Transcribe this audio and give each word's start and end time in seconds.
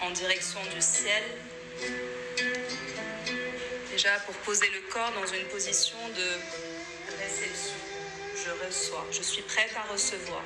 en 0.00 0.10
direction 0.10 0.60
du 0.74 0.80
ciel. 0.80 1.22
Déjà 3.90 4.18
pour 4.26 4.34
poser 4.36 4.68
le 4.70 4.80
corps 4.92 5.12
dans 5.12 5.26
une 5.26 5.46
position 5.46 5.98
de 6.16 7.20
réception. 7.22 7.74
Je 8.34 8.66
reçois, 8.66 9.06
je 9.12 9.22
suis 9.22 9.42
prête 9.42 9.72
à 9.76 9.92
recevoir. 9.92 10.44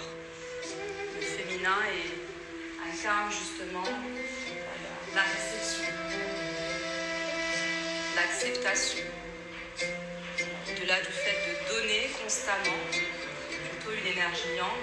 Le 1.14 1.20
féminin 1.20 1.76
est, 1.88 2.90
incarne 2.90 3.30
justement 3.30 3.82
voilà, 3.82 4.92
la 5.14 5.22
réception, 5.22 5.84
l'acceptation. 8.16 9.04
Au-delà 10.70 11.00
du 11.00 11.12
fait 11.12 11.38
de 11.46 11.74
donner 11.74 12.10
constamment, 12.22 12.80
plutôt 12.90 13.92
une 13.92 14.06
énergie 14.06 14.56
yang, 14.56 14.82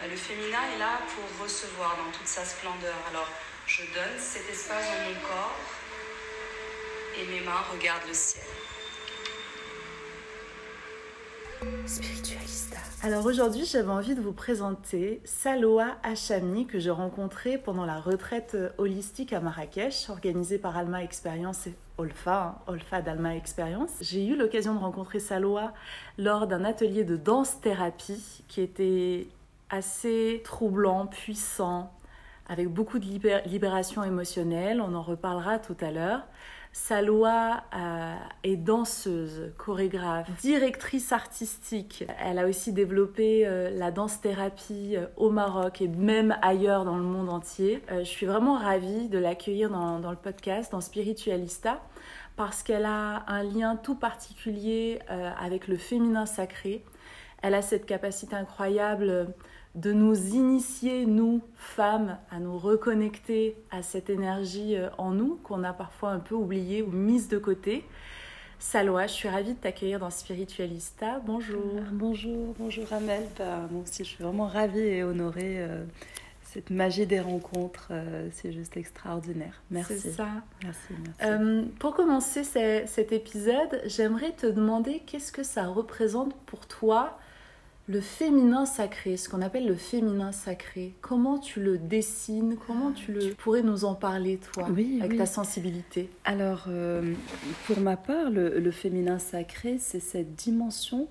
bah, 0.00 0.06
le 0.08 0.16
féminin 0.16 0.60
est 0.74 0.78
là 0.78 1.00
pour 1.14 1.44
recevoir 1.44 1.96
dans 1.96 2.16
toute 2.16 2.28
sa 2.28 2.44
splendeur. 2.44 2.96
Alors, 3.10 3.28
je 3.70 3.82
donne 3.94 4.18
cet 4.18 4.50
espace 4.50 4.84
dans 4.84 5.08
mon 5.08 5.20
corps 5.28 5.56
et 7.16 7.24
mes 7.30 7.40
mains 7.46 7.62
regardent 7.72 8.08
le 8.08 8.14
ciel. 8.14 8.42
Spiritualista. 11.86 12.78
Alors 13.04 13.24
aujourd'hui, 13.26 13.64
j'avais 13.64 13.90
envie 13.90 14.16
de 14.16 14.20
vous 14.20 14.32
présenter 14.32 15.20
Saloa 15.24 15.98
Hachami 16.02 16.66
que 16.66 16.80
j'ai 16.80 16.90
rencontré 16.90 17.58
pendant 17.58 17.84
la 17.84 18.00
retraite 18.00 18.56
holistique 18.76 19.32
à 19.32 19.38
Marrakech, 19.38 20.10
organisée 20.10 20.58
par 20.58 20.76
Alma 20.76 21.04
Experience 21.04 21.68
et 21.68 21.74
Olfa, 21.96 22.42
hein, 22.42 22.58
Olfa 22.66 23.02
d'Alma 23.02 23.36
Experience. 23.36 23.90
J'ai 24.00 24.26
eu 24.26 24.36
l'occasion 24.36 24.74
de 24.74 24.80
rencontrer 24.80 25.20
Saloa 25.20 25.74
lors 26.18 26.48
d'un 26.48 26.64
atelier 26.64 27.04
de 27.04 27.16
danse-thérapie 27.16 28.42
qui 28.48 28.62
était 28.62 29.28
assez 29.68 30.40
troublant, 30.44 31.06
puissant, 31.06 31.92
avec 32.50 32.68
beaucoup 32.68 32.98
de 32.98 33.06
libé- 33.06 33.42
libération 33.46 34.02
émotionnelle. 34.02 34.80
On 34.80 34.94
en 34.94 35.02
reparlera 35.02 35.60
tout 35.60 35.76
à 35.80 35.92
l'heure. 35.92 36.26
Saloa 36.72 37.62
euh, 37.74 38.14
est 38.44 38.56
danseuse, 38.56 39.52
chorégraphe, 39.56 40.28
directrice 40.40 41.12
artistique. 41.12 42.04
Elle 42.24 42.38
a 42.38 42.46
aussi 42.46 42.72
développé 42.72 43.46
euh, 43.46 43.70
la 43.70 43.90
danse-thérapie 43.92 44.96
euh, 44.96 45.06
au 45.16 45.30
Maroc 45.30 45.80
et 45.80 45.88
même 45.88 46.36
ailleurs 46.42 46.84
dans 46.84 46.96
le 46.96 47.04
monde 47.04 47.28
entier. 47.28 47.82
Je 47.88 48.04
suis 48.04 48.26
vraiment 48.26 48.54
ravie 48.54 49.08
de 49.08 49.18
l'accueillir 49.18 49.70
dans, 49.70 50.00
dans 50.00 50.10
le 50.10 50.16
podcast, 50.16 50.72
dans 50.72 50.80
Spiritualista, 50.80 51.80
parce 52.36 52.64
qu'elle 52.64 52.84
a 52.84 53.24
un 53.28 53.44
lien 53.44 53.76
tout 53.76 53.96
particulier 53.96 55.00
avec 55.08 55.68
le 55.68 55.76
féminin 55.76 56.24
sacré. 56.26 56.84
Elle 57.42 57.54
a 57.54 57.62
cette 57.62 57.84
capacité 57.86 58.36
incroyable 58.36 59.34
de 59.76 59.92
nous 59.92 60.16
initier, 60.34 61.06
nous, 61.06 61.40
femmes, 61.56 62.18
à 62.30 62.40
nous 62.40 62.58
reconnecter 62.58 63.56
à 63.70 63.82
cette 63.82 64.10
énergie 64.10 64.76
euh, 64.76 64.88
en 64.98 65.12
nous 65.12 65.36
qu'on 65.44 65.62
a 65.62 65.72
parfois 65.72 66.10
un 66.10 66.18
peu 66.18 66.34
oubliée 66.34 66.82
ou 66.82 66.90
mise 66.90 67.28
de 67.28 67.38
côté. 67.38 67.84
Salwa, 68.58 69.06
je 69.06 69.12
suis 69.12 69.28
ravie 69.28 69.54
de 69.54 69.58
t'accueillir 69.58 70.00
dans 70.00 70.10
Spiritualista. 70.10 71.20
Bonjour. 71.24 71.62
Bonjour, 71.92 72.54
bonjour 72.58 72.92
Amel. 72.92 73.22
Bah, 73.38 73.68
moi 73.70 73.82
aussi, 73.82 74.04
je 74.04 74.08
suis 74.10 74.22
vraiment 74.24 74.46
ravie 74.46 74.80
et 74.80 75.02
honorée. 75.04 75.62
euh, 75.62 75.84
cette 76.42 76.70
magie 76.70 77.06
des 77.06 77.20
rencontres, 77.20 77.88
euh, 77.92 78.28
c'est 78.32 78.50
juste 78.50 78.76
extraordinaire. 78.76 79.62
Merci. 79.70 80.00
C'est 80.00 80.10
ça. 80.10 80.26
Merci, 80.64 80.80
merci. 80.90 81.22
Euh, 81.22 81.62
pour 81.78 81.94
commencer 81.94 82.42
ce- 82.42 82.82
cet 82.86 83.12
épisode, 83.12 83.80
j'aimerais 83.86 84.32
te 84.32 84.46
demander 84.46 84.98
qu'est-ce 85.06 85.30
que 85.30 85.44
ça 85.44 85.66
représente 85.68 86.34
pour 86.46 86.66
toi 86.66 87.16
le 87.90 88.00
féminin 88.00 88.66
sacré, 88.66 89.16
ce 89.16 89.28
qu'on 89.28 89.42
appelle 89.42 89.66
le 89.66 89.74
féminin 89.74 90.30
sacré. 90.30 90.94
Comment 91.00 91.38
tu 91.38 91.60
le 91.60 91.76
dessines 91.76 92.56
Comment 92.68 92.92
tu, 92.92 93.12
le... 93.12 93.18
tu 93.30 93.34
pourrais 93.34 93.62
nous 93.62 93.84
en 93.84 93.96
parler, 93.96 94.36
toi, 94.52 94.68
Oui, 94.70 94.98
avec 95.00 95.12
oui. 95.12 95.18
ta 95.18 95.26
sensibilité? 95.26 96.08
Alors, 96.24 96.66
euh, 96.68 97.12
pour 97.66 97.80
ma 97.80 97.96
part, 97.96 98.30
le, 98.30 98.60
le 98.60 98.70
féminin 98.70 99.18
sacré, 99.18 99.78
c'est 99.78 99.98
cette 99.98 100.36
dimension 100.36 101.08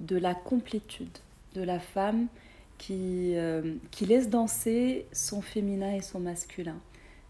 de 0.00 0.16
la 0.16 0.34
complétude 0.34 1.16
de 1.54 1.62
la 1.62 1.78
femme 1.78 2.26
qui, 2.78 3.34
euh, 3.36 3.74
qui 3.92 4.04
laisse 4.04 4.28
danser 4.28 5.06
son 5.12 5.40
féminin 5.40 5.94
et 5.94 6.00
son 6.02 6.18
masculin. 6.18 6.80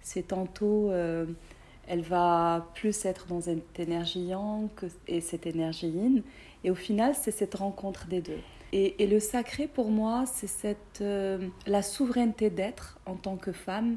C'est 0.00 0.28
tantôt, 0.28 0.90
euh, 0.90 1.26
elle 1.86 2.00
va 2.02 2.66
plus 2.74 3.04
être 3.04 3.26
dans 3.26 3.42
cette 3.42 3.78
énergie 3.78 4.24
yang 4.28 4.68
que- 4.76 4.86
et 5.08 5.20
cette 5.20 5.46
énergie 5.46 5.88
yin, 5.88 6.22
et 6.64 6.70
au 6.70 6.74
final, 6.74 7.14
c'est 7.14 7.30
cette 7.32 7.54
rencontre 7.54 8.06
des 8.06 8.22
deux. 8.22 8.40
Et, 8.72 9.02
et 9.02 9.06
le 9.06 9.20
sacré, 9.20 9.66
pour 9.66 9.90
moi, 9.90 10.24
c'est 10.26 10.46
cette, 10.46 11.00
euh, 11.00 11.48
la 11.66 11.82
souveraineté 11.82 12.50
d'être 12.50 12.98
en 13.06 13.14
tant 13.14 13.36
que 13.36 13.52
femme 13.52 13.96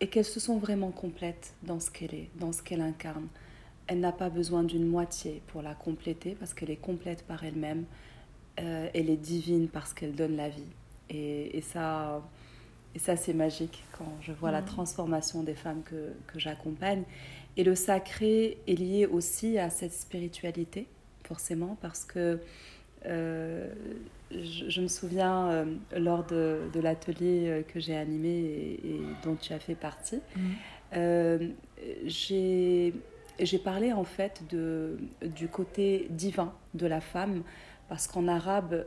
et 0.00 0.06
qu'elle 0.08 0.24
se 0.24 0.40
sent 0.40 0.58
vraiment 0.58 0.90
complète 0.90 1.54
dans 1.62 1.80
ce 1.80 1.90
qu'elle 1.90 2.14
est, 2.14 2.30
dans 2.36 2.52
ce 2.52 2.62
qu'elle 2.62 2.80
incarne. 2.80 3.28
Elle 3.86 4.00
n'a 4.00 4.12
pas 4.12 4.30
besoin 4.30 4.64
d'une 4.64 4.86
moitié 4.86 5.42
pour 5.48 5.62
la 5.62 5.74
compléter 5.74 6.34
parce 6.38 6.54
qu'elle 6.54 6.70
est 6.70 6.76
complète 6.76 7.24
par 7.26 7.44
elle-même. 7.44 7.84
Euh, 8.58 8.88
elle 8.94 9.10
est 9.10 9.16
divine 9.16 9.68
parce 9.68 9.92
qu'elle 9.92 10.14
donne 10.14 10.36
la 10.36 10.48
vie. 10.48 10.62
Et, 11.10 11.58
et 11.58 11.60
ça, 11.60 12.22
et 12.94 12.98
ça 12.98 13.16
c'est 13.16 13.34
magique 13.34 13.84
quand 13.98 14.12
je 14.22 14.32
vois 14.32 14.50
la 14.50 14.62
transformation 14.62 15.42
des 15.42 15.54
femmes 15.54 15.82
que, 15.82 16.12
que 16.26 16.38
j'accompagne. 16.38 17.02
Et 17.56 17.64
le 17.64 17.74
sacré 17.74 18.58
est 18.66 18.78
lié 18.78 19.06
aussi 19.06 19.58
à 19.58 19.70
cette 19.70 19.92
spiritualité, 19.92 20.86
forcément, 21.24 21.76
parce 21.82 22.04
que 22.04 22.40
euh, 23.06 23.68
je, 24.30 24.68
je 24.68 24.80
me 24.80 24.88
souviens 24.88 25.48
euh, 25.50 25.64
lors 25.96 26.24
de, 26.24 26.60
de 26.72 26.80
l'atelier 26.80 27.48
euh, 27.48 27.62
que 27.62 27.80
j'ai 27.80 27.96
animé 27.96 28.28
et, 28.28 28.86
et 28.90 29.00
dont 29.24 29.34
tu 29.34 29.52
as 29.52 29.58
fait 29.58 29.74
partie, 29.74 30.20
euh, 30.96 31.48
j'ai 32.06 32.92
parlé 33.64 33.92
en 33.92 34.04
fait 34.04 34.42
de, 34.50 34.98
du 35.22 35.48
côté 35.48 36.06
divin 36.10 36.52
de 36.74 36.86
la 36.86 37.00
femme 37.00 37.42
parce 37.88 38.06
qu'en 38.06 38.28
arabe, 38.28 38.86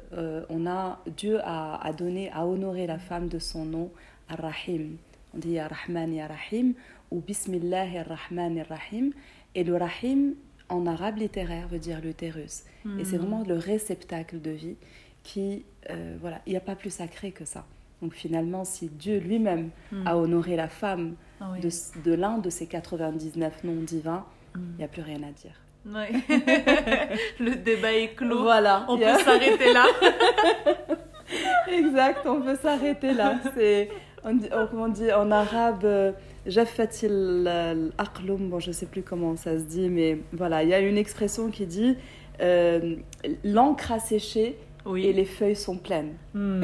on 0.50 0.66
a 0.66 1.00
Dieu 1.18 1.40
a, 1.44 1.76
a 1.86 1.92
donné, 1.92 2.32
a 2.32 2.46
honoré 2.46 2.88
la 2.88 3.00
femme 3.00 3.28
de 3.28 3.38
son 3.38 3.66
nom, 3.66 3.92
Ar-Rahim. 4.30 4.96
On 5.34 5.40
dit 5.40 5.52
Ya 5.52 5.68
Rahman 5.68 6.14
Ya 6.14 6.28
Rahim 6.28 6.74
ou 7.12 7.20
Bismillah 7.20 7.88
Ar-Rahman 8.00 8.60
Ar-Rahim. 8.60 9.12
Et 9.56 9.66
le 9.66 9.76
Rahim, 9.76 10.36
en 10.70 10.86
arabe 10.88 11.18
littéraire, 11.18 11.68
veut 11.68 11.80
dire 11.80 12.00
l'utérus. 12.02 12.64
Et 13.00 13.06
c'est 13.06 13.18
vraiment 13.18 13.44
le 13.48 13.56
réceptacle 13.56 14.42
de 14.42 14.52
vie 14.52 14.76
qui, 15.24 15.64
euh, 15.90 16.16
voilà, 16.20 16.42
il 16.46 16.52
n'y 16.52 16.58
a 16.58 16.62
pas 16.62 16.76
plus 16.76 16.90
sacré 16.90 17.32
que 17.32 17.46
ça. 17.46 17.66
Donc 18.02 18.14
finalement, 18.14 18.66
si 18.66 18.88
Dieu 18.90 19.20
lui-même 19.20 19.70
Mm. 19.92 20.08
a 20.08 20.18
honoré 20.18 20.56
la 20.58 20.68
femme 20.68 21.16
Ah 21.40 21.50
oui. 21.54 21.60
de, 21.62 21.70
de 22.04 22.14
l'un 22.14 22.38
de 22.40 22.50
ses 22.50 22.68
99 22.68 23.64
noms 23.64 23.82
divins, 23.82 24.26
Mm. 24.56 24.60
il 24.74 24.78
n'y 24.80 24.84
a 24.84 24.88
plus 24.90 25.02
rien 25.02 25.22
à 25.24 25.32
dire. 25.32 25.56
Ouais. 25.86 26.12
Le 27.40 27.56
débat 27.56 27.94
est 27.94 28.16
clos. 28.16 28.42
Voilà. 28.44 28.86
On 28.90 28.98
peut 28.98 29.04
s'arrêter 29.24 29.74
là. 29.74 29.86
Exact, 31.72 32.26
on 32.26 32.42
peut 32.42 32.56
s'arrêter 32.62 33.14
là. 33.14 33.40
C'est, 33.56 33.90
on 34.24 34.38
on 34.74 34.88
dit 34.90 35.12
en 35.12 35.32
arabe, 35.32 36.14
Jaffatil 36.46 37.48
al-aqlum, 37.48 38.50
bon, 38.50 38.60
je 38.60 38.68
ne 38.70 38.74
sais 38.74 38.86
plus 38.86 39.02
comment 39.02 39.36
ça 39.36 39.58
se 39.58 39.64
dit, 39.64 39.90
mais 39.90 40.20
voilà, 40.34 40.64
il 40.64 40.70
y 40.70 40.74
a 40.74 40.80
une 40.80 40.98
expression 40.98 41.50
qui 41.50 41.66
dit 41.66 41.96
euh, 42.42 42.96
l'encre 43.44 43.92
a 43.94 44.00
séché 44.00 44.58
Oui. 44.86 45.06
et 45.06 45.14
les 45.14 45.26
feuilles 45.26 45.56
sont 45.56 45.78
pleines. 45.78 46.14
Hmm. 46.34 46.64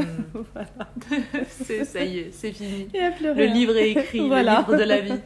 C'est- 1.48 1.86
ça 1.86 2.04
y 2.04 2.20
est, 2.20 2.30
c'est 2.32 2.52
fini. 2.52 2.88
Le 2.94 3.46
livre 3.46 3.76
est 3.78 3.92
écrit, 3.92 4.28
Voilà. 4.28 4.66
le 4.68 4.74
livre 4.74 4.84
de 4.84 4.88
la 4.90 5.02
vie. 5.02 5.14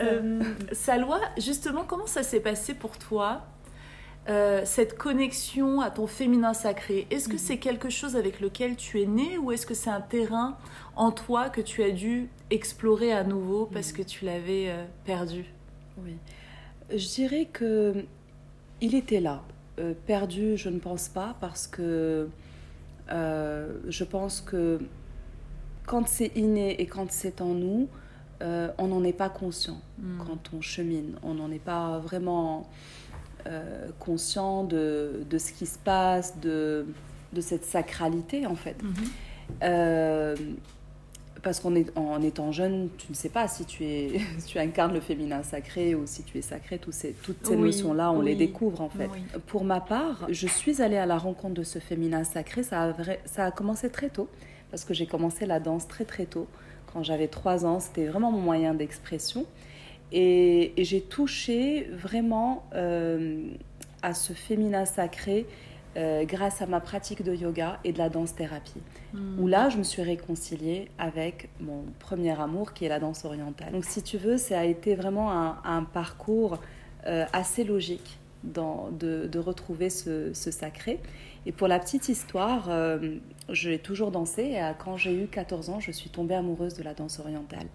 Euh, 0.00 0.40
Salwa, 0.72 1.20
justement, 1.36 1.84
comment 1.86 2.06
ça 2.06 2.22
s'est 2.22 2.40
passé 2.40 2.72
pour 2.72 2.96
toi 2.96 3.42
euh, 4.30 4.62
cette 4.64 4.96
connexion 4.96 5.82
à 5.82 5.90
ton 5.90 6.06
féminin 6.06 6.54
sacré? 6.54 7.06
Est-ce 7.10 7.28
que 7.28 7.36
c'est 7.36 7.58
quelque 7.58 7.90
chose 7.90 8.16
avec 8.16 8.40
lequel 8.40 8.76
tu 8.76 9.02
es 9.02 9.06
né 9.06 9.36
ou 9.36 9.52
est-ce 9.52 9.66
que 9.66 9.74
c'est 9.74 9.90
un 9.90 10.00
terrain 10.00 10.56
en 10.96 11.10
toi 11.12 11.50
que 11.50 11.60
tu 11.60 11.82
as 11.82 11.90
dû 11.90 12.30
explorer 12.50 13.12
à 13.12 13.24
nouveau 13.24 13.66
parce 13.66 13.90
Mhm. 13.92 13.96
que 13.98 14.02
tu 14.02 14.24
l'avais 14.24 14.70
euh, 14.70 14.84
perdu 15.04 15.44
Oui. 16.04 16.16
Je 16.90 17.06
dirais 17.14 17.46
que 17.52 18.04
il 18.80 18.94
était 18.94 19.20
là. 19.20 19.42
Euh, 19.78 19.92
perdu, 20.06 20.56
je 20.56 20.68
ne 20.68 20.78
pense 20.78 21.08
pas, 21.08 21.36
parce 21.40 21.66
que 21.66 22.28
euh, 23.10 23.72
je 23.88 24.04
pense 24.04 24.40
que 24.40 24.78
quand 25.86 26.06
c'est 26.08 26.32
inné 26.36 26.80
et 26.80 26.86
quand 26.86 27.10
c'est 27.10 27.40
en 27.40 27.54
nous, 27.54 27.88
euh, 28.42 28.68
on 28.78 28.88
n'en 28.88 29.02
est 29.04 29.12
pas 29.12 29.28
conscient 29.28 29.80
Hmm. 29.98 30.18
quand 30.26 30.50
on 30.54 30.60
chemine. 30.60 31.16
On 31.22 31.34
n'en 31.34 31.50
est 31.50 31.58
pas 31.64 31.98
vraiment 31.98 32.68
conscient 34.00 34.64
de, 34.64 35.22
de 35.30 35.38
ce 35.38 35.52
qui 35.52 35.66
se 35.66 35.78
passe, 35.78 36.38
de, 36.40 36.84
de 37.32 37.40
cette 37.40 37.64
sacralité 37.64 38.44
en 38.46 38.56
fait. 38.56 38.82
Mhm. 38.82 38.94
Euh, 39.62 40.36
parce 41.46 41.60
qu'en 41.60 41.76
est, 41.76 41.96
en 41.96 42.20
étant 42.22 42.50
jeune, 42.50 42.88
tu 42.98 43.06
ne 43.08 43.14
sais 43.14 43.28
pas 43.28 43.46
si 43.46 43.64
tu, 43.64 43.84
es, 43.84 44.20
tu 44.48 44.58
incarnes 44.58 44.92
le 44.92 45.00
féminin 45.00 45.44
sacré 45.44 45.94
ou 45.94 46.02
si 46.04 46.24
tu 46.24 46.38
es 46.38 46.42
sacré. 46.42 46.80
Ces, 46.90 47.12
toutes 47.12 47.46
ces 47.46 47.54
Oui, 47.54 47.66
notions-là, 47.66 48.10
on 48.10 48.20
les 48.20 48.34
découvre 48.34 48.80
en 48.80 48.88
fait. 48.88 49.08
oui. 49.12 49.20
Pour 49.46 49.62
ma 49.64 49.78
part, 49.80 50.26
je 50.28 50.48
suis 50.48 50.82
allée 50.82 50.96
à 50.96 51.06
la 51.06 51.16
rencontre 51.16 51.54
de 51.54 51.62
ce 51.62 51.78
féminin 51.78 52.24
sacré. 52.24 52.64
Ça 52.64 52.82
a, 52.82 52.90
vrai- 52.90 53.20
ça 53.26 53.44
a 53.44 53.52
commencé 53.52 53.90
très 53.90 54.08
tôt, 54.08 54.28
parce 54.72 54.84
que 54.84 54.92
j'ai 54.92 55.06
commencé 55.06 55.46
la 55.46 55.60
danse 55.60 55.86
très 55.86 56.04
très 56.04 56.24
tôt. 56.26 56.48
Quand 56.92 57.04
j'avais 57.04 57.28
trois 57.28 57.64
ans, 57.64 57.78
c'était 57.78 58.06
vraiment 58.06 58.32
mon 58.32 58.40
moyen 58.40 58.74
d'expression. 58.74 59.46
Et, 60.10 60.72
et 60.80 60.82
j'ai 60.84 61.00
touché 61.00 61.88
vraiment 61.92 62.64
euh, 62.74 63.38
à 64.02 64.14
ce 64.14 64.32
féminin 64.32 64.84
sacré 64.84 65.46
euh, 65.96 66.24
grâce 66.24 66.60
à 66.62 66.66
ma 66.66 66.80
pratique 66.80 67.22
de 67.24 67.34
yoga 67.34 67.78
et 67.84 67.92
de 67.92 67.98
la 67.98 68.08
danse-thérapie. 68.08 68.80
Hmm. 69.14 69.40
Où 69.40 69.46
là, 69.46 69.68
je 69.70 69.78
me 69.78 69.82
suis 69.82 70.02
réconciliée 70.02 70.90
avec 70.98 71.48
mon 71.60 71.84
premier 71.98 72.38
amour 72.40 72.74
qui 72.74 72.84
est 72.84 72.88
la 72.88 73.00
danse 73.00 73.24
orientale. 73.24 73.72
Donc 73.72 73.84
si 73.84 74.02
tu 74.02 74.18
veux, 74.18 74.36
ça 74.36 74.60
a 74.60 74.64
été 74.64 74.94
vraiment 74.94 75.32
un, 75.32 75.58
un 75.64 75.82
parcours 75.84 76.58
euh, 77.06 77.24
assez 77.32 77.64
logique 77.64 78.18
dans- 78.44 78.90
de, 78.90 79.26
de 79.26 79.38
retrouver 79.38 79.90
ce, 79.90 80.32
ce 80.34 80.50
sacré. 80.50 81.00
Et 81.46 81.52
pour 81.52 81.68
la 81.68 81.78
petite 81.78 82.08
histoire, 82.08 82.66
euh, 82.68 83.16
j'ai 83.48 83.78
toujours 83.78 84.10
dansé 84.10 84.42
et 84.42 84.58
à- 84.60 84.74
quand 84.74 84.96
j'ai 84.96 85.14
eu 85.14 85.26
14 85.28 85.70
ans, 85.70 85.80
je 85.80 85.92
suis 85.92 86.10
tombée 86.10 86.34
amoureuse 86.34 86.74
de 86.74 86.82
la 86.82 86.92
danse 86.94 87.18
orientale. 87.20 87.66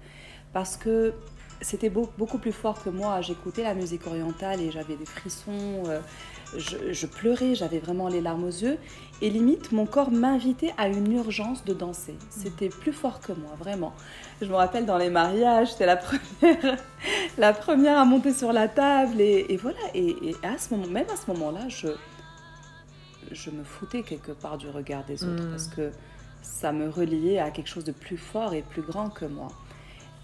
Parce 0.54 0.76
que 0.78 1.14
c'était 1.62 1.90
beau- 1.90 2.10
beaucoup 2.18 2.38
plus 2.40 2.52
fort 2.52 2.84
que 2.84 2.90
moi. 2.90 3.22
J'écoutais 3.22 3.64
la 3.64 3.74
musique 3.74 4.06
orientale 4.08 4.60
et 4.62 4.70
j'avais 4.72 4.96
des 4.98 5.06
frissons, 5.06 5.84
euh, 5.88 6.00
je, 6.58 6.92
je 6.94 7.06
pleurais, 7.06 7.56
j'avais 7.56 7.80
vraiment 7.80 8.08
les 8.08 8.22
larmes 8.22 8.44
aux 8.44 8.48
yeux. 8.48 8.78
Et 9.22 9.30
limite, 9.30 9.72
mon 9.72 9.86
corps 9.86 10.12
m'invitait 10.12 10.74
à 10.78 10.88
une 10.88 11.12
urgence 11.14 11.64
de 11.64 11.74
danser. 11.74 12.16
C'était 12.30 12.70
plus 12.70 12.94
fort 12.94 13.20
que 13.20 13.34
moi, 13.34 13.52
vraiment. 13.60 13.94
Je 14.42 14.48
me 14.48 14.56
rappelle 14.56 14.86
dans 14.86 14.98
les 14.98 15.10
mariages, 15.10 15.72
j'étais 15.72 15.86
la 15.86 15.98
première, 15.98 16.78
la 17.38 17.54
première 17.54 18.00
à 18.00 18.06
monter 18.06 18.34
sur 18.34 18.52
la 18.52 18.68
table. 18.68 19.22
Et, 19.22 19.46
et 19.50 19.58
voilà, 19.58 19.80
et, 19.94 20.10
et 20.30 20.36
à 20.44 20.58
ce 20.58 20.74
moment, 20.74 20.88
même 20.88 21.08
à 21.14 21.16
ce 21.16 21.30
moment-là, 21.32 21.70
je, 21.70 21.90
je 23.32 23.50
me 23.52 23.64
foutais 23.64 24.04
quelque 24.04 24.32
part 24.32 24.58
du 24.58 24.68
regard 24.70 25.06
des 25.06 25.24
autres 25.24 25.44
Mm. 25.46 25.50
parce 25.52 25.68
que 25.68 25.92
ça 26.42 26.72
me 26.72 26.90
reliait 26.90 27.40
à 27.40 27.52
quelque 27.52 27.68
chose 27.70 27.84
de 27.84 27.92
plus 27.92 28.18
fort 28.18 28.54
et 28.54 28.64
plus 28.64 28.82
grand 28.82 29.10
que 29.10 29.26
moi. 29.26 29.50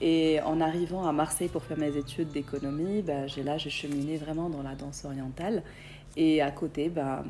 Et 0.01 0.39
en 0.41 0.61
arrivant 0.61 1.07
à 1.07 1.11
Marseille 1.11 1.47
pour 1.49 1.63
faire 1.63 1.77
mes 1.77 1.95
études 1.97 2.29
d'économie, 2.31 3.01
ben, 3.01 3.27
j'ai 3.27 3.43
là, 3.43 3.57
j'ai 3.57 3.69
cheminé 3.71 4.17
vraiment 4.17 4.49
dans 4.49 4.61
la 4.61 4.75
danse 4.75 5.05
orientale. 5.05 5.63
Et 6.15 6.41
à 6.41 6.51
côté, 6.51 6.89
ben, 6.89 7.23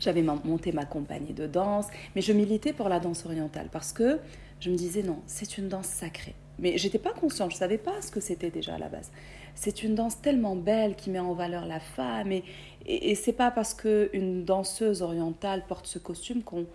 j'avais 0.00 0.22
mon- 0.22 0.40
monté 0.44 0.72
ma 0.72 0.84
compagnie 0.84 1.32
de 1.32 1.46
danse, 1.46 1.86
mais 2.14 2.22
je 2.22 2.32
militais 2.32 2.72
pour 2.72 2.88
la 2.88 3.00
danse 3.00 3.26
orientale 3.26 3.68
parce 3.70 3.92
que 3.92 4.18
je 4.60 4.70
me 4.70 4.76
disais 4.76 5.02
non, 5.02 5.18
c'est 5.26 5.58
une 5.58 5.68
danse 5.68 5.86
sacrée. 5.86 6.34
Mais 6.58 6.76
j'étais 6.78 6.98
pas 6.98 7.12
consciente, 7.12 7.52
je 7.52 7.56
savais 7.56 7.78
pas 7.78 8.00
ce 8.02 8.10
que 8.10 8.20
c'était 8.20 8.50
déjà 8.50 8.74
à 8.74 8.78
la 8.78 8.88
base. 8.88 9.10
C'est 9.54 9.82
une 9.82 9.94
danse 9.94 10.20
tellement 10.20 10.56
belle 10.56 10.94
qui 10.96 11.10
met 11.10 11.18
en 11.18 11.32
valeur 11.32 11.66
la 11.66 11.80
femme 11.80 12.32
et, 12.32 12.44
et, 12.86 13.10
et 13.10 13.14
c'est 13.14 13.32
pas 13.32 13.50
parce 13.50 13.74
que 13.74 14.08
une 14.12 14.44
danseuse 14.44 15.02
orientale 15.02 15.64
porte 15.68 15.86
ce 15.86 15.98
costume 15.98 16.42
qu'on 16.42 16.66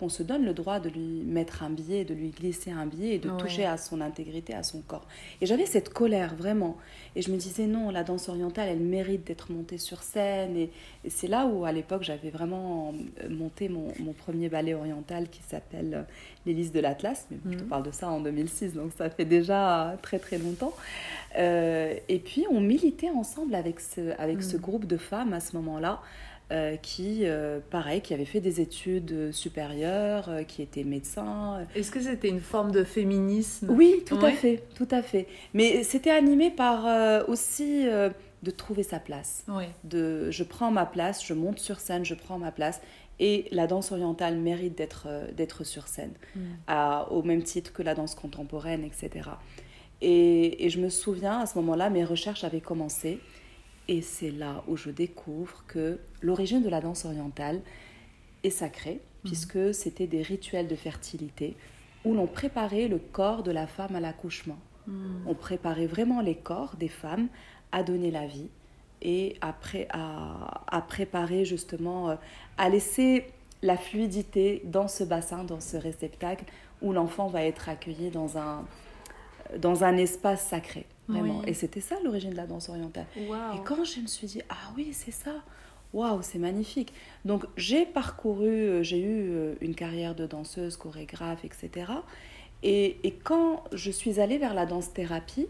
qu'on 0.00 0.08
se 0.08 0.22
donne 0.24 0.44
le 0.44 0.54
droit 0.54 0.80
de 0.80 0.88
lui 0.88 1.22
mettre 1.24 1.62
un 1.62 1.70
billet, 1.70 2.04
de 2.04 2.14
lui 2.14 2.30
glisser 2.30 2.70
un 2.72 2.86
billet 2.86 3.14
et 3.14 3.18
de 3.18 3.28
Ouais. 3.30 3.36
toucher 3.36 3.66
à 3.66 3.76
son 3.76 4.00
intégrité, 4.00 4.54
à 4.54 4.62
son 4.62 4.80
corps. 4.80 5.06
Et 5.40 5.46
j'avais 5.46 5.66
cette 5.66 5.90
colère 5.90 6.34
vraiment. 6.34 6.76
Et 7.14 7.22
je 7.22 7.30
me 7.30 7.36
disais 7.36 7.66
non, 7.66 7.90
la 7.90 8.02
danse 8.02 8.28
orientale, 8.28 8.68
elle 8.70 8.80
mérite 8.80 9.26
d'être 9.26 9.52
montée 9.52 9.78
sur 9.78 10.02
scène. 10.02 10.56
Et, 10.56 10.70
et 11.04 11.10
c'est 11.10 11.28
là 11.28 11.46
où 11.46 11.64
à 11.64 11.72
l'époque 11.72 12.02
j'avais 12.02 12.30
vraiment 12.30 12.94
euh, 13.22 13.28
monté 13.28 13.68
mon, 13.68 13.88
mon 14.00 14.12
premier 14.14 14.48
ballet 14.48 14.74
oriental 14.74 15.28
qui 15.28 15.42
s'appelle 15.42 15.94
euh, 15.94 16.02
l'Élise 16.46 16.72
de 16.72 16.80
l'Atlas. 16.80 17.26
Mais 17.30 17.36
je 17.52 17.58
te 17.58 17.62
Mhm. 17.62 17.68
parle 17.68 17.82
de 17.84 17.90
ça 17.92 18.08
en 18.10 18.20
2006, 18.20 18.72
donc 18.74 18.92
ça 18.96 19.10
fait 19.10 19.26
déjà 19.26 19.96
très 20.02 20.18
très 20.18 20.38
longtemps. 20.38 20.72
Euh, 21.38 21.94
et 22.08 22.18
puis 22.18 22.46
on 22.50 22.60
militait 22.60 23.10
ensemble 23.10 23.54
avec 23.54 23.80
ce, 23.80 24.12
avec 24.18 24.42
ce 24.42 24.56
Mhm. 24.56 24.62
groupe 24.62 24.86
de 24.86 24.96
femmes 24.96 25.32
à 25.32 25.40
ce 25.40 25.54
moment-là. 25.56 26.00
Euh, 26.50 26.76
qui, 26.76 27.20
euh, 27.26 27.60
pareil, 27.70 28.00
qui 28.00 28.12
avaient 28.14 28.24
fait 28.24 28.40
des 28.40 28.60
études 28.60 29.32
supérieures, 29.32 30.28
euh, 30.28 30.42
qui 30.42 30.62
étaient 30.62 30.84
médecins, 30.84 31.66
Est-ce 31.74 31.90
que 31.90 32.00
c'était 32.00 32.28
une 32.28 32.40
forme 32.40 32.70
de 32.72 32.84
féminisme? 32.84 33.68
Oui, 33.70 34.02
tout 34.06 34.18
à 34.24 34.30
fait, 34.32 34.62
tout 34.74 34.88
à 34.90 35.02
fait. 35.02 35.26
Mais 35.54 35.82
c'était 35.84 36.10
animé 36.10 36.50
par 36.50 37.28
aussi 37.28 37.84
de 38.42 38.50
trouver 38.50 38.82
sa 38.82 38.98
place. 38.98 39.44
De, 39.84 40.30
je 40.30 40.42
prends 40.44 40.70
ma 40.70 40.86
place, 40.86 41.24
je 41.24 41.34
monte 41.34 41.58
sur 41.58 41.78
scène, 41.80 42.04
je 42.04 42.14
prends 42.14 42.38
ma 42.38 42.50
place. 42.50 42.80
Et 43.22 43.44
la 43.52 43.66
danse 43.66 43.92
orientale 43.92 44.36
mérite 44.38 44.76
d'être 44.78 45.06
d'être 45.36 45.62
sur 45.62 45.88
scène, 45.88 46.12
Mm. 46.34 46.40
à- 46.68 47.12
au 47.12 47.22
même 47.22 47.42
titre 47.42 47.70
que 47.72 47.82
la 47.82 47.94
danse 47.94 48.14
contemporaine, 48.14 48.82
etc. 48.82 49.28
Et, 50.00 50.64
et 50.64 50.70
je 50.70 50.80
me 50.80 50.88
souviens, 50.88 51.40
à 51.40 51.46
ce 51.46 51.58
moment-là, 51.58 51.90
mes 51.90 52.04
recherches 52.04 52.44
avaient 52.44 52.62
commencé. 52.62 53.18
Et 53.90 54.02
c'est 54.02 54.30
là 54.30 54.62
où 54.68 54.76
je 54.76 54.88
découvre 54.88 55.64
que 55.66 55.98
l'origine 56.22 56.62
de 56.62 56.68
la 56.68 56.80
danse 56.80 57.04
orientale 57.04 57.60
est 58.44 58.50
sacrée, 58.50 59.00
puisque 59.24 59.74
c'était 59.74 60.06
des 60.06 60.22
rituels 60.22 60.68
de 60.68 60.76
fertilité 60.76 61.56
où 62.04 62.14
l'on 62.14 62.28
préparait 62.28 62.86
le 62.86 62.98
corps 62.98 63.42
de 63.42 63.50
la 63.50 63.66
femme 63.66 63.96
à 63.96 64.00
l'accouchement. 64.00 64.58
Hmm. 64.86 65.26
On 65.26 65.34
préparait 65.34 65.88
vraiment 65.88 66.20
les 66.20 66.36
corps 66.36 66.76
des 66.76 66.88
femmes 66.88 67.26
à 67.72 67.82
donner 67.82 68.12
la 68.12 68.28
vie 68.28 68.48
et 69.02 69.36
après 69.40 69.88
à, 69.90 70.62
à 70.68 70.80
préparer 70.82 71.44
justement, 71.44 72.10
euh, 72.10 72.14
à 72.58 72.68
laisser 72.68 73.26
la 73.60 73.76
fluidité 73.76 74.62
dans 74.66 74.86
ce 74.86 75.02
bassin, 75.02 75.42
dans 75.42 75.60
ce 75.60 75.76
réceptacle 75.76 76.44
où 76.80 76.92
l'enfant 76.92 77.26
va 77.26 77.42
être 77.42 77.68
accueilli 77.68 78.10
dans 78.10 78.38
un, 78.38 78.64
dans 79.58 79.82
un 79.82 79.96
espace 79.96 80.46
sacré. 80.46 80.86
Vraiment. 81.10 81.38
Oui. 81.40 81.44
Et 81.48 81.54
c'était 81.54 81.80
ça 81.80 81.96
l'origine 82.04 82.30
de 82.30 82.36
la 82.36 82.46
danse 82.46 82.68
orientale. 82.68 83.06
Et 83.16 83.62
quand 83.64 83.84
je 83.84 84.00
me 84.00 84.06
suis 84.06 84.26
dit, 84.26 84.42
ah 84.48 84.72
oui, 84.76 84.90
c'est 84.92 85.10
ça, 85.10 85.32
waouh, 85.92 86.20
c'est 86.22 86.38
magnifique. 86.38 86.92
Donc 87.24 87.44
j'ai 87.56 87.84
parcouru, 87.86 88.46
euh, 88.48 88.82
j'ai 88.82 89.00
eu 89.00 89.30
euh, 89.30 89.54
une 89.60 89.74
carrière 89.74 90.14
de 90.14 90.26
danseuse, 90.26 90.76
chorégraphe, 90.76 91.44
etc. 91.44 91.92
Et, 92.62 92.98
et 93.04 93.12
quand 93.12 93.64
je 93.72 93.90
suis 93.90 94.20
allée 94.20 94.38
vers 94.38 94.54
la 94.54 94.66
danse-thérapie 94.66 95.46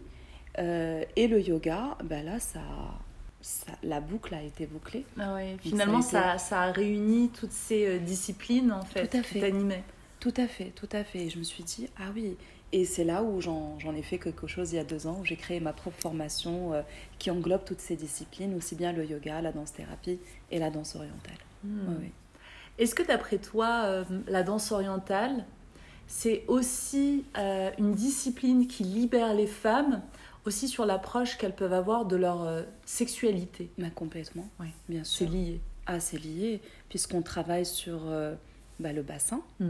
euh, 0.59 1.05
et 1.17 1.29
le 1.29 1.41
yoga, 1.41 1.97
ben 2.05 2.25
là, 2.25 2.39
ça, 2.39 2.61
ça, 3.41 3.73
la 3.83 4.01
boucle 4.01 4.35
a 4.35 4.43
été 4.43 4.67
bouclée. 4.67 5.05
Ah 5.19 5.35
ouais, 5.35 5.57
Finalement, 5.61 6.03
ça 6.03 6.33
a 6.33 6.39
ça, 6.39 6.47
ça 6.47 6.61
a 6.63 6.73
réuni 6.73 7.31
toutes 7.31 7.53
ces 7.53 7.99
disciplines 7.99 8.71
en 8.73 8.83
fait 8.85 9.09
Tout 9.09 9.17
à 9.17 9.21
qui 9.21 9.29
fait. 9.35 9.41
t'animaient. 9.41 9.85
Tout 10.21 10.35
à 10.37 10.47
fait, 10.47 10.73
tout 10.77 10.89
à 10.93 11.03
fait. 11.03 11.21
Et 11.27 11.31
je 11.31 11.39
me 11.39 11.45
suis 11.45 11.65
dit, 11.65 11.89
ah 11.99 12.11
oui. 12.15 12.37
Et 12.73 12.85
c'est 12.85 13.03
là 13.05 13.23
où 13.25 13.41
j'en 13.41 13.77
ai 13.97 14.03
fait 14.03 14.19
quelque 14.19 14.47
chose 14.47 14.73
il 14.73 14.77
y 14.77 14.79
a 14.79 14.85
deux 14.85 15.07
ans, 15.09 15.19
où 15.21 15.25
j'ai 15.25 15.37
créé 15.37 15.59
ma 15.59 15.73
propre 15.73 15.99
formation 16.01 16.73
euh, 16.73 16.83
qui 17.19 17.31
englobe 17.31 17.65
toutes 17.65 17.81
ces 17.81 17.97
disciplines, 17.97 18.55
aussi 18.55 18.77
bien 18.77 18.93
le 18.93 19.05
yoga, 19.05 19.41
la 19.41 19.51
danse-thérapie 19.51 20.21
et 20.53 20.59
la 20.61 20.71
danse 20.71 20.95
orientale. 20.95 21.39
Hmm. 21.65 21.97
Oui. 22.01 22.11
Est-ce 22.79 22.95
que 22.95 23.03
d'après 23.03 23.39
toi, 23.39 23.83
euh, 23.87 24.05
la 24.29 24.45
danse 24.45 24.71
orientale, 24.71 25.45
c'est 26.07 26.45
aussi 26.47 27.25
euh, 27.37 27.71
une 27.79 27.93
discipline 27.93 28.69
qui 28.69 28.85
libère 28.85 29.35
les 29.35 29.49
femmes 29.49 30.01
aussi 30.47 30.69
sur 30.69 30.87
l'approche 30.87 31.37
qu'elles 31.39 31.55
peuvent 31.55 31.73
avoir 31.73 32.05
de 32.05 32.15
leur 32.17 32.65
sexualité? 32.87 33.69
Mais 33.79 33.91
complètement, 33.91 34.49
Oui, 34.61 34.69
bien 34.89 35.03
c'est 35.05 35.27
lié. 35.27 35.61
Ah, 35.87 35.99
c'est 35.99 36.19
lié, 36.19 36.61
puisqu'on 36.89 37.23
travaille 37.23 37.67
sur 37.67 38.03
bah, 38.79 38.93
le 38.93 39.03
bassin, 39.03 39.43
Mm. 39.59 39.67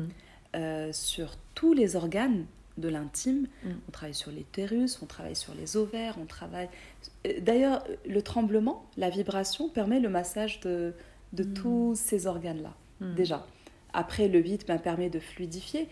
euh, 0.57 0.93
sur 0.93 1.37
tous 1.55 1.73
les 1.73 1.97
organes 1.97 2.45
de 2.81 2.89
l'intime. 2.89 3.47
Mm. 3.65 3.69
On 3.89 3.91
travaille 3.93 4.15
sur 4.15 4.31
l'utérus, 4.31 5.01
on 5.03 5.07
travaille 5.07 5.37
sur 5.37 5.55
les 5.55 5.77
ovaires, 5.77 6.17
on 6.21 6.27
travaille... 6.27 6.69
Euh, 7.27 7.41
D'ailleurs, 7.41 7.85
le 8.07 8.23
tremblement, 8.23 8.87
la 8.97 9.11
vibration 9.11 9.69
permet 9.69 10.01
le 10.01 10.09
massage 10.09 10.61
de, 10.61 10.95
de 11.33 11.45
tous 11.45 11.95
ces 11.97 12.27
organes-là, 12.27 12.75
Mm. 13.01 13.15
déjà. 13.15 13.47
Après, 13.93 14.29
le 14.29 14.41
ben, 14.43 14.79
permet 14.79 15.11
de 15.11 15.19
fluidifier. 15.19 15.89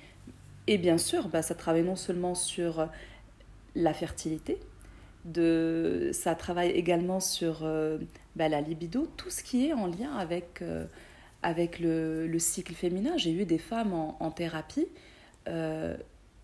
Et 0.66 0.78
bien 0.78 0.98
sûr, 0.98 1.28
ben, 1.28 1.42
ça 1.42 1.54
travaille 1.54 1.82
non 1.82 1.96
seulement 1.96 2.34
sur 2.34 2.80
euh, 2.80 2.86
la 3.74 3.94
fertilité, 3.94 4.58
de, 5.24 6.10
ça 6.12 6.34
travaille 6.34 6.70
également 6.70 7.20
sur 7.20 7.60
euh, 7.62 7.98
ben, 8.36 8.50
la 8.50 8.60
libido, 8.60 9.08
tout 9.16 9.30
ce 9.30 9.42
qui 9.42 9.66
est 9.68 9.72
en 9.72 9.86
lien 9.86 10.12
avec, 10.16 10.60
euh, 10.62 10.84
avec 11.42 11.80
le, 11.80 12.26
le 12.26 12.38
cycle 12.38 12.74
féminin. 12.74 13.16
J'ai 13.16 13.32
eu 13.32 13.44
des 13.44 13.58
femmes 13.58 13.92
en, 13.94 14.16
en 14.20 14.30
thérapie. 14.30 14.86
euh, 15.48 15.96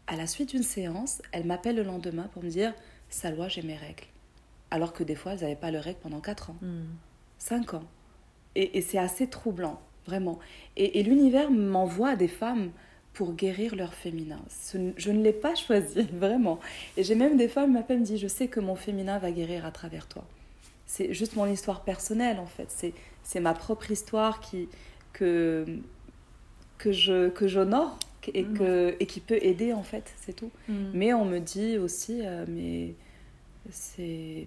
à 0.07 0.17
la 0.17 0.27
suite 0.27 0.51
d'une 0.51 0.63
séance, 0.63 1.23
elles 1.33 1.45
m'appellent 1.47 1.77
le 1.77 1.83
lendemain 1.83 2.29
pour 2.33 2.43
me 2.43 2.49
dire 2.51 2.75
Salwa, 3.09 3.49
j'ai 3.49 3.63
mes 3.63 3.77
règles. 3.77 4.05
Alors 4.71 4.93
que 4.93 5.03
des 5.05 5.15
fois, 5.15 5.33
elles 5.33 5.41
n'avaient 5.41 5.55
pas 5.57 5.71
leurs 5.71 5.85
règles 5.85 6.01
pendant 6.03 6.21
4 6.21 6.51
ans, 6.51 6.57
Mm. 6.63 6.85
5 7.39 7.75
ans. 7.75 7.85
Et, 8.55 8.79
et 8.79 8.81
c'est 8.83 8.99
assez 8.99 9.27
troublant, 9.29 9.81
vraiment. 10.07 10.39
Et, 10.77 11.01
et 11.01 11.03
l'univers 11.03 11.51
m'envoie 11.51 12.17
des 12.17 12.29
femmes 12.29 12.71
pour 13.13 13.35
guérir 13.35 13.77
leur 13.77 13.95
féminin. 13.95 14.41
Ce- 14.49 14.93
je 14.97 15.11
ne 15.11 15.23
l'ai 15.23 15.33
pas 15.33 15.55
choisi, 15.67 16.03
vraiment. 16.13 16.59
Et 16.97 17.05
j'ai 17.05 17.15
même 17.15 17.37
des 17.37 17.49
femmes 17.49 17.67
qui 17.71 17.73
m'appellent 17.75 17.97
et 17.99 18.01
me 18.01 18.05
disent 18.07 18.21
Je 18.21 18.29
sais 18.29 18.49
que 18.49 18.61
mon 18.61 18.75
féminin 18.77 19.19
va 19.19 19.31
guérir 19.31 19.65
à 19.65 19.71
travers 19.71 20.07
toi. 20.09 20.25
C'est 20.87 21.15
juste 21.15 21.35
mon 21.37 21.47
histoire 21.47 21.83
personnelle, 21.83 22.39
en 22.39 22.47
fait. 22.47 22.67
C'est, 22.69 22.93
c'est 23.23 23.41
ma 23.41 23.55
propre 23.55 23.91
histoire 23.91 24.41
qui, 24.41 24.69
que, 25.13 25.65
que, 26.79 26.93
je, 26.93 27.29
que 27.31 27.47
j'honore 27.49 27.99
et, 28.35 28.43
Mhm. 28.45 28.59
que, 28.59 28.97
et 29.01 29.07
qui 29.07 29.21
peut 29.21 29.39
aider, 29.43 29.73
en 29.73 29.83
fait, 29.83 30.05
c'est 30.23 30.35
tout. 30.35 30.51
Mm. 30.69 30.75
Mais 30.95 31.13
on 31.15 31.25
me 31.25 31.39
dit 31.41 31.79
aussi, 31.79 32.21
euh, 32.25 32.45
mais 32.49 32.95
c'est. 33.71 34.47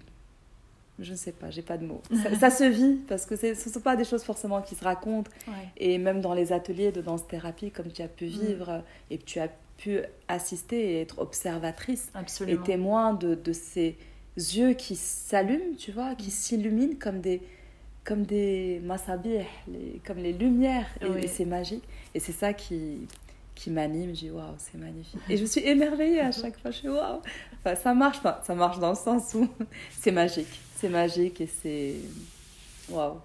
Je 1.00 1.12
ne 1.12 1.18
sais 1.18 1.32
pas, 1.32 1.52
j'ai 1.52 1.62
pas 1.62 1.78
de 1.78 1.86
mots. 1.86 2.02
Ça, 2.24 2.36
ça 2.40 2.50
se 2.50 2.64
vit 2.64 2.96
parce 3.08 3.28
que 3.28 3.36
ce 3.36 3.48
ne 3.48 3.54
sont 3.54 3.80
pas 3.82 3.96
des 3.96 4.04
choses 4.04 4.24
forcément 4.24 4.64
qui 4.64 4.74
se 4.74 4.84
racontent. 4.84 5.30
Ouais. 5.48 5.54
Et 5.78 6.00
même 6.00 6.22
dans 6.22 6.34
les 6.34 6.52
ateliers 6.52 6.92
de 6.92 7.02
danse-thérapie, 7.02 7.70
comme 7.70 7.92
tu 7.92 8.02
as 8.02 8.08
pu 8.08 8.26
Mm. 8.26 8.30
vivre 8.30 8.84
et 9.12 9.20
que 9.20 9.24
tu 9.24 9.40
as 9.40 9.50
pu 9.78 10.00
assister 10.28 10.94
et 10.94 11.02
être 11.02 11.20
observatrice 11.20 12.10
et 12.16 12.18
Absolument. 12.18 12.64
témoin 12.64 13.14
de, 13.14 13.36
de 13.36 13.54
ces 13.54 13.96
yeux 14.38 14.74
qui 14.74 14.96
s'allument, 14.96 15.76
tu 15.78 15.92
vois, 15.92 16.16
qui 16.16 16.32
s'illuminent 16.32 16.96
comme 17.00 17.22
des 17.22 17.42
comme 18.04 18.24
des 18.24 18.80
masabih, 18.86 19.42
les- 19.68 20.00
comme 20.06 20.18
les 20.20 20.32
lumières. 20.32 20.88
Et, 21.02 21.06
Oui. 21.10 21.20
et 21.24 21.28
c'est 21.28 21.44
magique. 21.46 21.84
Et 22.16 22.20
c'est 22.22 22.32
ça 22.32 22.54
qui, 22.54 23.00
qui 23.58 23.70
m'anime. 23.72 24.16
Je 24.16 24.20
dis 24.22 24.32
waouh, 24.32 24.56
c'est 24.58 24.78
magnifique. 24.78 25.20
Et 25.30 25.38
je 25.38 25.46
suis 25.46 25.62
émerveillée 25.62 26.22
à 26.22 26.32
chaque 26.32 26.58
fois. 26.60 26.72
Je 26.72 26.78
suis 26.78 26.90
waouh. 26.90 27.22
Enfin, 27.60 27.76
ça 27.76 27.94
marche 27.94 28.22
pas. 28.22 28.42
Ça 28.46 28.56
marche 28.56 28.80
dans 28.80 28.90
le 28.92 28.96
sens 28.96 29.34
où 29.34 29.48
c'est 30.00 30.12
magique. 30.12 30.48
C'est 30.76 30.90
magique 30.90 31.42
et 31.42 31.48
c'est 31.48 31.96
waouh. 32.90 33.18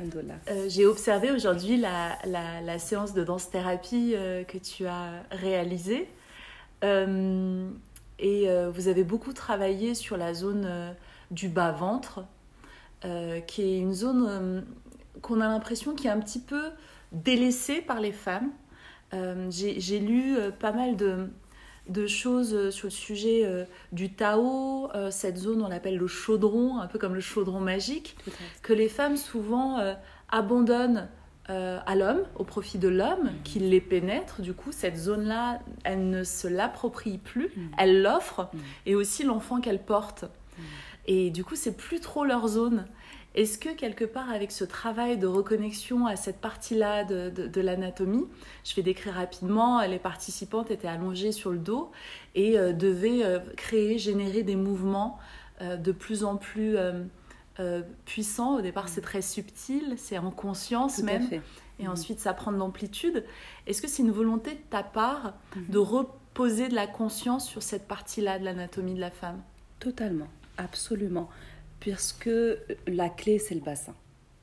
Euh, 0.00 0.66
J'ai 0.68 0.86
observé 0.86 1.30
aujourd'hui 1.30 1.76
la, 1.76 2.16
la- 2.24 2.78
séance 2.78 3.12
de 3.12 3.22
danse-thérapie 3.22 4.12
euh, 4.14 4.44
que 4.44 4.56
tu 4.56 4.86
as 4.86 5.10
réalisée. 5.30 6.08
Euh, 6.84 7.68
et 8.18 8.48
euh, 8.48 8.70
vous 8.70 8.88
avez 8.88 9.04
beaucoup 9.04 9.32
travaillé 9.34 9.94
sur 9.94 10.16
la 10.16 10.32
zone 10.32 10.94
du 11.30 11.48
bas-ventre, 11.48 12.24
qui 13.46 13.62
est 13.62 13.78
une 13.78 13.92
zone 13.94 14.64
qu'on 15.22 15.40
a 15.40 15.48
l'impression 15.48 15.94
qui 15.94 16.06
est 16.06 16.10
un 16.10 16.20
petit 16.20 16.40
peu 16.40 16.70
délaissée 17.12 17.80
par 17.82 18.00
les 18.00 18.12
femmes. 18.12 18.50
Euh, 19.14 19.50
J'ai 19.50 19.98
lu 19.98 20.36
euh, 20.36 20.50
pas 20.50 20.72
mal 20.72 20.96
de, 20.96 21.28
de 21.88 22.06
choses 22.06 22.54
euh, 22.54 22.70
sur 22.70 22.86
le 22.86 22.90
sujet 22.92 23.42
euh, 23.44 23.64
du 23.92 24.12
Tao, 24.12 24.88
euh, 24.94 25.10
cette 25.10 25.36
zone 25.36 25.62
on 25.62 25.68
l'appelle 25.68 25.96
le 25.96 26.06
chaudron, 26.06 26.78
un 26.78 26.86
peu 26.86 26.98
comme 26.98 27.14
le 27.14 27.20
chaudron 27.20 27.60
magique 27.60 28.16
que 28.62 28.72
les 28.72 28.88
femmes 28.88 29.16
souvent 29.16 29.78
euh, 29.78 29.94
abandonnent 30.30 31.08
à 31.48 31.96
l'homme, 31.96 32.20
au 32.36 32.44
profit 32.44 32.78
de 32.78 32.86
l'homme, 32.86 33.24
Mhm. 33.24 33.42
qui 33.42 33.58
les 33.58 33.80
pénètre. 33.80 34.40
Du 34.40 34.52
coup, 34.54 34.70
cette 34.70 34.96
zone-là, 34.96 35.58
elle 35.82 36.08
ne 36.08 36.22
se 36.22 36.46
l'approprie 36.46 37.18
plus, 37.18 37.50
Mhm. 37.56 37.70
elle 37.76 38.02
l'offre, 38.02 38.48
Mhm. 38.54 38.60
et 38.86 38.94
aussi 38.94 39.24
l'enfant 39.24 39.60
qu'elle 39.60 39.82
porte. 39.82 40.26
Et 41.08 41.30
du 41.30 41.42
coup, 41.42 41.56
c'est 41.56 41.76
plus 41.76 41.98
trop 41.98 42.24
leur 42.24 42.46
zone. 42.46 42.86
Est-ce 43.36 43.58
que 43.58 43.68
quelque 43.68 44.04
part, 44.04 44.28
avec 44.30 44.50
ce 44.50 44.64
travail 44.64 45.16
de 45.16 45.26
reconnexion 45.28 46.06
à 46.06 46.16
cette 46.16 46.40
partie-là 46.40 47.04
de, 47.04 47.30
de- 47.30 47.46
de 47.46 47.60
l'anatomie, 47.60 48.26
je 48.64 48.74
vais 48.74 48.82
décrire 48.82 49.14
rapidement, 49.14 49.80
les 49.86 50.00
participantes 50.00 50.70
étaient 50.72 50.88
allongées 50.88 51.30
sur 51.32 51.50
le 51.52 51.58
dos 51.58 51.92
et 52.34 52.58
euh, 52.58 52.72
devaient 52.72 53.24
euh, 53.24 53.38
créer, 53.56 53.98
générer 53.98 54.42
des 54.42 54.56
mouvements 54.56 55.18
euh, 55.60 55.76
de 55.76 55.92
plus 55.92 56.24
en 56.24 56.36
plus 56.36 56.76
puissants. 58.06 58.56
Au 58.56 58.60
départ, 58.62 58.88
c'est 58.88 59.02
très 59.02 59.20
subtil, 59.22 59.94
c'est 59.98 60.16
en 60.18 60.30
conscience 60.30 60.96
Tout 60.96 61.02
à 61.02 61.04
même, 61.04 61.22
fait. 61.28 61.42
et 61.78 61.84
Mhm. 61.84 61.90
ensuite 61.90 62.18
ça 62.18 62.32
prend 62.32 62.52
de 62.52 62.56
l'amplitude. 62.56 63.24
Est-ce 63.66 63.82
que 63.82 63.88
c'est 63.88 64.02
une 64.02 64.10
volonté 64.12 64.52
de 64.52 64.60
ta 64.70 64.82
part 64.82 65.34
Mhm. 65.54 65.66
de 65.68 65.78
reposer 65.78 66.68
de 66.68 66.74
la 66.74 66.86
conscience 66.86 67.46
sur 67.46 67.62
cette 67.62 67.86
partie-là 67.86 68.38
de 68.38 68.44
l'anatomie 68.44 68.94
de 68.94 69.00
la 69.00 69.10
femme? 69.10 69.42
Totalement, 69.78 70.28
absolument. 70.56 71.28
Puisque 71.80 72.30
la 72.86 73.08
clé, 73.08 73.38
c'est 73.38 73.54
le 73.54 73.60
bassin. 73.60 73.94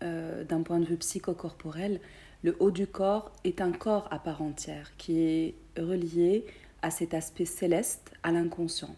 Euh, 0.03 0.43
D'un 0.43 0.61
point 0.61 0.79
de 0.79 0.85
vue 0.85 0.97
psychocorporel, 0.97 1.99
le 2.43 2.55
haut 2.59 2.71
du 2.71 2.87
corps 2.87 3.31
est 3.43 3.61
un 3.61 3.71
corps 3.71 4.07
à 4.11 4.19
part 4.19 4.41
entière 4.41 4.91
qui 4.97 5.21
est 5.21 5.55
relié 5.77 6.45
à 6.81 6.91
cet 6.91 7.13
aspect 7.13 7.45
céleste, 7.45 8.11
à 8.23 8.31
l'inconscient. 8.31 8.95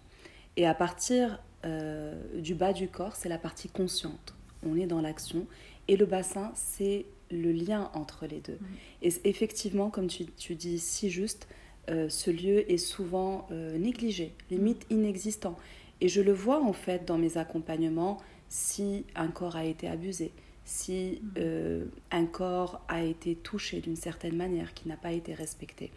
Et 0.58 0.66
à 0.66 0.74
partir 0.74 1.42
euh, 1.66 2.16
du 2.36 2.56
bas 2.56 2.74
du 2.74 2.88
corps, 2.88 3.16
c'est 3.16 3.30
la 3.30 3.38
partie 3.38 3.70
consciente. 3.70 4.34
On 4.66 4.76
est 4.76 4.88
dans 4.88 5.02
l'action. 5.02 5.46
Et 5.88 5.96
le 5.96 6.06
bassin, 6.06 6.52
c'est 6.56 7.06
le 7.32 7.52
lien 7.52 7.90
entre 7.94 8.26
les 8.26 8.40
deux. 8.40 8.58
Et 9.02 9.12
effectivement, 9.24 9.90
comme 9.90 10.08
tu, 10.08 10.26
tu 10.26 10.56
dis 10.56 10.80
si 10.80 11.10
juste, 11.10 11.48
euh, 11.90 12.10
ce 12.10 12.30
lieu 12.30 12.70
est 12.72 12.78
souvent 12.78 13.48
euh, 13.52 13.78
négligé, 13.78 14.34
limite 14.52 14.86
inexistant. 14.90 15.58
Et 16.02 16.08
je 16.08 16.22
le 16.22 16.32
vois 16.32 16.62
en 16.64 16.74
fait 16.74 17.06
dans 17.06 17.18
mes 17.18 17.38
accompagnements 17.38 18.18
si 18.48 19.06
un 19.16 19.28
corps 19.28 19.56
a 19.56 19.66
été 19.66 19.88
abusé, 19.88 20.32
si 20.66 21.22
euh, 21.38 21.86
un 22.12 22.26
corps 22.26 22.82
a 22.88 23.04
été 23.04 23.36
touché 23.36 23.80
d'une 23.80 23.96
certaine 23.96 24.36
manière, 24.36 24.74
qui 24.74 24.88
n'a 24.88 24.98
pas 24.98 25.12
été 25.12 25.34
respecté. 25.34 25.92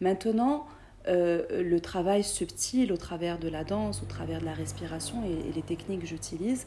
Maintenant, 0.00 0.66
euh, 1.08 1.62
le 1.62 1.80
travail 1.80 2.24
subtil 2.24 2.92
au 2.92 2.96
travers 2.96 3.38
de 3.38 3.48
la 3.48 3.64
danse, 3.64 4.02
au 4.02 4.06
travers 4.06 4.40
de 4.40 4.44
la 4.44 4.54
respiration 4.54 5.24
et, 5.24 5.48
et 5.48 5.52
les 5.52 5.62
techniques 5.62 6.00
que 6.00 6.06
j'utilise, 6.06 6.66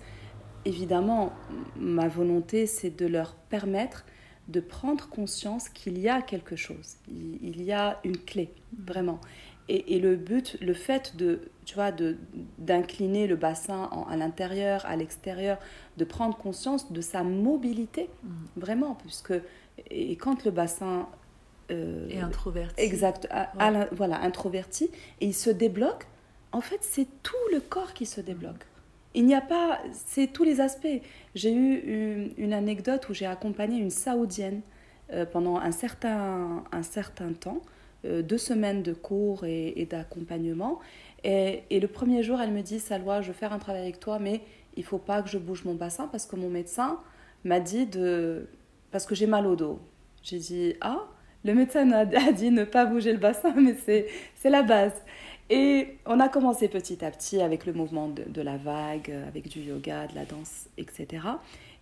évidemment, 0.65 1.33
ma 1.77 2.07
volonté, 2.07 2.65
c'est 2.65 2.95
de 2.95 3.05
leur 3.05 3.35
permettre 3.35 4.05
de 4.47 4.59
prendre 4.59 5.07
conscience 5.09 5.69
qu'il 5.69 5.99
y 5.99 6.09
a 6.09 6.21
quelque 6.21 6.55
chose, 6.55 6.95
il, 7.07 7.37
il 7.41 7.61
y 7.61 7.71
a 7.71 7.99
une 8.03 8.17
clé, 8.17 8.51
vraiment. 8.83 9.19
Et, 9.69 9.95
et 9.95 9.99
le 9.99 10.15
but, 10.15 10.57
le 10.61 10.73
fait 10.73 11.15
de, 11.15 11.41
tu 11.65 11.75
vois, 11.75 11.91
de 11.91 12.17
d'incliner 12.57 13.27
le 13.27 13.35
bassin 13.35 13.87
en- 13.91 14.03
à 14.13 14.15
l'intérieur, 14.17 14.85
à 14.85 14.95
l'extérieur, 14.95 15.57
de 15.97 16.05
prendre 16.05 16.35
conscience 16.37 16.91
de 16.91 17.01
sa 17.01 17.21
mobilité, 17.23 18.09
vraiment, 18.57 18.95
puisque 18.95 19.33
et 19.91 20.15
quand 20.17 20.43
le 20.45 20.51
bassin 20.51 21.07
euh, 21.71 22.07
Et 22.09 22.19
introvertie. 22.19 22.81
Exact, 22.83 23.27
à- 23.29 23.51
à 23.59 23.69
la- 23.71 23.89
voilà, 23.91 24.19
introverti, 24.23 24.89
et 25.21 25.27
il 25.27 25.35
se 25.35 25.51
débloque. 25.51 26.07
En 26.51 26.61
fait, 26.61 26.79
c'est 26.81 27.07
tout 27.21 27.45
le 27.53 27.59
corps 27.59 27.93
qui 27.93 28.07
se 28.07 28.21
débloque. 28.21 28.65
Il 29.13 29.25
n'y 29.27 29.35
a 29.35 29.41
pas, 29.41 29.79
c'est 29.93 30.27
tous 30.33 30.43
les 30.43 30.61
aspects. 30.61 30.87
J'ai 31.35 31.53
eu 31.53 31.75
une, 31.79 32.33
une 32.43 32.53
anecdote 32.53 33.07
où 33.09 33.13
j'ai 33.13 33.27
accompagné 33.27 33.77
une 33.79 33.91
Saoudienne 33.91 34.61
euh, 35.13 35.25
pendant 35.27 35.57
un 35.59 35.71
certain, 35.71 36.63
un 36.71 36.83
certain 36.83 37.33
temps, 37.33 37.61
deux 38.03 38.37
semaines 38.37 38.83
de 38.83 38.93
cours 38.93 39.45
et, 39.45 39.87
d'accompagnement. 39.89 40.79
Et, 41.23 41.63
et 41.69 41.79
le 41.79 41.87
premier 41.87 42.23
jour, 42.23 42.39
elle 42.39 42.51
me 42.51 42.61
dit, 42.61 42.79
Salwa, 42.79 43.21
je 43.21 43.27
veux 43.27 43.33
faire 43.33 43.53
un 43.53 43.59
travail 43.59 43.81
avec 43.81 43.99
toi, 43.99 44.19
mais 44.19 44.41
il 44.75 44.83
faut 44.83 44.97
pas 44.97 45.21
que 45.21 45.29
je 45.29 45.37
bouge 45.37 45.65
mon 45.65 45.75
bassin 45.75 46.07
parce 46.07 46.25
que 46.25 46.35
mon 46.35 46.49
médecin 46.49 46.99
m'a 47.43 47.59
dit 47.59 47.85
de... 47.85 48.47
Parce 48.91 49.05
que 49.05 49.15
j'ai 49.15 49.27
mal 49.27 49.45
au 49.45 49.55
dos. 49.55 49.79
J'ai 50.23 50.39
dit, 50.39 50.73
ah, 50.81 51.07
le 51.43 51.53
médecin 51.53 51.91
a, 51.91 51.99
a 52.01 52.31
dit 52.31 52.51
ne 52.51 52.63
pas 52.63 52.85
bouger 52.85 53.11
le 53.11 53.19
bassin, 53.19 53.53
mais 53.57 53.75
c'est 53.83 54.49
la 54.49 54.63
base. 54.63 54.93
Et 55.49 55.97
on 56.05 56.19
a 56.19 56.29
commencé 56.29 56.67
petit 56.67 57.03
à 57.03 57.09
petit 57.09 57.41
avec 57.41 57.65
le 57.65 57.73
mouvement 57.73 58.07
de, 58.07 58.23
de 58.23 58.41
la 58.41 58.57
vague, 58.57 59.09
euh, 59.09 59.27
avec 59.27 59.49
du 59.49 59.61
yoga, 59.61 60.05
de 60.05 60.15
la 60.15 60.25
danse, 60.25 60.67
etc. 60.77 61.23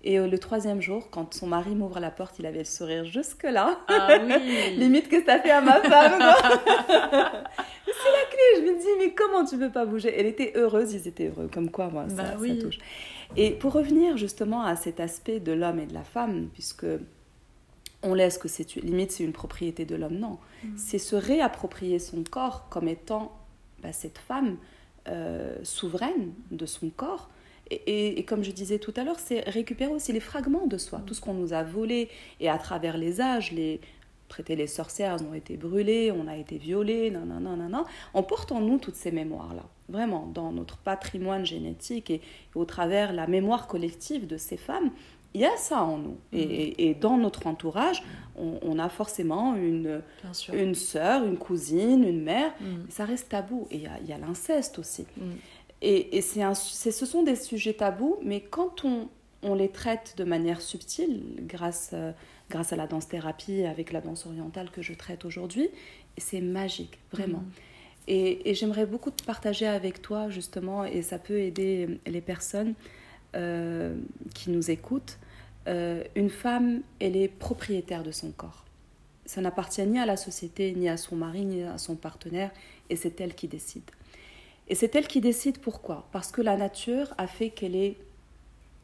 Et 0.07 0.17
euh, 0.19 0.25
le 0.25 0.39
troisième 0.39 0.81
jour, 0.81 1.09
quand 1.11 1.33
son 1.33 1.47
mari 1.47 1.75
m'ouvre 1.75 1.99
la 1.99 2.11
porte, 2.11 2.39
il 2.39 2.45
avait 2.45 2.59
le 2.59 2.63
sourire 2.63 3.03
jusque-là. 3.03 3.77
Ah 3.89 4.17
oui. 4.25 4.75
Limite 4.77 5.09
que 5.09 5.21
ça 5.21 5.37
fait 5.37 5.51
à 5.51 5.59
ma 5.59 5.81
femme. 5.81 6.21
c'est 6.87 8.11
la 8.11 8.25
clé. 8.29 8.55
Je 8.55 8.61
me 8.61 8.79
dis, 8.79 8.87
mais 8.99 9.13
comment 9.13 9.43
tu 9.43 9.57
peux 9.57 9.69
pas 9.69 9.85
bouger? 9.85 10.17
Elle 10.17 10.27
était 10.27 10.53
heureuse, 10.55 10.93
ils 10.93 11.09
étaient 11.09 11.27
heureux. 11.27 11.49
Comme 11.53 11.69
quoi, 11.69 11.89
moi, 11.89 12.07
ça, 12.07 12.15
Bah 12.15 12.23
ça 12.31 12.37
oui. 12.39 12.57
touche. 12.57 12.77
Et 13.35 13.51
pour 13.51 13.73
revenir 13.73 14.15
justement 14.15 14.63
à 14.63 14.77
cet 14.77 15.01
aspect 15.01 15.41
de 15.41 15.51
l'homme 15.51 15.79
et 15.79 15.85
de 15.87 15.93
la 15.93 16.05
femme, 16.05 16.47
puisque 16.53 16.85
on 18.01 18.13
laisse 18.13 18.37
que 18.37 18.47
c'est 18.47 18.75
limite 18.75 19.11
c'est 19.11 19.25
une 19.25 19.33
propriété 19.33 19.83
de 19.83 19.97
l'homme, 19.97 20.15
non. 20.15 20.37
C'est 20.77 20.99
se 20.99 21.17
réapproprier 21.17 21.99
son 21.99 22.23
corps 22.23 22.69
comme 22.69 22.87
étant 22.87 23.37
bah, 23.83 23.91
cette 23.91 24.19
femme 24.19 24.55
euh, 25.09 25.57
souveraine 25.63 26.31
de 26.51 26.65
son 26.65 26.89
corps. 26.89 27.29
Et, 27.69 27.75
et- 27.75 28.19
et 28.19 28.23
comme 28.23 28.43
je 28.43 28.51
disais 28.51 28.79
tout 28.79 28.93
à 28.95 29.03
l'heure, 29.03 29.19
c'est 29.19 29.41
récupérer 29.49 29.91
aussi 29.91 30.13
les 30.13 30.19
fragments 30.19 30.67
de 30.67 30.77
soi, 30.77 31.01
tout 31.05 31.13
ce 31.13 31.21
qu'on 31.21 31.33
nous 31.33 31.53
a 31.53 31.63
volé, 31.63 32.09
et 32.39 32.49
à 32.49 32.57
travers 32.57 32.97
les 32.97 33.19
âges, 33.21 33.51
les 33.51 33.79
traiter 34.29 34.55
les 34.57 34.67
sorcières, 34.67 35.15
elles 35.19 35.25
ont 35.25 35.33
été 35.33 35.55
brûlées, 35.55 36.11
on 36.11 36.27
a 36.27 36.35
été 36.35 36.57
violées, 36.57 37.11
non, 37.11 37.25
non. 37.25 37.39
On 38.13 38.23
porte 38.23 38.51
en 38.51 38.59
nous 38.59 38.77
toutes 38.77 38.95
ces 38.95 39.11
mémoires-là, 39.11 39.63
vraiment, 39.87 40.29
dans 40.33 40.51
notre 40.51 40.77
patrimoine 40.77 41.45
génétique 41.45 42.09
et, 42.09 42.21
au 42.55 42.65
travers 42.65 43.13
la 43.13 43.25
mémoire 43.27 43.67
collective 43.67 44.27
de 44.27 44.35
ces 44.37 44.57
femmes, 44.57 44.91
il 45.33 45.41
y 45.41 45.45
a 45.45 45.55
ça 45.57 45.83
en 45.83 45.97
nous. 45.97 46.17
Et, 46.33 46.89
et 46.89 46.93
dans 46.95 47.17
notre 47.17 47.47
entourage, 47.47 48.01
on, 48.37 48.59
on 48.63 48.79
a 48.79 48.89
forcément 48.89 49.55
une, 49.55 50.01
une 50.57 50.73
sœur, 50.75 51.23
une 51.25 51.37
cousine, 51.37 52.03
une 52.03 52.23
mère. 52.23 52.51
Mm. 52.59 52.65
Ça 52.89 53.05
reste 53.05 53.29
tabou. 53.29 53.67
Et 53.69 53.75
il 53.75 53.81
y 53.83 53.87
a, 53.87 53.91
il 54.01 54.07
y 54.09 54.13
a 54.13 54.17
l'inceste 54.17 54.79
aussi. 54.79 55.05
Mm. 55.17 55.21
Et, 55.81 56.17
et 56.17 56.21
c'est 56.21 56.41
un- 56.41 56.55
ce 56.55 56.91
sont 57.05 57.23
des 57.23 57.35
sujets 57.35 57.73
tabous, 57.73 58.17
mais 58.23 58.41
quand 58.41 58.83
on, 58.83 59.09
on 59.43 59.53
les 59.53 59.69
traite 59.69 60.15
de 60.17 60.23
manière 60.23 60.61
subtile, 60.61 61.23
grâce, 61.41 61.91
euh, 61.93 62.11
grâce 62.49 62.73
à 62.73 62.75
la 62.75 62.87
danse-thérapie, 62.87 63.63
avec 63.63 63.91
la 63.91 64.01
danse 64.01 64.25
orientale 64.25 64.71
que 64.71 64.81
je 64.81 64.93
traite 64.93 65.23
aujourd'hui, 65.25 65.69
c'est 66.17 66.41
magique, 66.41 66.97
vraiment. 67.11 67.43
Et, 68.07 68.49
et 68.49 68.53
j'aimerais 68.55 68.85
beaucoup 68.85 69.11
te 69.11 69.23
partager 69.23 69.67
avec 69.67 70.01
toi, 70.01 70.29
justement, 70.29 70.83
et 70.85 71.01
ça 71.01 71.19
peut 71.19 71.39
aider 71.39 71.99
les 72.07 72.21
personnes 72.21 72.73
euh, 73.35 73.95
qui 74.33 74.49
nous 74.49 74.71
écoutent. 74.71 75.17
Euh, 75.67 76.03
une 76.15 76.29
femme, 76.29 76.81
elle 76.99 77.17
est 77.17 77.27
propriétaire 77.27 78.03
de 78.03 78.11
son 78.11 78.31
corps. 78.31 78.63
Ça 79.25 79.41
n'appartient 79.41 79.85
ni 79.85 79.99
à 79.99 80.05
la 80.05 80.15
société, 80.15 80.73
ni 80.73 80.87
à 80.87 80.95
son 80.95 81.17
mari, 81.17 81.45
ni 81.45 81.63
à 81.63 81.77
son 81.77 81.95
partenaire, 81.95 82.49
et 82.89 82.95
c'est 82.95 83.19
elle 83.19 83.35
qui 83.35 83.49
décide. 83.49 83.83
Et 84.69 84.75
c'est 84.75 84.95
elle 84.95 85.07
qui 85.07 85.21
décide 85.21 85.59
pourquoi 85.59 86.07
Parce 86.11 86.31
que 86.31 86.41
la 86.41 86.57
nature 86.57 87.13
a 87.17 87.27
fait 87.27 87.49
qu'elle 87.49 87.75
est 87.75 87.97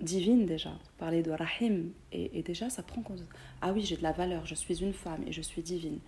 divine 0.02 0.46
déjà. 0.46 0.72
Parler 0.98 1.22
de 1.22 1.32
Rahim, 1.32 1.92
et, 2.12 2.42
déjà 2.44 2.70
ça 2.70 2.84
prend 2.84 3.02
compte. 3.02 3.24
Ah 3.62 3.74
oui, 3.74 3.82
j'ai 3.82 3.98
de 3.98 4.04
la 4.04 4.12
valeur, 4.12 4.46
je 4.46 4.56
suis 4.56 4.82
une 4.82 4.94
femme 4.94 5.24
et 5.28 5.32
je 5.32 5.42
suis 5.42 5.62
divine. 5.62 6.00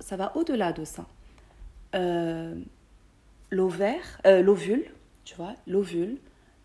Ça 0.00 0.16
va 0.16 0.36
au-delà 0.36 0.72
de 0.72 0.84
ça. 0.84 1.06
Euh, 1.94 2.54
l'ovaire, 3.50 4.20
euh, 4.26 4.42
l'ovule, 4.42 4.84
tu 5.24 5.34
vois, 5.36 5.54
l'ovule, 5.66 6.18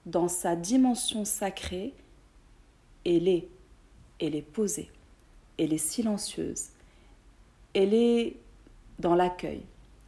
dans 0.06 0.28
sa 0.28 0.56
dimension 0.56 1.26
sacrée, 1.26 1.94
elle 3.06 3.28
est, 3.28 3.48
elle 4.20 4.36
est 4.36 4.42
posée, 4.42 4.90
elle 5.58 5.74
est 5.74 5.78
silencieuse, 5.78 6.70
elle 7.74 7.94
est 7.94 8.36
dans 8.98 9.16
l'accueil. 9.16 9.62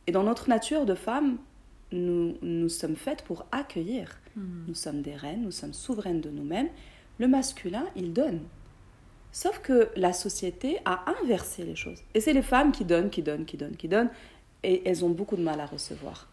Et 0.08 0.12
dans 0.12 0.24
notre 0.24 0.50
nature 0.50 0.86
de 0.86 0.96
femme, 0.96 1.38
nous, 1.92 2.38
nous 2.42 2.70
sommes 2.70 2.96
faites 2.96 3.24
pour 3.24 3.46
accueillir. 3.52 4.20
Nous 4.36 4.76
sommes 4.76 5.02
des 5.02 5.16
reines, 5.16 5.44
nous 5.44 5.52
sommes 5.52 5.74
souveraines 5.74 6.22
de 6.22 6.30
nous-mêmes. 6.30 6.70
Le 7.20 7.28
masculin, 7.28 7.86
il 7.96 8.14
donne. 8.14 8.40
Sauf 9.34 9.60
que 9.60 9.90
la 9.96 10.14
société 10.14 10.80
a 10.86 11.06
inversé 11.22 11.64
les 11.64 11.76
choses. 11.76 12.00
Et 12.14 12.22
c'est 12.22 12.34
les 12.34 12.42
femmes 12.42 12.72
qui 12.72 12.86
donnent, 12.86 13.10
qui 13.10 13.22
donnent, 13.22 13.46
qui 13.46 13.58
donnent, 13.58 13.76
qui 13.76 13.88
donnent. 13.88 14.10
Et 14.64 14.88
elles 14.88 15.04
ont 15.04 15.10
beaucoup 15.10 15.36
de 15.36 15.44
mal 15.44 15.60
à 15.60 15.66
recevoir. 15.66 16.28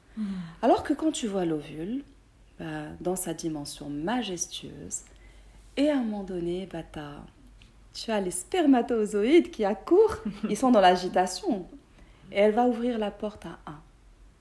Alors 0.62 0.82
que 0.82 0.92
quand 0.92 1.12
tu 1.12 1.28
vois 1.28 1.44
l'ovule, 1.44 2.02
bah, 2.58 2.86
dans 3.00 3.14
sa 3.14 3.34
dimension 3.34 3.88
majestueuse, 3.88 5.02
et 5.76 5.90
à 5.90 5.96
un 5.96 6.02
moment 6.02 6.24
donné, 6.24 6.68
bah, 6.72 6.82
tu 7.94 8.10
as 8.10 8.20
les 8.20 8.32
spermatozoïdes 8.32 9.50
qui 9.50 9.64
accourent, 9.64 10.16
ils 10.50 10.56
sont 10.56 10.72
dans 10.72 10.80
l'agitation. 10.80 11.66
Et 12.32 12.40
elle 12.40 12.52
va 12.52 12.66
ouvrir 12.66 12.98
la 12.98 13.12
porte 13.12 13.46
à 13.46 13.58
un. 13.66 13.80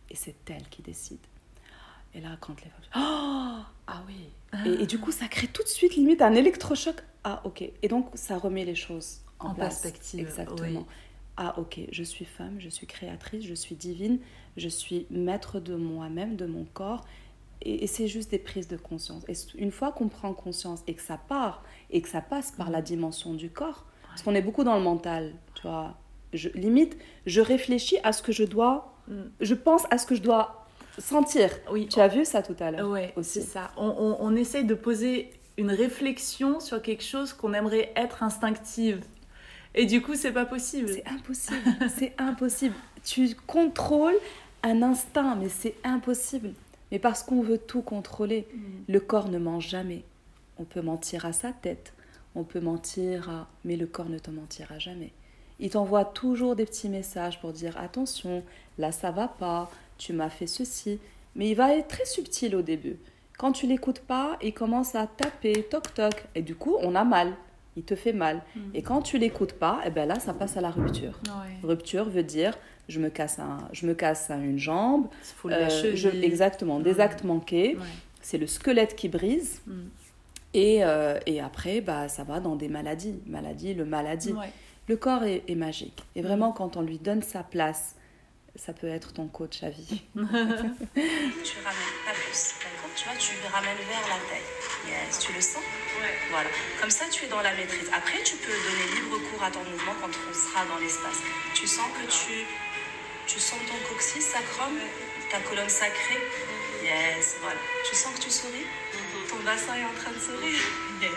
Et 0.10 0.16
c'est 0.16 0.36
elle 0.50 0.68
qui 0.70 0.82
décide. 0.82 1.20
Et 2.14 2.22
là, 2.22 2.38
quand 2.40 2.56
les 2.64 2.70
femmes... 2.70 2.84
Oh 2.96 3.64
Ah 3.88 4.04
oui 4.08 4.30
et, 4.66 4.84
et 4.84 4.88
du 4.88 4.98
coup, 5.00 5.12
ça 5.12 5.28
crée 5.28 5.48
tout 5.48 5.62
de 5.64 5.68
suite 5.68 5.96
limite 5.96 6.22
un 6.22 6.34
électrochoc. 6.34 6.96
Ah 7.24 7.42
ok. 7.44 7.70
Et 7.82 7.88
donc, 7.88 8.10
ça 8.14 8.38
remet 8.38 8.66
les 8.66 8.76
choses 8.76 9.20
en, 9.40 9.50
En 9.50 9.54
place. 9.54 9.82
perspective, 9.82 10.22
Exactement. 10.22 10.80
oui. 10.82 10.86
Ah 11.40 11.54
ok, 11.60 11.82
je 11.92 12.02
suis 12.04 12.26
femme, 12.26 12.56
je 12.60 12.68
suis 12.70 12.88
créatrice, 12.88 13.44
je 13.46 13.54
suis 13.54 13.76
divine, 13.76 14.18
je 14.56 14.68
suis 14.70 15.06
maître 15.12 15.60
de 15.60 15.76
moi-même, 15.76 16.36
de 16.36 16.48
mon 16.48 16.64
corps. 16.74 17.06
Et, 17.62 17.84
et 17.84 17.88
c'est 17.88 18.08
juste 18.08 18.32
des 18.32 18.40
prises 18.40 18.68
de 18.68 18.78
conscience. 18.78 19.24
Et 19.28 19.34
une 19.62 19.72
fois 19.72 19.92
qu'on 19.92 20.08
prend 20.08 20.34
conscience 20.34 20.82
et 20.88 20.96
que 20.96 21.02
ça 21.02 21.18
part, 21.18 21.64
et 21.92 22.02
que 22.02 22.10
ça 22.10 22.22
passe 22.22 22.52
par 22.52 22.72
la 22.72 22.82
dimension 22.82 23.36
du 23.36 23.52
corps, 23.52 23.86
parce 24.08 24.24
qu'on 24.24 24.34
est 24.34 24.42
beaucoup 24.42 24.64
dans 24.64 24.76
le 24.78 24.82
mental, 24.84 25.34
tu 25.54 25.64
vois. 25.64 25.96
Je, 26.34 26.50
limite, 26.50 26.98
je 27.28 27.40
réfléchis 27.40 27.98
à 28.04 28.14
ce 28.14 28.24
que 28.24 28.32
je 28.32 28.44
dois, 28.44 28.97
je 29.40 29.54
pense 29.54 29.84
à 29.92 29.98
ce 29.98 30.06
que 30.06 30.16
je 30.16 30.22
dois 30.22 30.66
sentir. 30.98 31.50
Oui. 31.72 31.88
Tu 31.88 32.00
as 32.00 32.08
vu 32.08 32.26
ça 32.26 32.42
tout 32.42 32.56
à 32.60 32.72
l'heure 32.72 32.90
aussi. 33.16 33.42
c'est 33.42 33.48
ça. 33.48 33.72
On, 33.78 33.88
on, 33.88 34.18
on 34.20 34.36
essaye 34.36 34.66
de 34.66 34.74
poser 34.74 35.30
une 35.58 35.72
réflexion 35.72 36.60
sur 36.60 36.82
quelque 36.82 37.04
chose 37.04 37.34
qu'on 37.34 37.54
aimerait 37.54 37.92
être 37.96 38.24
instinctive. 38.24 39.04
Et 39.76 39.86
du 39.86 40.02
coup, 40.02 40.16
c'est 40.16 40.32
pas 40.32 40.46
possible. 40.46 40.90
C'est 40.90 41.08
impossible. 41.08 41.62
c'est 41.96 42.14
impossible. 42.18 42.76
Tu 43.04 43.36
contrôles 43.48 44.18
un 44.64 44.82
instinct, 44.82 45.36
mais 45.36 45.50
c'est 45.50 45.76
impossible. 45.84 46.54
Mais 46.92 47.00
parce 47.00 47.24
qu'on 47.24 47.42
veut 47.42 47.58
tout 47.58 47.82
contrôler, 47.82 48.48
le 48.88 49.00
corps 49.00 49.30
ne 49.30 49.38
ment 49.38 49.60
jamais. 49.60 50.04
On 50.58 50.64
peut 50.64 50.82
mentir 50.82 51.26
à 51.26 51.34
sa 51.34 51.52
tête, 51.52 51.94
on 52.34 52.44
peut 52.44 52.62
mentir 52.62 53.30
à... 53.30 53.48
Mais 53.66 53.76
le 53.76 53.86
corps 53.86 54.10
ne 54.10 54.18
te 54.18 54.32
mentira 54.32 54.80
jamais. 54.80 55.12
Il 55.60 55.70
t'envoie 55.72 56.06
toujours 56.06 56.56
des 56.56 56.66
petits 56.66 56.90
messages 56.90 57.40
pour 57.40 57.52
dire 57.52 57.78
attention, 57.80 58.44
là 58.78 58.92
ça 58.92 59.12
va 59.12 59.28
pas, 59.28 59.70
tu 59.98 60.14
m'as 60.14 60.30
fait 60.30 60.48
ceci. 60.48 61.00
Mais 61.36 61.50
il 61.50 61.56
va 61.56 61.76
être 61.76 61.88
très 61.88 62.06
subtil 62.06 62.56
au 62.56 62.62
début. 62.62 62.98
Quand 63.38 63.52
tu 63.52 63.68
l'écoutes 63.68 64.00
pas, 64.00 64.38
il 64.42 64.54
commence 64.54 64.96
à 64.96 65.06
taper, 65.08 65.64
toc 65.64 65.94
toc, 65.94 66.26
et 66.36 66.42
du 66.42 66.56
coup 66.56 66.76
on 66.82 66.96
a 66.96 67.04
mal. 67.04 67.34
Il 67.76 67.84
te 67.84 67.96
fait 67.96 68.14
mal. 68.14 68.42
Et 68.74 68.82
quand 68.82 69.04
tu 69.04 69.20
l'écoutes 69.20 69.54
pas, 69.54 69.82
et 69.86 69.92
ben 69.92 70.08
là 70.08 70.20
ça 70.20 70.34
passe 70.34 70.58
à 70.58 70.62
la 70.62 70.72
rupture. 70.72 71.20
Ouais. 71.26 71.56
Rupture 71.68 72.10
veut 72.10 72.24
dire 72.24 72.58
je 72.90 73.00
me 73.00 73.10
casse, 73.10 73.38
un, 73.40 73.58
je 73.74 73.86
me 73.86 73.94
casse 73.94 74.30
une 74.32 74.58
jambe. 74.58 75.08
Euh, 75.46 75.70
je- 75.96 76.10
exactement, 76.10 76.80
des 76.80 77.00
actes 77.00 77.24
manqués. 77.24 77.76
Ouais. 77.76 77.84
C'est 78.22 78.38
le 78.38 78.48
squelette 78.48 78.96
qui 78.96 79.10
brise. 79.10 79.62
Mm. 79.68 79.74
Et, 80.54 80.84
euh, 80.84 81.20
et 81.26 81.40
après, 81.42 81.82
bah, 81.82 82.08
ça 82.08 82.24
va 82.24 82.40
dans 82.40 82.56
des 82.56 82.70
maladies. 82.70 83.20
Maladie, 83.28 83.74
le 83.74 83.86
maladie. 83.86 84.32
Ouais. 84.32 84.52
Le 84.88 84.96
corps 84.96 85.24
est, 85.24 85.44
est 85.48 85.56
magique. 85.56 86.04
Et 86.16 86.22
vraiment, 86.22 86.52
quand 86.52 86.78
on 86.78 86.82
lui 86.82 86.98
donne 86.98 87.22
sa 87.22 87.44
place, 87.44 87.96
ça 88.56 88.74
peut 88.74 88.88
être 88.88 89.14
ton 89.14 89.28
coach 89.28 89.62
à 89.64 89.70
vie. 89.70 90.02
Tu 90.16 90.24
ramènes 90.24 91.98
pas 92.06 92.16
plus, 92.16 92.56
d'accord 92.64 92.92
Tu 92.96 93.04
vois, 93.06 93.18
tu 93.20 93.32
ramènes 93.52 93.78
vers 93.78 94.08
la 94.10 94.20
taille. 94.30 94.48
Yes, 94.88 95.20
tu 95.20 95.34
le 95.34 95.42
sens 95.42 95.62
Voilà. 96.32 96.50
Comme 96.82 96.90
ça, 96.90 97.06
tu 97.12 97.26
es 97.26 97.28
dans 97.28 97.42
la 97.42 97.54
maîtrise. 97.54 97.90
Après, 97.94 98.24
tu 98.24 98.36
peux 98.38 98.52
donner 98.52 98.88
libre 98.96 99.18
cours 99.30 99.44
à 99.44 99.52
ton 99.52 99.64
mouvement 99.64 99.94
quand 100.02 100.10
on 100.10 100.34
sera 100.34 100.66
dans 100.66 100.80
l'espace. 100.80 101.22
Tu 101.54 101.68
sens 101.68 101.88
que 102.00 102.08
tu, 102.10 102.46
tu 103.28 103.40
sens 103.40 103.60
ton 103.68 103.78
coccyx 103.90 104.26
sacrum, 104.26 104.74
ta 105.32 105.40
colonne 105.42 105.70
sacrée. 105.70 106.24
Yes, 106.84 107.38
voilà. 107.42 107.60
Tu 107.90 107.96
sens 107.96 108.14
que 108.16 108.22
tu 108.22 108.32
souris 108.32 108.66
Ton 109.30 109.44
bassin 109.44 109.76
est 109.76 109.84
en 109.84 109.94
train 110.02 110.12
de 110.12 110.20
sourire 110.20 110.60
Yes. 111.02 111.12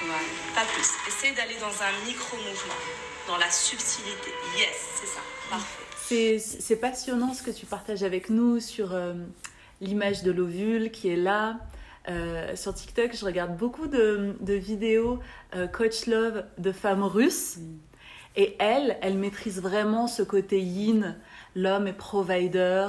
Voilà. 0.00 0.20
Pas 0.54 0.64
plus. 0.72 0.88
Essaye 1.06 1.34
d'aller 1.34 1.56
dans 1.60 1.66
un 1.66 2.06
micro-mouvement, 2.06 2.80
dans 3.28 3.36
la 3.36 3.50
subtilité. 3.50 4.32
Yes, 4.56 4.88
c'est 5.00 5.06
ça. 5.06 5.20
Parfait. 5.50 5.88
C'est 6.38 6.76
passionnant 6.76 7.34
ce 7.34 7.42
que 7.42 7.50
tu 7.50 7.66
partages 7.66 8.02
avec 8.02 8.30
nous 8.30 8.60
sur 8.60 8.94
euh, 8.94 9.12
l'image 9.82 10.22
de 10.22 10.30
l'ovule 10.30 10.90
qui 10.90 11.10
est 11.10 11.16
là. 11.16 11.58
Euh, 12.08 12.56
sur 12.56 12.72
TikTok, 12.72 13.14
je 13.14 13.24
regarde 13.26 13.58
beaucoup 13.58 13.88
de, 13.88 14.34
de 14.40 14.54
vidéos 14.54 15.18
euh, 15.54 15.66
Coach 15.66 16.06
Love 16.06 16.44
de 16.56 16.72
femmes 16.72 17.02
russes. 17.02 17.58
Et 18.36 18.56
elle, 18.58 18.96
elle 19.02 19.18
maîtrise 19.18 19.60
vraiment 19.60 20.06
ce 20.06 20.22
côté 20.22 20.62
yin. 20.62 21.18
L'homme 21.54 21.86
est 21.86 21.92
provider, 21.92 22.88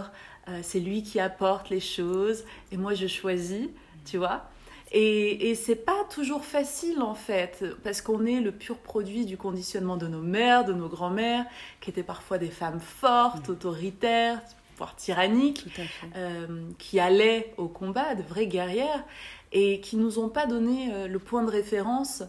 c'est 0.61 0.79
lui 0.79 1.03
qui 1.03 1.19
apporte 1.19 1.69
les 1.69 1.79
choses. 1.79 2.45
Et 2.71 2.77
moi, 2.77 2.93
je 2.93 3.07
choisis, 3.07 3.67
tu 4.05 4.17
vois. 4.17 4.43
Et, 4.91 5.51
et 5.51 5.55
c'est 5.55 5.75
pas 5.75 6.03
toujours 6.09 6.43
facile 6.43 7.01
en 7.01 7.13
fait, 7.13 7.63
parce 7.83 8.01
qu'on 8.01 8.25
est 8.25 8.41
le 8.41 8.51
pur 8.51 8.77
produit 8.77 9.25
du 9.25 9.37
conditionnement 9.37 9.97
de 9.97 10.07
nos 10.07 10.21
mères, 10.21 10.65
de 10.65 10.73
nos 10.73 10.89
grands-mères, 10.89 11.45
qui 11.79 11.91
étaient 11.91 12.03
parfois 12.03 12.39
des 12.39 12.49
femmes 12.49 12.79
fortes, 12.79 13.49
autoritaires, 13.49 14.41
voire 14.77 14.95
tyranniques, 14.95 15.67
euh, 16.15 16.63
qui 16.79 16.99
allaient 16.99 17.53
au 17.57 17.67
combat, 17.67 18.15
de 18.15 18.23
vraies 18.23 18.47
guerrières. 18.47 19.03
et 19.51 19.81
qui 19.81 19.97
nous 19.97 20.19
ont 20.19 20.29
pas 20.29 20.45
donné 20.45 20.93
euh, 20.93 21.07
le 21.07 21.19
point 21.19 21.43
de 21.43 21.49
référence 21.49 22.23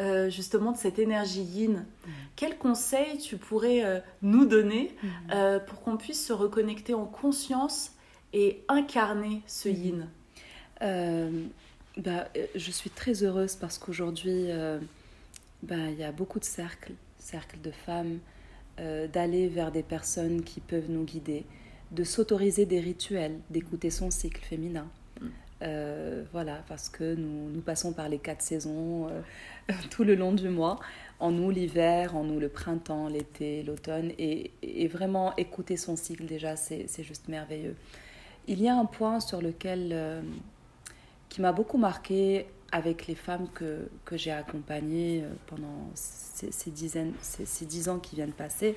euh, 0.00 0.28
justement 0.28 0.72
de 0.72 0.76
cette 0.76 0.98
énergie 0.98 1.42
yin. 1.42 1.86
Quel 2.34 2.58
conseil 2.58 3.18
tu 3.18 3.36
pourrais 3.36 3.84
euh, 3.84 4.00
nous 4.22 4.44
donner 4.44 4.96
euh, 5.32 5.60
pour 5.60 5.82
qu'on 5.82 5.96
puisse 5.96 6.26
se 6.26 6.32
reconnecter 6.32 6.94
en 6.94 7.04
conscience 7.04 7.92
et 8.32 8.64
incarner 8.66 9.42
ce 9.46 9.68
yin? 9.68 10.08
Euh, 10.82 11.46
bah, 11.96 12.28
euh, 12.36 12.46
je 12.54 12.70
suis 12.70 12.90
très 12.90 13.22
heureuse 13.22 13.56
parce 13.56 13.78
qu'aujourd'hui, 13.78 14.50
euh, 14.50 14.78
bah, 15.62 15.76
il 15.90 15.98
y 15.98 16.04
a 16.04 16.12
beaucoup 16.12 16.40
de 16.40 16.44
cercles, 16.44 16.92
cercles 17.18 17.60
de 17.60 17.70
femmes, 17.70 18.18
euh, 18.80 19.06
d'aller 19.06 19.48
vers 19.48 19.70
des 19.70 19.82
personnes 19.82 20.42
qui 20.42 20.60
peuvent 20.60 20.90
nous 20.90 21.04
guider, 21.04 21.44
de 21.92 22.04
s'autoriser 22.04 22.66
des 22.66 22.80
rituels, 22.80 23.38
d'écouter 23.50 23.90
son 23.90 24.10
cycle 24.10 24.42
féminin. 24.44 24.88
Euh, 25.62 26.24
voilà, 26.32 26.62
parce 26.68 26.88
que 26.88 27.14
nous, 27.14 27.48
nous 27.50 27.60
passons 27.60 27.92
par 27.92 28.08
les 28.08 28.18
quatre 28.18 28.42
saisons 28.42 29.08
euh, 29.08 29.72
tout 29.90 30.04
le 30.04 30.14
long 30.14 30.32
du 30.32 30.48
mois. 30.48 30.78
En 31.20 31.30
nous 31.30 31.50
l'hiver, 31.50 32.16
en 32.16 32.24
nous 32.24 32.40
le 32.40 32.48
printemps, 32.48 33.08
l'été, 33.08 33.62
l'automne. 33.62 34.12
Et, 34.18 34.50
et 34.62 34.88
vraiment 34.88 35.34
écouter 35.36 35.76
son 35.76 35.96
cycle 35.96 36.26
déjà, 36.26 36.56
c'est 36.56 36.86
c'est 36.88 37.04
juste 37.04 37.28
merveilleux. 37.28 37.76
Il 38.46 38.60
y 38.60 38.68
a 38.68 38.76
un 38.76 38.84
point 38.84 39.20
sur 39.20 39.40
lequel, 39.40 39.90
euh, 39.92 40.20
qui 41.34 41.40
m'a 41.40 41.50
beaucoup 41.50 41.78
marqué 41.78 42.46
avec 42.70 43.08
les 43.08 43.16
femmes 43.16 43.48
que, 43.52 43.88
que 44.04 44.16
j'ai 44.16 44.30
accompagnées 44.30 45.22
euh, 45.24 45.32
pendant 45.48 45.90
ces, 45.96 46.52
ces 46.52 46.70
dizaines, 46.70 47.12
ces, 47.20 47.44
ces 47.44 47.66
dix 47.66 47.88
ans 47.88 47.98
qui 47.98 48.14
viennent 48.14 48.30
passer, 48.30 48.76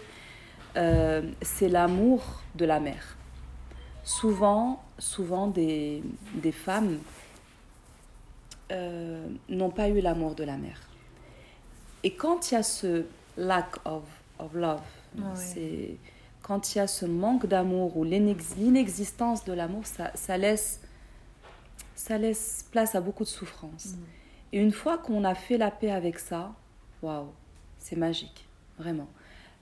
euh, 0.76 1.22
c'est 1.44 1.70
l'amour 1.70 2.42
de 2.56 2.66
la 2.66 2.80
mère. 2.80 3.16
Souvent, 4.04 4.82
souvent 4.98 5.46
des, 5.46 6.02
des 6.34 6.52
femmes 6.52 6.98
euh, 8.72 9.28
n'ont 9.50 9.70
pas 9.70 9.90
eu 9.90 10.02
l'amour 10.02 10.34
de 10.34 10.44
la 10.44 10.58
mère. 10.58 10.82
Et 12.04 12.16
quand 12.16 12.50
il 12.50 12.56
y 12.56 12.58
a 12.58 12.64
ce 12.64 13.06
lack 13.38 13.76
of, 13.86 14.02
of 14.40 14.52
love, 14.56 14.82
Ah 15.20 15.36
c'est 15.36 15.98
quand 16.42 16.74
il 16.74 16.80
y 16.80 16.82
a 16.82 16.88
ce 16.88 17.06
manque 17.06 17.46
d'amour 17.46 17.98
ou 17.98 18.04
l'inex- 18.04 18.56
l'inexistence 18.58 19.46
de 19.46 19.54
l'amour, 19.54 19.86
ça, 19.86 20.12
ça 20.16 20.38
laisse 20.40 20.80
ça 21.98 22.18
laisse 22.18 22.66
place 22.72 22.96
à 22.96 23.02
beaucoup 23.02 23.24
de 23.24 23.30
souffrance. 23.30 23.96
Et 24.54 24.62
une 24.62 24.72
fois 24.72 24.98
qu'on 24.98 25.24
a 25.24 25.36
fait 25.36 25.58
la 25.58 25.72
paix 25.72 25.92
avec 25.92 26.20
ça, 26.20 26.54
waouh, 27.02 27.28
c'est 27.80 27.96
magique, 27.98 28.46
vraiment. 28.80 29.08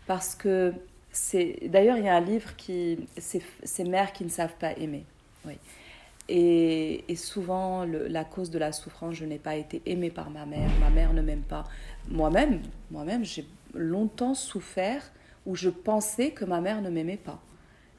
Parce 0.06 0.36
que 0.36 0.74
c'est. 1.12 1.68
D'ailleurs, 1.70 1.98
il 1.98 2.06
y 2.06 2.10
a 2.10 2.16
un 2.16 2.22
livre 2.22 2.56
qui. 2.56 3.00
C'est 3.18 3.42
ces 3.64 3.84
mères 3.84 4.14
qui 4.14 4.24
ne 4.24 4.30
savent 4.30 4.56
pas 4.60 4.74
aimer. 4.78 5.06
Oui. 5.46 5.58
Et, 6.28 7.06
et 7.12 7.16
souvent, 7.16 7.86
le- 7.86 8.08
la 8.08 8.24
cause 8.26 8.50
de 8.50 8.58
la 8.58 8.72
souffrance, 8.72 9.14
je 9.16 9.26
n'ai 9.26 9.38
pas 9.38 9.56
été 9.56 9.82
aimée 9.86 10.10
par 10.10 10.30
ma 10.32 10.46
mère, 10.46 10.70
ma 10.80 10.90
mère 10.90 11.14
ne 11.14 11.22
m'aime 11.22 11.44
pas. 11.44 11.64
Moi-même, 12.10 12.62
moi-même, 12.92 13.24
j'ai 13.24 13.46
longtemps 13.76 14.34
souffert 14.34 15.12
où 15.46 15.56
je 15.56 15.70
pensais 15.70 16.32
que 16.32 16.44
ma 16.44 16.62
mère 16.62 16.82
ne 16.82 16.90
m'aimait 16.90 17.18
pas. 17.18 17.40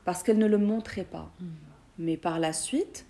Parce 0.04 0.22
qu'elle 0.22 0.38
ne 0.38 0.46
le 0.46 0.58
montrait 0.58 1.04
pas. 1.04 1.30
Mais 1.98 2.16
par 2.16 2.38
la 2.40 2.52
suite, 2.52 3.05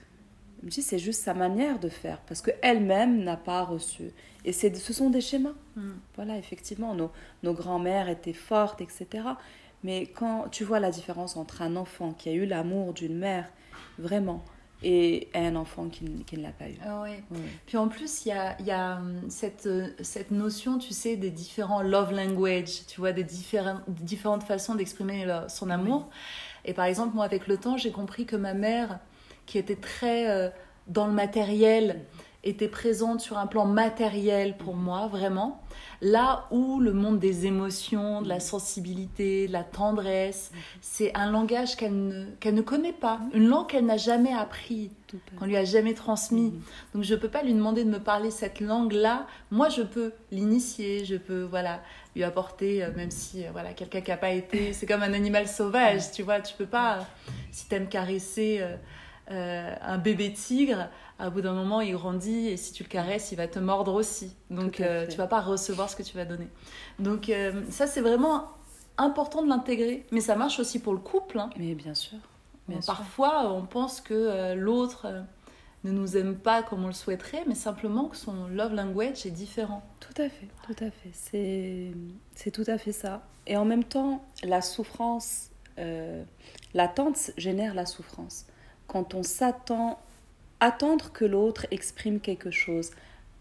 me 0.66 0.70
dis, 0.70 0.82
c'est 0.82 0.98
juste 0.98 1.22
sa 1.22 1.34
manière 1.34 1.78
de 1.78 1.88
faire, 1.88 2.20
parce 2.26 2.42
qu'elle-même 2.42 3.22
n'a 3.22 3.36
pas 3.36 3.64
reçu. 3.64 4.10
Et 4.44 4.52
c'est, 4.52 4.74
ce 4.76 4.92
sont 4.92 5.10
des 5.10 5.20
schémas. 5.20 5.54
Voilà, 6.14 6.38
effectivement, 6.38 6.94
nos, 6.94 7.10
nos 7.42 7.54
grands-mères 7.54 8.08
étaient 8.08 8.32
fortes, 8.32 8.80
etc. 8.80 9.06
Mais 9.82 10.06
quand 10.06 10.48
tu 10.50 10.64
vois 10.64 10.80
la 10.80 10.90
différence 10.90 11.36
entre 11.36 11.62
un 11.62 11.76
enfant 11.76 12.12
qui 12.12 12.28
a 12.28 12.32
eu 12.32 12.46
l'amour 12.46 12.92
d'une 12.92 13.16
mère, 13.16 13.48
vraiment, 13.98 14.44
et 14.82 15.28
un 15.34 15.56
enfant 15.56 15.88
qui, 15.88 16.04
qui 16.26 16.36
ne 16.36 16.42
l'a 16.42 16.50
pas 16.50 16.68
eu. 16.68 16.76
Ah 16.84 17.02
ouais. 17.02 17.22
Oui. 17.30 17.38
Puis 17.66 17.76
en 17.76 17.88
plus, 17.88 18.24
il 18.24 18.28
y 18.28 18.32
a, 18.32 18.60
y 18.62 18.70
a 18.70 18.96
hum, 18.96 19.22
cette, 19.28 19.66
euh, 19.66 19.88
cette 20.02 20.30
notion, 20.30 20.78
tu 20.78 20.92
sais, 20.92 21.16
des 21.16 21.30
différents 21.30 21.82
love 21.82 22.12
language, 22.12 22.86
tu 22.86 23.00
vois, 23.00 23.12
des 23.12 23.24
différentes 23.24 24.42
façons 24.42 24.74
d'exprimer 24.74 25.26
son 25.48 25.70
amour. 25.70 26.10
Et 26.64 26.74
par 26.74 26.84
exemple, 26.84 27.14
moi, 27.14 27.24
avec 27.24 27.46
le 27.46 27.56
temps, 27.56 27.76
j'ai 27.76 27.90
compris 27.90 28.26
que 28.26 28.36
ma 28.36 28.54
mère, 28.54 28.98
qui 29.46 29.58
était 29.58 29.76
très 29.76 30.28
euh, 30.28 30.50
dans 30.86 31.06
le 31.06 31.12
matériel, 31.12 32.04
était 32.44 32.68
présente 32.68 33.20
sur 33.20 33.38
un 33.38 33.48
plan 33.48 33.66
matériel 33.66 34.56
pour 34.56 34.76
moi, 34.76 35.08
vraiment. 35.08 35.60
Là 36.00 36.46
où 36.52 36.78
le 36.78 36.92
monde 36.92 37.18
des 37.18 37.46
émotions, 37.46 38.22
de 38.22 38.28
la 38.28 38.38
sensibilité, 38.38 39.48
de 39.48 39.52
la 39.52 39.64
tendresse, 39.64 40.52
c'est 40.80 41.12
un 41.16 41.30
langage 41.30 41.76
qu'elle 41.76 42.06
ne, 42.06 42.26
qu'elle 42.38 42.54
ne 42.54 42.62
connaît 42.62 42.92
pas, 42.92 43.18
une 43.34 43.48
langue 43.48 43.66
qu'elle 43.66 43.86
n'a 43.86 43.96
jamais 43.96 44.32
appris, 44.32 44.92
qu'on 45.38 45.46
lui 45.46 45.56
a 45.56 45.64
jamais 45.64 45.94
transmis. 45.94 46.54
Donc 46.94 47.02
je 47.02 47.16
peux 47.16 47.28
pas 47.28 47.42
lui 47.42 47.52
demander 47.52 47.82
de 47.82 47.90
me 47.90 47.98
parler 47.98 48.30
cette 48.30 48.60
langue-là. 48.60 49.26
Moi, 49.50 49.68
je 49.68 49.82
peux 49.82 50.12
l'initier, 50.30 51.04
je 51.04 51.16
peux 51.16 51.42
voilà 51.42 51.80
lui 52.14 52.22
apporter, 52.22 52.84
euh, 52.84 52.90
même 52.94 53.10
si 53.10 53.44
euh, 53.44 53.48
voilà 53.50 53.72
quelqu'un 53.72 54.02
qui 54.02 54.12
a 54.12 54.16
pas 54.16 54.30
été, 54.30 54.72
c'est 54.72 54.86
comme 54.86 55.02
un 55.02 55.14
animal 55.14 55.48
sauvage, 55.48 56.12
tu 56.12 56.22
vois, 56.22 56.40
tu 56.40 56.54
peux 56.54 56.66
pas. 56.66 56.98
euh, 56.98 57.02
si 57.50 57.66
t'aimes 57.68 57.88
caresser 57.88 58.58
euh, 58.60 58.76
euh, 59.30 59.74
un 59.80 59.98
bébé 59.98 60.32
tigre, 60.32 60.88
à 61.18 61.30
bout 61.30 61.40
d'un 61.40 61.52
moment 61.54 61.80
il 61.80 61.92
grandit 61.94 62.48
et 62.48 62.56
si 62.56 62.72
tu 62.72 62.82
le 62.84 62.88
caresses, 62.88 63.32
il 63.32 63.36
va 63.36 63.48
te 63.48 63.58
mordre 63.58 63.94
aussi. 63.94 64.34
Donc 64.50 64.80
euh, 64.80 65.06
tu 65.06 65.16
vas 65.16 65.26
pas 65.26 65.40
recevoir 65.40 65.90
ce 65.90 65.96
que 65.96 66.02
tu 66.02 66.16
vas 66.16 66.24
donner. 66.24 66.48
Donc 66.98 67.28
euh, 67.28 67.62
ça 67.70 67.86
c'est 67.86 68.00
vraiment 68.00 68.50
important 68.98 69.42
de 69.42 69.48
l'intégrer, 69.48 70.06
mais 70.12 70.20
ça 70.20 70.36
marche 70.36 70.58
aussi 70.60 70.78
pour 70.78 70.92
le 70.92 71.00
couple. 71.00 71.38
hein. 71.38 71.50
Mais 71.58 71.74
bien 71.74 71.94
sûr. 71.94 72.18
Bien 72.68 72.76
Bon, 72.76 72.82
sûr. 72.82 72.94
Parfois, 72.94 73.52
on 73.52 73.62
pense 73.66 74.00
que 74.00 74.14
euh, 74.14 74.54
l'autre 74.54 75.06
ne 75.84 75.92
nous 75.92 76.16
aime 76.16 76.36
pas 76.36 76.62
comme 76.64 76.82
on 76.84 76.88
le 76.88 76.92
souhaiterait, 76.92 77.44
mais 77.46 77.54
simplement 77.54 78.06
que 78.08 78.16
son 78.16 78.48
love 78.48 78.74
language 78.74 79.24
est 79.26 79.30
différent. 79.30 79.82
Tout 80.00 80.20
à 80.20 80.28
fait, 80.28 80.48
tout 80.66 80.84
à 80.84 80.90
fait. 80.90 81.10
C'est, 81.12 81.92
c'est 82.34 82.50
tout 82.50 82.64
à 82.66 82.76
fait 82.78 82.92
ça. 82.92 83.22
Et 83.46 83.56
en 83.56 83.64
même 83.64 83.84
temps, 83.84 84.24
la 84.42 84.62
souffrance, 84.62 85.50
euh, 85.78 86.24
l'attente 86.74 87.30
génère 87.36 87.74
la 87.74 87.86
souffrance. 87.86 88.46
Quand 88.86 89.14
on 89.14 89.22
s'attend, 89.22 89.98
attendre 90.60 91.12
que 91.12 91.24
l'autre 91.24 91.66
exprime 91.70 92.20
quelque 92.20 92.50
chose, 92.50 92.90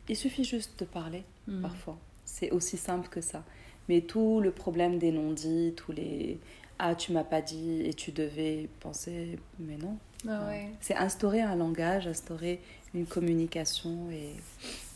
il 0.10 0.16
suffit 0.16 0.44
juste 0.44 0.80
de 0.80 0.86
parler, 0.86 1.24
Mm. 1.48 1.62
parfois. 1.62 1.98
C'est 2.26 2.52
aussi 2.52 2.78
simple 2.78 3.08
que 3.10 3.22
ça. 3.22 3.44
Mais 3.88 4.02
tout 4.02 4.42
le 4.42 4.52
problème 4.52 4.98
des 4.98 5.12
non-dits, 5.12 5.74
tous 5.76 5.92
les 5.92 6.40
ah 6.80 6.94
tu 6.96 7.14
m'as 7.14 7.24
pas 7.24 7.42
dit 7.42 7.84
et 7.86 7.94
tu 7.94 8.12
devais 8.12 8.68
penser, 8.82 9.40
mais 9.60 9.78
non. 9.78 9.98
Ah 10.28 10.48
ouais. 10.48 10.72
C'est 10.82 10.96
instaurer 10.96 11.42
un 11.42 11.56
langage, 11.56 12.06
instaurer 12.08 12.60
une 12.94 13.06
communication 13.06 14.10
et 14.12 14.34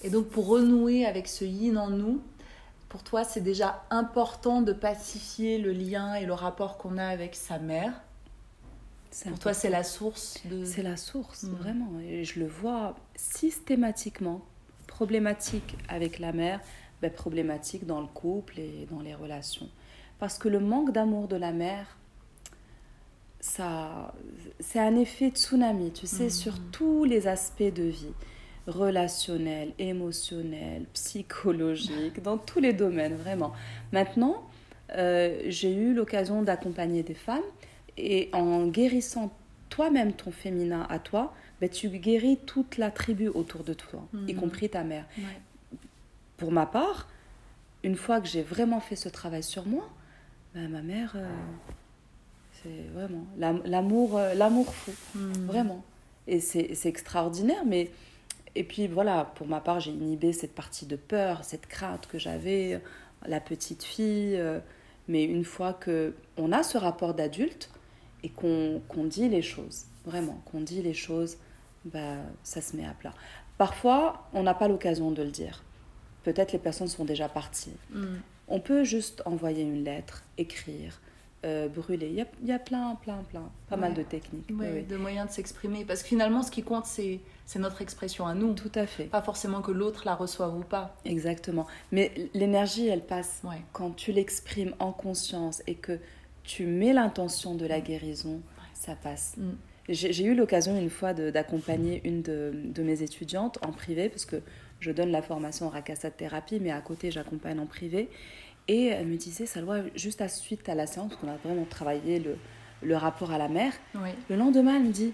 Et 0.04 0.10
donc, 0.10 0.28
pour 0.28 0.48
renouer 0.48 1.06
avec 1.06 1.28
ce 1.28 1.46
yin 1.46 1.78
en 1.78 1.90
nous, 1.90 2.22
pour 2.90 3.04
toi, 3.04 3.24
c'est 3.24 3.42
déjà 3.42 3.86
important 3.92 4.62
de 4.62 4.74
pacifier 4.74 5.58
le 5.60 5.72
lien 5.72 6.16
et 6.16 6.26
le 6.26 6.34
rapport 6.34 6.78
qu'on 6.78 6.98
a 6.98 7.06
avec 7.06 7.36
sa 7.36 7.60
mère. 7.60 7.94
Pour 9.28 9.40
toi, 9.40 9.54
c'est 9.54 9.70
la 9.70 9.84
source 9.84 10.40
de. 10.46 10.64
C'est 10.66 10.84
la 10.84 10.98
source, 10.98 11.44
Mm. 11.44 11.56
vraiment. 11.56 12.00
Et 12.00 12.24
je 12.24 12.40
le 12.40 12.48
vois 12.48 12.96
systématiquement, 13.16 14.42
problématique 14.88 15.76
avec 15.88 16.20
la 16.20 16.32
mère, 16.32 16.60
ben, 17.02 17.12
problématique 17.12 17.86
dans 17.86 18.02
le 18.02 18.08
couple 18.08 18.60
et 18.60 18.88
dans 18.92 19.02
les 19.02 19.16
relations. 19.16 19.70
Parce 20.20 20.38
que 20.38 20.48
le 20.50 20.60
manque 20.60 20.92
d'amour 20.92 21.28
de 21.28 21.38
la 21.38 21.52
mère, 21.52 21.98
ça, 23.40 24.14
c'est 24.60 24.80
un 24.80 24.96
effet 24.96 25.30
tsunami, 25.30 25.92
tu 25.92 26.08
sais, 26.08 26.30
sur 26.30 26.60
tous 26.72 27.06
les 27.06 27.28
aspects 27.28 27.64
de 27.74 27.84
vie, 27.84 28.14
relationnel, 28.68 29.72
émotionnel, 29.80 30.86
psychologique, 30.94 32.22
dans 32.22 32.38
tous 32.38 32.60
les 32.60 32.74
domaines, 32.74 33.16
vraiment. 33.16 33.54
Maintenant, 33.94 34.44
euh, 34.98 35.42
j'ai 35.48 35.74
eu 35.74 35.94
l'occasion 35.94 36.42
d'accompagner 36.44 37.02
des 37.02 37.14
femmes 37.14 37.42
et 38.00 38.30
en 38.34 38.68
guérissant 38.68 39.32
toi-même 39.70 40.14
ton 40.14 40.32
féminin 40.32 40.86
à 40.90 41.00
toi, 41.00 41.34
ben, 41.62 41.70
tu 41.70 41.90
guéris 41.90 42.38
toute 42.46 42.78
la 42.78 42.90
tribu 42.92 43.28
autour 43.28 43.64
de 43.64 43.74
toi, 43.74 44.02
y 44.28 44.34
Mhm. 44.34 44.40
compris 44.40 44.70
ta 44.70 44.84
mère. 44.84 45.06
Ouais. 45.18 45.24
Pour 46.38 46.52
ma 46.52 46.66
part, 46.66 47.08
une 47.84 47.96
fois 47.96 48.20
que 48.22 48.28
j'ai 48.28 48.42
vraiment 48.42 48.80
fait 48.80 48.96
ce 48.96 49.10
travail 49.10 49.44
sur 49.44 49.66
moi, 49.66 49.88
ben, 50.56 50.70
ma 50.70 50.82
mère, 50.82 51.14
euh, 51.16 51.28
c'est 52.64 52.90
vraiment 52.94 53.26
l'am- 53.38 53.62
l'amour, 53.66 54.18
euh, 54.18 54.34
l'amour 54.34 54.74
fou, 54.74 54.92
Mm. 55.16 55.46
vraiment. 55.46 55.84
Et 56.28 56.40
c'est 56.40 56.76
c'est 56.76 56.90
extraordinaire, 56.90 57.66
mais 57.66 57.90
et 58.56 58.64
puis 58.64 58.88
voilà, 58.88 59.26
pour 59.36 59.48
ma 59.48 59.60
part, 59.60 59.80
j'ai 59.80 59.92
inhibé 59.92 60.34
cette 60.34 60.54
partie 60.56 60.86
de 60.86 60.96
peur, 60.96 61.44
cette 61.44 61.68
crainte 61.68 62.08
que 62.08 62.18
j'avais, 62.18 62.82
la 63.28 63.40
petite 63.40 63.84
fille. 63.84 64.36
euh, 64.36 64.60
mais 65.08 65.24
une 65.24 65.44
fois 65.44 65.74
que 65.74 66.14
on 66.38 66.52
a 66.52 66.62
ce 66.62 66.78
rapport 66.78 67.16
d'adulte 67.16 67.72
et 68.24 68.30
qu'on 68.30 68.82
dit 69.06 69.30
les 69.30 69.42
choses, 69.42 69.86
vraiment, 70.06 70.42
qu'on 70.46 70.62
dit 70.62 70.82
les 70.82 70.94
choses, 70.94 71.38
bah, 71.86 72.18
ça 72.44 72.62
se 72.62 72.76
met 72.76 72.86
à 72.86 72.92
plat. 72.94 73.14
Parfois, 73.58 74.28
on 74.34 74.44
n'a 74.44 74.54
pas 74.54 74.68
l'occasion 74.68 75.12
de 75.12 75.24
le 75.24 75.32
dire. 75.32 75.64
Peut-être 76.24 76.52
les 76.52 76.60
personnes 76.60 76.88
sont 76.88 77.06
déjà 77.06 77.30
parties. 77.30 77.76
Mm. 77.92 78.06
On 78.48 78.60
peut 78.60 78.84
juste 78.84 79.22
envoyer 79.26 79.64
une 79.64 79.84
lettre, 79.84 80.24
écrire, 80.38 81.00
euh, 81.46 81.70
brûler. 81.70 82.08
Il 82.08 82.16
y, 82.16 82.22
a, 82.22 82.26
il 82.42 82.48
y 82.50 82.52
a 82.52 82.60
plein, 82.60 82.96
plein, 82.96 83.24
plein, 83.30 83.50
pas 83.70 83.78
mal 83.78 83.94
de 83.94 84.04
techniques. 84.04 84.50
Ouais, 84.50 84.56
oui, 84.60 84.68
oui. 84.80 84.84
de 84.84 84.98
moyens 84.98 85.30
de 85.30 85.34
s'exprimer. 85.34 85.86
Parce 85.86 86.02
que 86.02 86.10
finalement, 86.10 86.42
ce 86.42 86.52
qui 86.52 86.64
compte, 86.64 86.86
c'est 86.86 87.20
c'est 87.46 87.60
notre 87.60 87.82
expression 87.82 88.28
à 88.28 88.36
nous. 88.36 88.54
Tout 88.54 88.72
à 88.76 88.86
fait. 88.86 89.06
Pas 89.06 89.22
forcément 89.24 89.62
que 89.62 89.72
l'autre 89.72 90.04
la 90.06 90.14
reçoive 90.16 90.56
ou 90.56 90.62
pas. 90.64 90.96
Exactement. 91.06 91.66
Mais 91.92 92.12
l'énergie, 92.36 92.88
elle 92.88 93.04
passe 93.04 93.42
Ouais. 93.44 93.62
quand 93.74 93.96
tu 93.96 94.12
l'exprimes 94.12 94.76
en 94.80 94.92
conscience 94.92 95.64
et 95.66 95.74
que 95.76 96.00
tu 96.50 96.66
mets 96.66 96.94
l'intention 96.94 97.54
de 97.54 97.68
la 97.68 97.80
guérison, 97.80 98.42
ça 98.74 98.96
passe. 98.96 99.36
Mm. 99.38 99.50
J'ai 99.90 100.24
eu 100.26 100.34
l'occasion 100.34 100.76
une 100.80 100.90
fois 100.90 101.14
d'accompagner 101.14 102.02
une 102.06 102.24
de, 102.24 102.52
de 102.56 102.82
mes 102.84 103.04
étudiantes 103.04 103.60
en 103.64 103.72
privé, 103.72 104.10
parce 104.10 104.26
que 104.26 104.38
je 104.80 104.92
donne 104.92 105.12
la 105.12 105.22
formation 105.22 105.68
en 105.68 105.70
Rakasa 105.70 106.10
thérapie, 106.10 106.60
mais 106.60 106.72
à 106.72 106.82
côté, 106.82 107.12
j'accompagne 107.12 107.60
en 107.60 107.68
privé. 107.68 108.10
Et 108.68 108.86
elle 108.88 109.06
me 109.06 109.16
disait, 109.16 109.46
Salwa, 109.46 109.82
juste 109.96 110.22
à 110.22 110.28
suite 110.28 110.68
à 110.70 110.76
la 110.76 110.88
séance, 110.88 111.10
parce 111.10 111.22
qu'on 111.22 111.28
a 111.30 111.38
vraiment 111.38 111.66
travaillé 111.66 112.18
le, 112.20 112.36
le 112.82 112.96
rapport 112.96 113.32
à 113.32 113.38
la 113.38 113.48
mère, 113.48 113.74
Oui. 113.96 114.10
le 114.30 114.36
lendemain, 114.36 114.76
elle 114.78 114.86
me 114.86 114.92
dit 114.92 115.14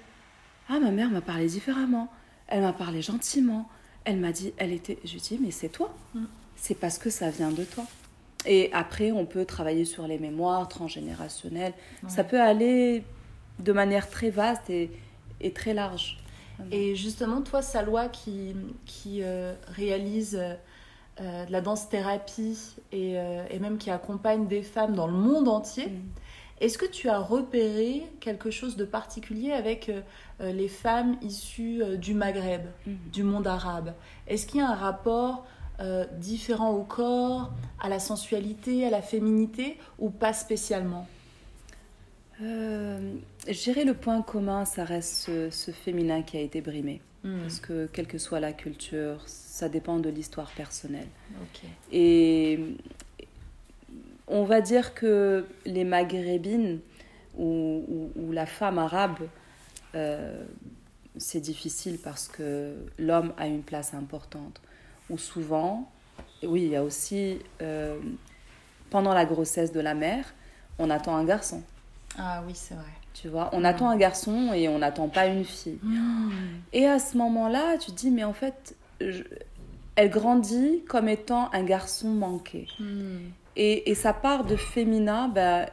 Ah, 0.69 0.79
ma 0.79 0.91
mère 0.91 1.09
m'a 1.09 1.21
parlé 1.21 1.47
différemment. 1.47 2.09
Elle 2.47 2.61
m'a 2.61 2.73
parlé 2.73 3.01
gentiment. 3.01 3.67
Elle 4.05 4.17
m'a 4.19 4.31
dit 4.31 4.53
Elle 4.57 4.71
était. 4.71 4.99
Je 5.03 5.13
lui 5.13 5.21
dis 5.21 5.37
Mais 5.41 5.51
c'est 5.51 5.69
toi. 5.69 5.93
Mm. 6.13 6.25
C'est 6.55 6.75
parce 6.75 6.97
que 6.97 7.09
ça 7.09 7.29
vient 7.29 7.51
de 7.51 7.63
toi. 7.65 7.85
Et 8.45 8.69
après, 8.73 9.11
on 9.11 9.25
peut 9.25 9.45
travailler 9.45 9.85
sur 9.85 10.07
les 10.07 10.19
mémoires 10.19 10.67
transgénérationnelles. 10.67 11.73
Ça 12.07 12.23
peut 12.23 12.41
aller 12.41 13.03
de 13.59 13.71
manière 13.71 14.09
très 14.09 14.29
vaste 14.29 14.69
et, 14.69 14.91
et 15.41 15.51
très 15.51 15.73
large. 15.73 16.17
Et 16.71 16.95
justement, 16.95 17.41
toi, 17.41 17.61
Salwa, 17.61 18.07
qui, 18.07 18.55
qui 18.85 19.21
euh, 19.23 19.53
réalise 19.67 20.39
euh, 21.21 21.45
de 21.45 21.51
la 21.51 21.61
danse-thérapie 21.61 22.57
et, 22.91 23.17
euh, 23.19 23.43
et 23.49 23.59
même 23.59 23.77
qui 23.77 23.89
accompagne 23.91 24.47
des 24.47 24.61
femmes 24.63 24.95
dans 24.95 25.07
le 25.07 25.13
monde 25.13 25.47
entier, 25.49 25.87
Mm. 25.87 26.01
est-ce 26.61 26.77
que 26.77 26.85
tu 26.85 27.09
as 27.09 27.19
repéré 27.19 28.03
quelque 28.21 28.51
chose 28.51 28.77
de 28.77 28.85
particulier 28.85 29.51
avec 29.51 29.89
euh, 29.89 29.99
euh, 30.41 30.51
les 30.53 30.69
femmes 30.69 31.17
issues 31.21 31.81
euh, 31.83 31.97
du 31.97 32.13
Maghreb, 32.13 32.63
Mhm. 32.85 32.97
du 33.11 33.23
monde 33.23 33.47
arabe? 33.47 33.93
Est-ce 34.27 34.45
qu'il 34.47 34.59
y 34.61 34.63
a 34.63 34.69
un 34.69 34.75
rapport 34.75 35.45
euh, 35.79 36.05
différent 36.19 36.71
au 36.71 36.83
corps, 36.83 37.51
à 37.81 37.89
la 37.89 37.99
sensualité, 37.99 38.85
à 38.85 38.89
la 38.89 39.01
féminité, 39.01 39.77
ou 39.99 40.09
pas 40.09 40.33
spécialement? 40.33 41.07
Euh, 42.41 43.13
le 43.47 43.91
point 43.93 44.21
commun, 44.21 44.65
ça 44.65 44.83
reste 44.83 45.13
ce, 45.15 45.49
ce 45.49 45.71
féminin 45.71 46.21
qui 46.21 46.37
a 46.37 46.41
été 46.41 46.61
brimé. 46.61 47.01
Hmm, 47.23 47.39
Parce 47.41 47.59
que, 47.59 47.87
quelle 47.91 48.07
que 48.07 48.17
soit 48.17 48.39
la 48.39 48.53
culture, 48.53 49.21
ça 49.25 49.69
dépend 49.69 49.97
de 49.99 50.09
l'histoire 50.09 50.51
personnelle. 50.51 51.07
Et 51.91 52.59
on 54.27 54.43
va 54.43 54.61
dire 54.61 54.93
que 54.93 55.45
les 55.65 55.83
maghrébines 55.83 56.79
ou, 57.37 57.83
ou- 57.87 58.11
ou 58.21 58.31
la 58.31 58.45
femme 58.45 58.77
arabe, 58.79 59.17
euh, 59.95 60.43
c'est 61.17 61.39
difficile 61.39 61.97
parce 62.03 62.27
que 62.27 62.75
l'homme 62.99 63.33
a 63.37 63.47
une 63.47 63.61
place 63.63 63.93
importante. 63.93 64.59
Ou 65.09 65.17
souvent, 65.17 65.89
oui, 66.43 66.63
il 66.63 66.69
y 66.69 66.75
a 66.75 66.83
aussi, 66.83 67.39
euh, 67.61 67.99
pendant 68.89 69.13
la 69.13 69.25
grossesse 69.25 69.71
de 69.71 69.79
la 69.79 69.93
mère, 69.93 70.33
on 70.79 70.89
attend 70.89 71.15
un 71.15 71.23
garçon. 71.25 71.61
Ah 72.17 72.43
oui, 72.47 72.53
c'est 72.55 72.75
vrai. 72.75 72.83
Tu 73.13 73.29
vois, 73.29 73.49
on 73.53 73.63
attend 73.63 73.89
un 73.89 73.97
garçon 73.97 74.51
et 74.53 74.67
on 74.67 74.79
n'attend 74.79 75.07
pas 75.07 75.27
une 75.27 75.45
fille. 75.45 75.79
Et 76.73 76.85
à 76.85 76.99
ce 76.99 77.17
moment-là, 77.17 77.77
tu 77.77 77.91
te 77.91 77.95
dis, 77.95 78.11
mais 78.11 78.23
en 78.23 78.33
fait, 78.33 78.75
je- 78.99 79.23
elle 79.95 80.09
grandit 80.09 80.83
comme 80.89 81.07
étant 81.07 81.49
un 81.53 81.63
garçon 81.63 82.09
manqué. 82.09 82.67
Hmm. 82.79 83.29
Et, 83.55 83.89
et 83.89 83.95
ça 83.95 84.11
part 84.11 84.43
de 84.43 84.57
féminin 84.57 85.29
ben, 85.29 85.67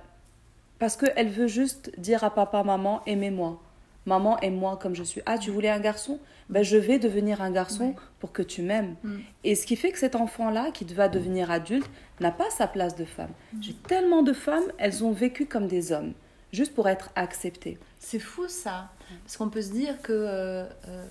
parce 0.78 0.96
qu'elle 0.96 1.28
veut 1.30 1.48
juste 1.48 1.90
dire 1.98 2.22
à 2.22 2.30
papa, 2.32 2.62
maman, 2.62 3.02
aimez-moi. 3.06 3.60
Maman, 4.06 4.38
aime-moi 4.40 4.78
comme 4.80 4.94
je 4.94 5.02
suis. 5.02 5.20
Ah, 5.26 5.38
tu 5.38 5.50
voulais 5.50 5.70
un 5.70 5.80
garçon? 5.80 6.18
Ben, 6.52 6.62
Je 6.62 6.76
vais 6.76 6.98
devenir 7.00 7.42
un 7.42 7.50
garçon 7.50 7.88
Ouais. 7.88 7.96
pour 8.20 8.30
que 8.32 8.42
tu 8.42 8.62
m'aimes. 8.62 8.94
Mm. 9.02 9.18
Et 9.44 9.54
ce 9.56 9.66
qui 9.66 9.74
fait 9.74 9.90
que 9.90 9.98
cet 9.98 10.14
enfant-là, 10.14 10.70
qui 10.72 10.84
va 10.84 11.08
devenir 11.08 11.50
adulte, 11.50 11.90
n'a 12.20 12.30
pas 12.30 12.48
sa 12.50 12.66
place 12.68 12.94
de 12.94 13.04
femme. 13.04 13.30
J'ai 13.60 13.74
tellement 13.74 14.22
de 14.22 14.32
femmes, 14.32 14.70
elles 14.78 15.02
ont 15.04 15.10
vécu 15.12 15.46
comme 15.46 15.66
des 15.66 15.90
hommes, 15.92 16.12
juste 16.52 16.74
pour 16.74 16.88
être 16.88 17.10
acceptées. 17.16 17.78
C'est 17.98 18.18
fou 18.20 18.46
ça, 18.48 18.90
parce 19.24 19.36
qu'on 19.36 19.48
peut 19.48 19.62
se 19.62 19.72
dire 19.72 20.00
que 20.02 20.12
euh, 20.12 20.64
euh, 20.88 21.04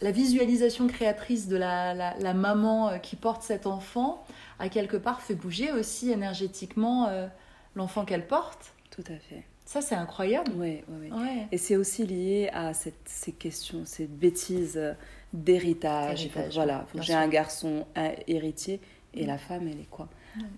la 0.00 0.10
visualisation 0.12 0.86
créatrice 0.86 1.48
de 1.48 1.56
la, 1.56 1.94
la- 1.94 2.16
la 2.18 2.34
maman 2.34 2.88
euh, 2.90 2.98
qui 2.98 3.16
porte 3.16 3.42
cet 3.42 3.66
enfant, 3.66 4.24
à 4.58 4.68
quelque 4.68 4.96
part, 4.96 5.20
fait 5.22 5.34
bouger 5.34 5.72
aussi 5.72 6.10
énergétiquement 6.10 7.08
euh, 7.08 7.26
l'enfant 7.74 8.04
qu'elle 8.04 8.26
porte. 8.26 8.72
Tout 8.90 9.04
à 9.08 9.16
fait. 9.16 9.44
Ça, 9.68 9.82
c'est 9.82 9.94
incroyable. 9.94 10.50
Oui, 10.56 10.78
oui, 10.88 11.10
oui. 11.12 11.20
Ouais. 11.20 11.46
Et 11.52 11.58
c'est 11.58 11.76
aussi 11.76 12.06
lié 12.06 12.48
à 12.54 12.72
cette- 12.72 12.94
ces 13.04 13.32
questions, 13.32 13.82
ces 13.84 14.06
bêtises 14.06 14.78
euh, 14.78 14.94
d'héritage. 15.34 16.30
Voilà, 16.54 16.86
j'ai 17.02 17.12
un 17.12 17.28
garçon 17.28 17.86
un 17.94 18.12
héritier 18.26 18.80
et 19.12 19.26
la 19.26 19.36
femme, 19.36 19.68
elle 19.68 19.80
est 19.80 19.90
quoi 19.90 20.08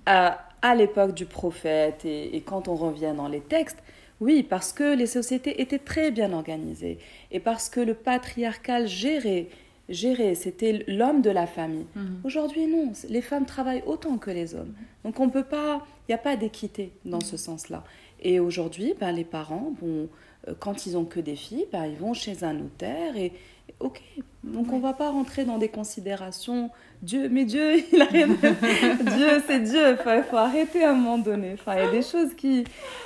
À, 0.06 0.48
à 0.62 0.74
l'époque 0.76 1.14
du 1.14 1.26
prophète 1.26 2.04
et, 2.04 2.36
et 2.36 2.40
quand 2.42 2.68
on 2.68 2.76
revient 2.76 3.12
dans 3.16 3.26
les 3.28 3.40
textes, 3.40 3.78
oui, 4.20 4.42
parce 4.44 4.72
que 4.72 4.94
les 4.94 5.06
sociétés 5.06 5.60
étaient 5.60 5.78
très 5.92 6.10
bien 6.12 6.32
organisées 6.32 6.98
et 7.32 7.40
parce 7.40 7.68
que 7.68 7.80
le 7.80 7.94
patriarcal 7.94 8.86
gérait, 8.86 9.48
gérait 9.88 10.34
c'était 10.36 10.84
l'homme 10.86 11.20
de 11.22 11.30
la 11.30 11.46
famille. 11.48 11.86
Mhm. 11.96 12.20
Aujourd'hui, 12.22 12.66
non, 12.68 12.92
les 13.08 13.22
femmes 13.22 13.46
travaillent 13.46 13.82
autant 13.86 14.18
que 14.18 14.30
les 14.30 14.54
hommes. 14.54 14.74
Donc 15.04 15.18
on 15.18 15.30
peut 15.30 15.42
pas, 15.58 15.84
il 16.06 16.12
n'y 16.12 16.14
a 16.14 16.18
pas 16.18 16.36
d'équité 16.36 16.92
dans 17.04 17.20
ce 17.20 17.36
sens-là. 17.36 17.82
Et 18.20 18.40
aujourd'hui, 18.40 18.94
ben, 18.98 19.12
les 19.12 19.24
parents, 19.24 19.72
bon, 19.80 20.08
euh, 20.48 20.54
quand 20.58 20.86
ils 20.86 20.96
ont 20.96 21.04
que 21.04 21.20
des 21.20 21.36
filles, 21.36 21.66
ben, 21.72 21.86
ils 21.86 21.96
vont 21.96 22.14
chez 22.14 22.44
un 22.44 22.54
notaire 22.54 23.16
et 23.16 23.32
ok. 23.80 24.02
Donc 24.42 24.72
on 24.72 24.78
va 24.78 24.94
pas 24.94 25.10
rentrer 25.10 25.44
dans 25.44 25.58
des 25.58 25.68
considérations. 25.68 26.70
Dieu, 27.02 27.28
mais 27.30 27.44
Dieu, 27.44 27.76
il 27.92 28.00
a 28.02 28.06
rien. 28.06 28.26
Dieu, 28.26 29.42
c'est 29.46 29.60
Dieu. 29.60 29.94
Enfin, 29.98 30.16
il 30.18 30.22
faut 30.24 30.36
arrêter 30.36 30.84
à 30.84 30.90
un 30.90 30.94
moment 30.94 31.18
donné. 31.18 31.52
Enfin, 31.54 31.74
il 31.76 31.84
y 31.84 31.88
a 31.88 31.90
des 31.90 32.02
choses 32.02 32.34
qui. 32.34 32.64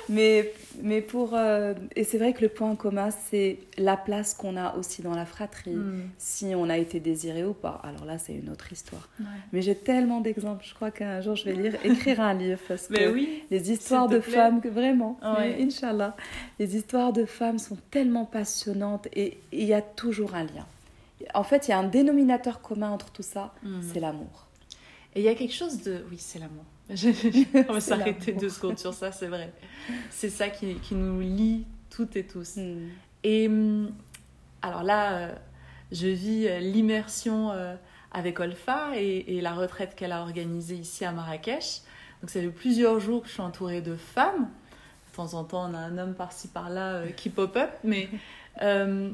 Mais, 0.09 0.51
mais 0.81 1.01
pour. 1.01 1.31
euh, 1.33 1.73
Et 1.95 2.03
c'est 2.05 2.17
vrai 2.17 2.33
que 2.33 2.41
le 2.41 2.49
point 2.49 2.75
commun, 2.75 3.09
c'est 3.29 3.57
la 3.77 3.95
place 3.97 4.33
qu'on 4.33 4.55
a 4.57 4.75
aussi 4.75 5.01
dans 5.01 5.13
la 5.15 5.25
fratrie. 5.25 5.71
Mm. 5.75 6.03
Si 6.17 6.53
on 6.55 6.69
a 6.69 6.77
été 6.77 6.99
désiré 6.99 7.43
ou 7.45 7.53
pas. 7.53 7.81
Alors 7.83 8.05
là, 8.05 8.17
c'est 8.17 8.33
une 8.33 8.49
autre 8.49 8.71
histoire. 8.71 9.07
Ouais. 9.19 9.25
Mais 9.53 9.61
j'ai 9.61 9.75
tellement 9.75 10.21
d'exemples. 10.21 10.65
Je 10.67 10.73
crois 10.73 10.91
qu'un 10.91 11.19
jour, 11.21 11.35
je 11.35 11.45
vais 11.45 11.53
lire, 11.53 11.75
écrire 11.83 12.19
un 12.21 12.33
livre 12.33 12.59
parce 12.67 12.89
Mais 12.89 13.05
que 13.05 13.09
oui. 13.13 13.43
les 13.51 13.71
histoires 13.71 14.07
de 14.07 14.19
plaît. 14.19 14.33
femmes, 14.33 14.61
que 14.61 14.67
vraiment, 14.69 15.17
Ouais. 15.21 15.55
mais 15.57 15.63
Inch'Allah, 15.65 16.15
les 16.59 16.75
histoires 16.77 17.11
de 17.13 17.25
femmes 17.25 17.59
sont 17.59 17.77
tellement 17.91 18.25
passionnantes 18.25 19.07
et 19.13 19.37
il 19.53 19.63
y 19.65 19.73
a 19.73 19.81
toujours 19.81 20.35
un 20.35 20.43
lien. 20.43 20.65
En 21.33 21.43
fait, 21.43 21.67
il 21.67 21.71
y 21.71 21.73
a 21.73 21.79
un 21.79 21.87
dénominateur 21.87 22.61
commun 22.61 22.89
entre 22.89 23.11
tout 23.11 23.23
ça, 23.23 23.53
Mhm. 23.63 23.81
c'est 23.93 23.99
l'amour. 23.99 24.47
Et 25.15 25.19
il 25.21 25.23
y 25.25 25.29
a 25.29 25.35
quelque 25.35 25.53
chose 25.53 25.81
de... 25.81 26.05
Oui, 26.11 26.17
c'est 26.19 26.39
l'amour. 26.39 26.65
On 27.69 27.73
va 27.73 27.79
s'arrêter 27.79 28.33
deux 28.33 28.49
secondes 28.49 28.77
sur 28.77 28.93
ça, 28.93 29.11
c'est 29.11 29.27
vrai. 29.27 29.53
C'est 30.09 30.29
ça 30.29 30.49
qui, 30.49 30.75
qui 30.75 30.93
nous 30.95 31.21
lie 31.21 31.65
toutes 31.89 32.15
et 32.17 32.25
tous. 32.25 32.57
Mhm. 32.57 32.89
Et 33.23 33.47
hum, 33.47 33.91
alors 34.61 34.83
là, 34.83 35.13
euh, 35.13 35.35
je 35.91 36.07
vis 36.07 36.47
euh, 36.47 36.59
l'immersion 36.59 37.51
euh, 37.51 37.75
avec 38.11 38.39
Olfa 38.39 38.91
et, 38.95 39.37
et 39.37 39.41
la 39.41 39.53
retraite 39.53 39.95
qu'elle 39.95 40.11
a 40.11 40.21
organisée 40.21 40.75
ici 40.75 41.05
à 41.05 41.11
Marrakech. 41.11 41.81
Donc 42.21 42.29
ça 42.29 42.41
fait 42.41 42.47
plusieurs 42.49 42.99
jours 42.99 43.21
que 43.21 43.27
je 43.27 43.33
suis 43.33 43.41
entourée 43.41 43.81
de 43.81 43.95
femmes. 43.95 44.49
De 45.11 45.15
temps 45.15 45.33
en 45.33 45.43
temps, 45.45 45.69
on 45.69 45.73
a 45.73 45.77
un 45.79 45.97
homme 45.97 46.13
par-ci 46.13 46.49
par-là 46.49 47.03
qui 47.15 47.29
pop-up, 47.29 47.69
mais 47.85 48.09
euh, 48.61 49.11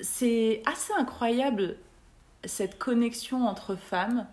c'est 0.00 0.62
assez 0.66 0.92
incroyable 0.98 1.76
cette 2.44 2.78
connexion 2.78 3.46
entre 3.46 3.76
femmes, 3.76 4.26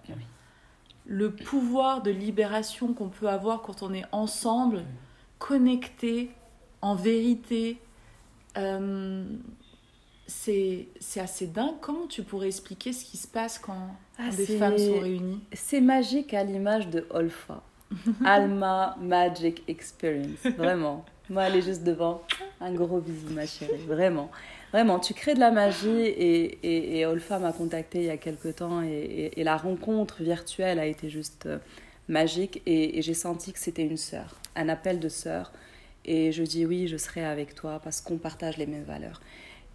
le 1.06 1.32
pouvoir 1.32 2.02
de 2.02 2.12
libération 2.12 2.94
qu'on 2.94 3.10
peut 3.10 3.28
avoir 3.28 3.62
quand 3.62 3.84
on 3.84 3.94
est 3.94 4.06
ensemble, 4.12 4.84
connectés, 5.40 6.32
en 6.82 6.96
vérité. 6.96 7.80
Euh, 8.58 9.26
c'est 10.28 10.88
assez 11.18 11.48
dingue. 11.48 11.76
Comment 11.82 12.08
tu 12.08 12.24
pourrais 12.24 12.48
expliquer 12.48 12.94
ce 12.94 13.06
qui 13.06 13.18
se 13.18 13.28
passe 13.28 13.60
quand, 13.60 13.96
Ah, 14.18 14.30
des 14.30 14.46
femmes 14.46 14.78
sont 14.78 15.00
réunies? 15.00 15.42
C'est 15.54 15.82
magique 15.82 16.34
à 16.34 16.44
l'image 16.44 16.88
de 16.90 17.06
Olfa. 17.10 17.62
Alma 18.26 18.98
Magic 19.00 19.64
Experience, 19.68 20.46
vraiment. 20.58 21.06
Moi, 21.30 21.44
elle 21.44 21.58
est 21.58 21.62
juste 21.62 21.84
devant. 21.84 22.22
Un 22.60 22.74
gros 22.74 23.00
bisou, 23.00 23.30
ma 23.32 23.46
chérie, 23.46 23.86
vraiment. 23.86 24.32
Vraiment, 24.74 25.00
tu 25.00 25.14
crées 25.14 25.36
de 25.36 25.40
la 25.40 25.52
magie 25.52 25.88
et, 25.90 26.58
et, 26.64 27.00
et 27.00 27.06
Olfa 27.06 27.40
m'a 27.40 27.54
contacté 27.54 28.00
il 28.00 28.06
y 28.06 28.10
a 28.10 28.18
quelques 28.18 28.56
temps 28.56 28.82
et, 28.84 29.32
et- 29.38 29.44
la 29.44 29.56
rencontre 29.56 30.24
virtuelle 30.24 30.80
a 30.80 30.88
été 30.88 31.10
juste 31.10 31.46
euh, 31.46 31.60
magique 32.08 32.62
et, 32.66 32.98
et 32.98 33.02
j'ai 33.04 33.14
senti 33.14 33.54
que 33.54 33.60
c'était 33.60 33.84
une 33.86 33.98
sœur, 33.98 34.36
un 34.56 34.70
appel 34.70 35.00
de 35.00 35.10
sœur. 35.10 35.54
Et 36.06 36.32
je 36.32 36.44
dis 36.44 36.66
oui, 36.66 36.88
je 36.88 36.98
serai 36.98 37.24
avec 37.24 37.56
toi 37.56 37.80
parce 37.84 38.02
qu'on 38.02 38.18
partage 38.18 38.58
les 38.58 38.66
mêmes 38.66 38.84
valeurs. 38.84 39.22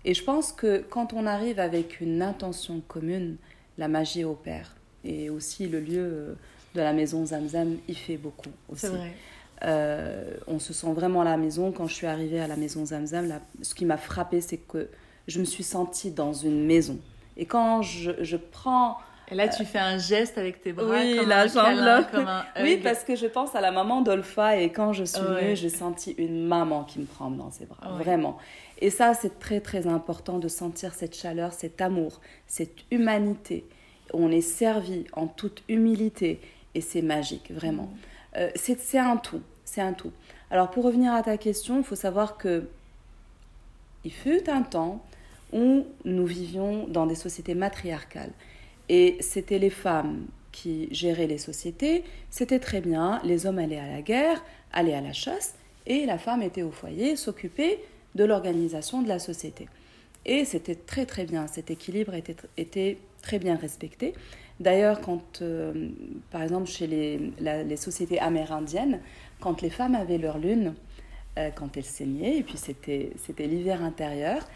Et 0.04 0.14
je 0.14 0.24
pense 0.24 0.52
que 0.52 0.78
quand 0.90 1.12
on 1.12 1.26
arrive 1.26 1.60
avec 1.60 2.00
une 2.00 2.20
intention 2.22 2.80
commune, 2.88 3.36
la 3.78 3.88
magie 3.88 4.24
opère. 4.24 4.74
Et 5.04 5.30
aussi 5.30 5.68
le 5.68 5.80
lieu 5.80 5.98
euh, 6.00 6.34
de 6.74 6.80
la 6.80 6.92
maison 6.92 7.24
Zamzam 7.24 7.76
y 7.88 7.94
fait 7.94 8.16
beaucoup 8.16 8.50
aussi. 8.68 8.82
C'est 8.82 8.88
vrai. 8.88 9.12
Euh, 9.64 10.34
on 10.46 10.58
se 10.58 10.72
sent 10.72 10.92
vraiment 10.92 11.22
à 11.22 11.24
la 11.24 11.36
maison. 11.36 11.72
Quand 11.72 11.86
je 11.86 11.94
suis 11.94 12.06
arrivée 12.06 12.40
à 12.40 12.46
la 12.46 12.56
maison 12.56 12.84
Zamzam, 12.86 13.40
ce 13.62 13.74
qui 13.74 13.84
m'a 13.84 13.96
frappé, 13.96 14.40
c'est 14.40 14.58
que 14.58 14.88
je 15.26 15.40
me 15.40 15.44
suis 15.44 15.64
sentie 15.64 16.10
dans 16.10 16.32
une 16.32 16.64
maison. 16.64 16.98
Et 17.36 17.46
quand 17.46 17.82
je, 17.82 18.36
prends... 18.36 18.98
Et 19.30 19.34
là, 19.34 19.48
tu 19.48 19.64
fais 19.64 19.78
un 19.78 19.98
geste 19.98 20.38
avec 20.38 20.62
tes 20.62 20.72
bras, 20.72 20.86
oui, 20.88 21.16
comme, 21.18 21.28
la 21.28 21.42
un 21.42 22.02
comme 22.04 22.26
un 22.26 22.44
Oui, 22.62 22.78
parce 22.82 23.04
que 23.04 23.14
je 23.14 23.26
pense 23.26 23.54
à 23.54 23.60
la 23.60 23.70
maman 23.70 24.00
d'Olfa 24.00 24.56
et 24.56 24.70
quand 24.70 24.92
je 24.92 25.04
suis 25.04 25.20
venue, 25.20 25.54
j'ai 25.54 25.68
senti 25.68 26.12
une 26.12 26.46
maman 26.46 26.84
qui 26.84 26.98
me 26.98 27.04
prend 27.04 27.30
dans 27.30 27.50
ses 27.50 27.66
bras, 27.66 27.90
vraiment. 27.98 28.38
Et 28.80 28.90
ça, 28.90 29.12
c'est 29.12 29.38
très, 29.38 29.60
très 29.60 29.86
important 29.86 30.38
de 30.38 30.48
sentir 30.48 30.94
cette 30.94 31.14
chaleur, 31.16 31.52
cet 31.52 31.80
amour, 31.80 32.20
cette 32.46 32.76
humanité. 32.90 33.64
On 34.14 34.30
est 34.30 34.40
servi 34.40 35.04
en 35.12 35.26
toute 35.26 35.62
humilité 35.68 36.40
et 36.74 36.80
c'est 36.80 37.02
magique, 37.02 37.50
vraiment. 37.50 37.82
Mm. 37.82 37.96
Euh, 38.38 38.50
c'est 38.54 38.98
un 38.98 39.16
tout, 39.16 39.42
c'est 39.64 39.80
un 39.80 39.92
tout. 39.92 40.12
Alors 40.50 40.70
pour 40.70 40.84
revenir 40.84 41.12
à 41.12 41.22
ta 41.22 41.36
question, 41.36 41.78
il 41.78 41.84
faut 41.84 41.96
savoir 41.96 42.38
que 42.38 42.68
il 44.04 44.12
fut 44.12 44.48
un 44.48 44.62
temps 44.62 45.04
où 45.52 45.84
nous 46.04 46.26
vivions 46.26 46.86
dans 46.88 47.06
des 47.06 47.14
sociétés 47.14 47.54
matriarcales 47.54 48.30
et 48.88 49.16
c'était 49.20 49.58
les 49.58 49.70
femmes 49.70 50.26
qui 50.52 50.88
géraient 50.92 51.26
les 51.26 51.38
sociétés, 51.38 52.04
c'était 52.30 52.58
très 52.58 52.80
bien, 52.80 53.20
les 53.24 53.46
hommes 53.46 53.58
allaient 53.58 53.78
à 53.78 53.88
la 53.88 54.02
guerre, 54.02 54.42
allaient 54.72 54.94
à 54.94 55.00
la 55.00 55.12
chasse 55.12 55.54
et 55.86 56.06
la 56.06 56.18
femme 56.18 56.42
était 56.42 56.62
au 56.62 56.70
foyer, 56.70 57.16
s'occupait 57.16 57.80
de 58.14 58.24
l'organisation 58.24 59.02
de 59.02 59.08
la 59.08 59.18
société. 59.18 59.68
Et 60.24 60.44
c'était 60.44 60.74
très 60.74 61.06
très 61.06 61.24
bien, 61.24 61.46
cet 61.46 61.70
équilibre 61.70 62.14
était, 62.14 62.36
était 62.56 62.98
très 63.22 63.38
bien 63.38 63.56
respecté. 63.56 64.14
D'ailleurs, 64.60 65.00
quand, 65.00 65.40
euh, 65.40 65.90
par 66.30 66.42
exemple, 66.42 66.66
chez 66.66 66.86
les, 66.86 67.76
sociétés 67.76 68.18
amérindiennes, 68.18 69.00
quand 69.40 69.62
les 69.62 69.70
femmes 69.70 69.94
avaient 69.94 70.18
leur 70.18 70.38
lune, 70.38 70.74
euh, 71.38 71.50
quand 71.54 71.76
elles 71.76 71.84
saignaient, 71.84 72.38
et 72.38 72.42
puis 72.42 72.56
c'était 72.56 73.12
l'hiver 73.46 73.82
intérieur, 73.82 74.46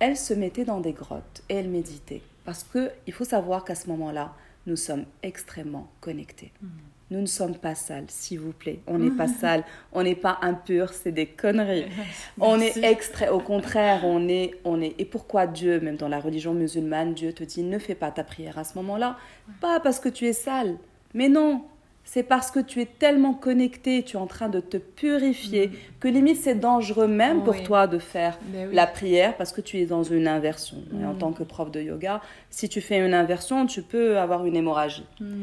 elles 0.00 0.16
se 0.16 0.34
mettaient 0.34 0.64
dans 0.64 0.80
des 0.80 0.92
grottes 0.92 1.42
et 1.48 1.54
elles 1.54 1.68
méditaient. 1.68 2.22
Parce 2.44 2.64
qu'il 2.64 3.12
faut 3.12 3.24
savoir 3.24 3.64
qu'à 3.64 3.76
ce 3.76 3.88
moment-là, 3.90 4.34
nous 4.66 4.76
sommes 4.76 5.04
extrêmement 5.22 5.88
connectés. 6.00 6.52
Mmh. 6.60 6.66
Nous 7.12 7.20
ne 7.20 7.26
sommes 7.26 7.56
pas 7.56 7.74
sales, 7.74 8.06
s'il 8.08 8.40
vous 8.40 8.54
plaît. 8.54 8.80
On 8.86 8.98
n'est 8.98 9.10
pas 9.10 9.28
sale, 9.40 9.64
on 9.92 10.02
n'est 10.02 10.14
pas 10.14 10.38
impur, 10.40 10.94
c'est 10.94 11.12
des 11.12 11.26
conneries. 11.26 11.84
on 12.40 12.58
est 12.58 12.82
extrait, 12.82 13.28
au 13.28 13.38
contraire, 13.38 14.00
on 14.04 14.28
est, 14.28 14.52
on 14.64 14.80
est. 14.80 14.94
Et 14.98 15.04
pourquoi 15.04 15.46
Dieu, 15.46 15.78
même 15.78 15.96
dans 15.96 16.08
la 16.08 16.20
religion 16.20 16.54
musulmane, 16.54 17.12
Dieu 17.12 17.34
te 17.34 17.44
dit 17.44 17.64
ne 17.64 17.78
fais 17.78 17.94
pas 17.94 18.10
ta 18.10 18.24
prière 18.24 18.56
à 18.56 18.64
ce 18.64 18.76
moment-là 18.76 19.18
Pas 19.60 19.78
parce 19.78 20.00
que 20.00 20.08
tu 20.08 20.26
es 20.26 20.32
sale, 20.32 20.78
mais 21.12 21.28
non. 21.28 21.64
C'est 22.04 22.22
parce 22.22 22.50
que 22.50 22.60
tu 22.60 22.80
es 22.80 22.86
tellement 22.86 23.34
connecté, 23.34 24.02
tu 24.02 24.16
es 24.16 24.20
en 24.20 24.26
train 24.26 24.48
de 24.48 24.60
te 24.60 24.78
purifier, 24.78 25.68
mm. 25.68 25.72
que 26.00 26.08
limite 26.08 26.38
c'est 26.38 26.56
dangereux 26.56 27.06
même 27.06 27.44
pour 27.44 27.62
toi 27.62 27.86
de 27.86 27.98
faire 27.98 28.38
ben 28.46 28.72
la 28.72 28.88
prière 28.88 29.36
parce 29.36 29.52
que 29.52 29.60
tu 29.60 29.78
es 29.78 29.86
dans 29.86 30.02
une 30.02 30.26
inversion. 30.26 30.78
Et 30.98 31.04
en 31.04 31.12
mm. 31.12 31.18
tant 31.18 31.32
que 31.32 31.44
prof 31.44 31.70
de 31.70 31.80
yoga, 31.80 32.22
si 32.50 32.68
tu 32.68 32.80
fais 32.80 32.98
une 32.98 33.14
inversion, 33.14 33.66
tu 33.66 33.82
peux 33.82 34.18
avoir 34.18 34.46
une 34.46 34.56
hémorragie. 34.56 35.06
Mm. 35.20 35.34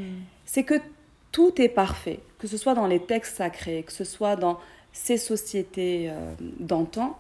C'est 0.46 0.64
que 0.64 0.76
tout 1.32 1.62
est 1.62 1.70
parfait, 1.70 2.20
que 2.40 2.48
ce 2.48 2.58
soit 2.58 2.74
dans 2.74 2.88
les 2.88 3.00
textes 3.00 3.38
sacrés, 3.38 3.84
que 3.84 3.92
ce 3.92 4.04
soit 4.04 4.36
dans 4.36 4.60
ces 4.92 5.18
sociétés 5.18 6.10
euh, 6.10 6.34
d'antan, 6.60 7.18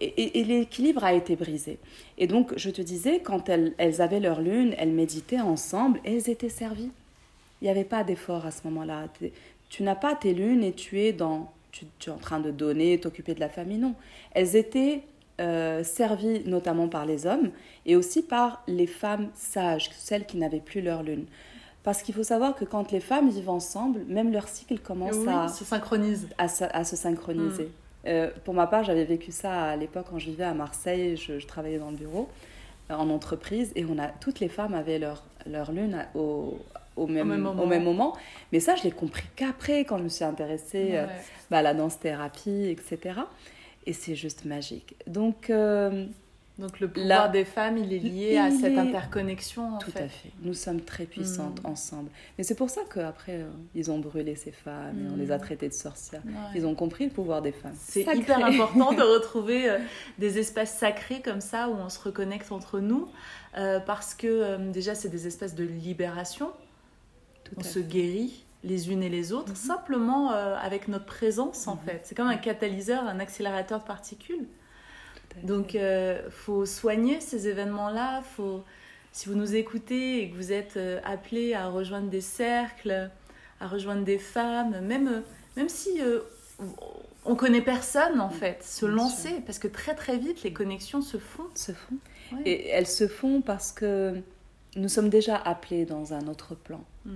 et, 0.00 0.44
l'équilibre 0.44 1.04
a 1.04 1.12
été 1.12 1.36
brisé. 1.36 1.78
Et 2.16 2.26
donc, 2.26 2.54
je 2.56 2.70
te 2.70 2.80
disais, 2.80 3.20
quand 3.20 3.50
elles, 3.50 3.74
avaient 4.00 4.20
leur 4.20 4.40
lune, 4.40 4.74
elles 4.78 4.92
méditaient 4.92 5.40
ensemble 5.40 6.00
et 6.04 6.16
elles 6.16 6.30
étaient 6.30 6.48
servies. 6.48 6.90
Il 7.60 7.64
n'y 7.64 7.70
avait 7.70 7.84
pas 7.84 8.02
d'effort 8.02 8.46
à 8.46 8.50
ce 8.50 8.62
moment-là. 8.64 9.08
Tu 9.68 9.82
n'as 9.82 9.94
pas 9.94 10.14
tes 10.14 10.32
lunes 10.32 10.64
et 10.64 10.72
tu 10.72 11.00
es 11.00 11.12
dans, 11.12 11.52
tu, 11.70 11.84
es 12.06 12.10
en 12.10 12.16
train 12.16 12.40
de 12.40 12.50
donner, 12.50 12.98
t'occuper 12.98 13.34
de 13.34 13.40
la 13.40 13.50
famille. 13.50 13.76
Non, 13.76 13.94
elles 14.32 14.56
étaient 14.56 15.02
euh, 15.40 15.84
servies 15.84 16.42
notamment 16.46 16.88
par 16.88 17.04
les 17.04 17.26
hommes 17.26 17.50
et 17.84 17.94
aussi 17.94 18.22
par 18.22 18.62
les 18.66 18.86
femmes 18.86 19.28
sages, 19.34 19.90
celles 19.92 20.24
qui 20.24 20.38
n'avaient 20.38 20.60
plus 20.60 20.80
leur 20.80 21.02
lune. 21.02 21.26
Parce 21.82 22.02
qu'il 22.02 22.14
faut 22.14 22.22
savoir 22.22 22.54
que 22.54 22.64
quand 22.64 22.92
les 22.92 23.00
femmes 23.00 23.30
vivent 23.30 23.48
ensemble, 23.48 24.00
même 24.06 24.32
leur 24.32 24.48
cycle 24.48 24.78
commence 24.78 25.26
à 25.26 25.48
se 25.48 25.64
synchronise. 25.64 26.28
À, 26.36 26.48
se 26.48 26.96
synchroniser. 26.96 27.64
Mm. 27.64 28.06
Euh, 28.06 28.30
pour 28.44 28.54
ma 28.54 28.66
part, 28.66 28.84
j'avais 28.84 29.04
vécu 29.04 29.32
ça 29.32 29.62
à 29.62 29.76
l'époque 29.76 30.06
quand 30.10 30.18
je 30.18 30.26
vivais 30.26 30.44
à 30.44 30.54
Marseille, 30.54 31.16
je, 31.16 31.44
travaillais 31.46 31.78
dans 31.78 31.90
le 31.90 31.96
bureau, 31.96 32.28
euh, 32.90 32.94
en 32.94 33.10
entreprise, 33.10 33.72
et 33.76 33.84
on 33.84 33.98
a, 33.98 34.08
toutes 34.08 34.40
les 34.40 34.48
femmes 34.48 34.74
avaient 34.74 34.98
leur, 34.98 35.24
leur 35.46 35.72
lune 35.72 36.06
au, 36.14 36.58
au, 36.96 37.06
même, 37.06 37.30
au, 37.30 37.66
même, 37.66 37.84
moment. 37.84 38.16
Mais 38.52 38.60
ça, 38.60 38.74
je 38.76 38.84
l'ai 38.84 38.90
compris 38.90 39.24
qu'après, 39.36 39.84
quand 39.84 39.98
je 39.98 40.04
me 40.04 40.08
suis 40.08 40.24
intéressée 40.24 40.90
euh, 40.92 41.06
bah, 41.50 41.58
à 41.58 41.62
la 41.62 41.74
danse-thérapie, 41.74 42.68
etc. 42.68 43.20
Et 43.86 43.92
c'est 43.92 44.14
juste 44.14 44.44
magique. 44.44 44.94
Donc, 45.06 45.50
donc 46.60 46.78
le 46.78 46.88
pouvoir 46.88 47.30
des 47.30 47.44
femmes, 47.44 47.78
il 47.78 47.92
est 47.92 47.98
lié 47.98 48.36
à 48.36 48.50
cette 48.50 48.76
interconnexion. 48.76 49.78
Tout 49.78 49.90
à 49.96 50.08
fait. 50.08 50.30
Nous 50.42 50.54
sommes 50.54 50.82
très 50.82 51.06
puissantes 51.06 51.62
mm. 51.62 51.66
ensemble. 51.66 52.10
Mais 52.36 52.44
c'est 52.44 52.54
pour 52.54 52.68
ça 52.70 52.82
qu'après, 52.92 53.38
euh, 53.38 53.50
ils 53.74 53.90
ont 53.90 53.98
brûlé 53.98 54.36
ces 54.36 54.52
femmes 54.52 54.98
et 54.98 55.10
on 55.10 55.16
les 55.16 55.32
a 55.32 55.38
mm. 55.38 55.40
traitées 55.40 55.68
de 55.68 55.74
sorcières. 55.74 56.22
Ils 56.54 56.66
ont 56.66 56.74
compris 56.74 57.06
le 57.06 57.10
pouvoir 57.10 57.40
des 57.40 57.52
femmes. 57.52 57.74
C'est 57.76 58.02
hyper 58.14 58.44
important 58.44 58.92
de 58.92 59.02
retrouver 59.14 59.70
euh, 59.70 59.78
des 60.18 60.38
espaces 60.38 60.76
sacrés 60.76 61.22
comme 61.22 61.40
ça 61.40 61.68
où 61.68 61.72
on 61.72 61.88
se 61.88 61.98
reconnecte 61.98 62.52
entre 62.52 62.78
nous. 62.78 63.08
Euh, 63.56 63.80
parce 63.80 64.14
que 64.14 64.70
déjà, 64.70 64.94
c'est 64.94 65.08
des 65.08 65.26
espaces 65.26 65.54
de 65.54 65.64
libération. 65.64 66.50
on 67.56 67.62
se 67.62 67.80
guérit 67.80 68.44
les 68.62 68.92
unes 68.92 69.02
et 69.02 69.08
les 69.08 69.32
autres, 69.32 69.54
mm-hmm. 69.54 69.66
simplement 69.66 70.30
avec 70.30 70.86
notre 70.88 71.06
présence 71.06 71.66
en 71.66 71.76
mm-hmm. 71.76 71.84
fait. 71.86 72.00
C'est 72.04 72.14
comme 72.14 72.28
un 72.28 72.36
catalyseur, 72.36 73.04
un 73.04 73.18
accélérateur 73.18 73.80
de 73.80 73.84
particules. 73.84 74.46
Donc, 75.42 75.74
il 75.74 75.80
euh, 75.80 76.30
faut 76.30 76.66
soigner 76.66 77.20
ces 77.20 77.48
événements-là. 77.48 78.22
Faut, 78.22 78.64
si 79.12 79.28
vous 79.28 79.34
nous 79.34 79.54
écoutez 79.54 80.22
et 80.22 80.30
que 80.30 80.36
vous 80.36 80.52
êtes 80.52 80.76
euh, 80.76 81.00
appelé 81.04 81.54
à 81.54 81.68
rejoindre 81.68 82.08
des 82.08 82.20
cercles, 82.20 83.10
à 83.60 83.68
rejoindre 83.68 84.04
des 84.04 84.18
femmes, 84.18 84.80
même, 84.80 85.08
euh, 85.08 85.20
même 85.56 85.68
si 85.68 86.00
on 87.24 87.34
connaît 87.34 87.62
personne 87.62 88.20
en 88.20 88.30
fait, 88.30 88.62
se 88.62 88.86
lancer 88.86 89.40
parce 89.44 89.58
que 89.58 89.68
très 89.68 89.94
très 89.94 90.16
vite 90.16 90.42
les 90.42 90.52
connexions 90.52 91.02
se 91.02 91.18
font. 91.18 91.46
Se 91.54 91.72
font. 91.72 91.96
Et 92.44 92.68
elles 92.68 92.86
se 92.86 93.08
font 93.08 93.40
parce 93.40 93.72
que 93.72 94.14
nous 94.76 94.88
sommes 94.88 95.08
déjà 95.08 95.36
appelés 95.36 95.84
dans 95.84 96.14
un 96.14 96.28
autre 96.28 96.54
plan. 96.54 96.84
Mm. 97.04 97.12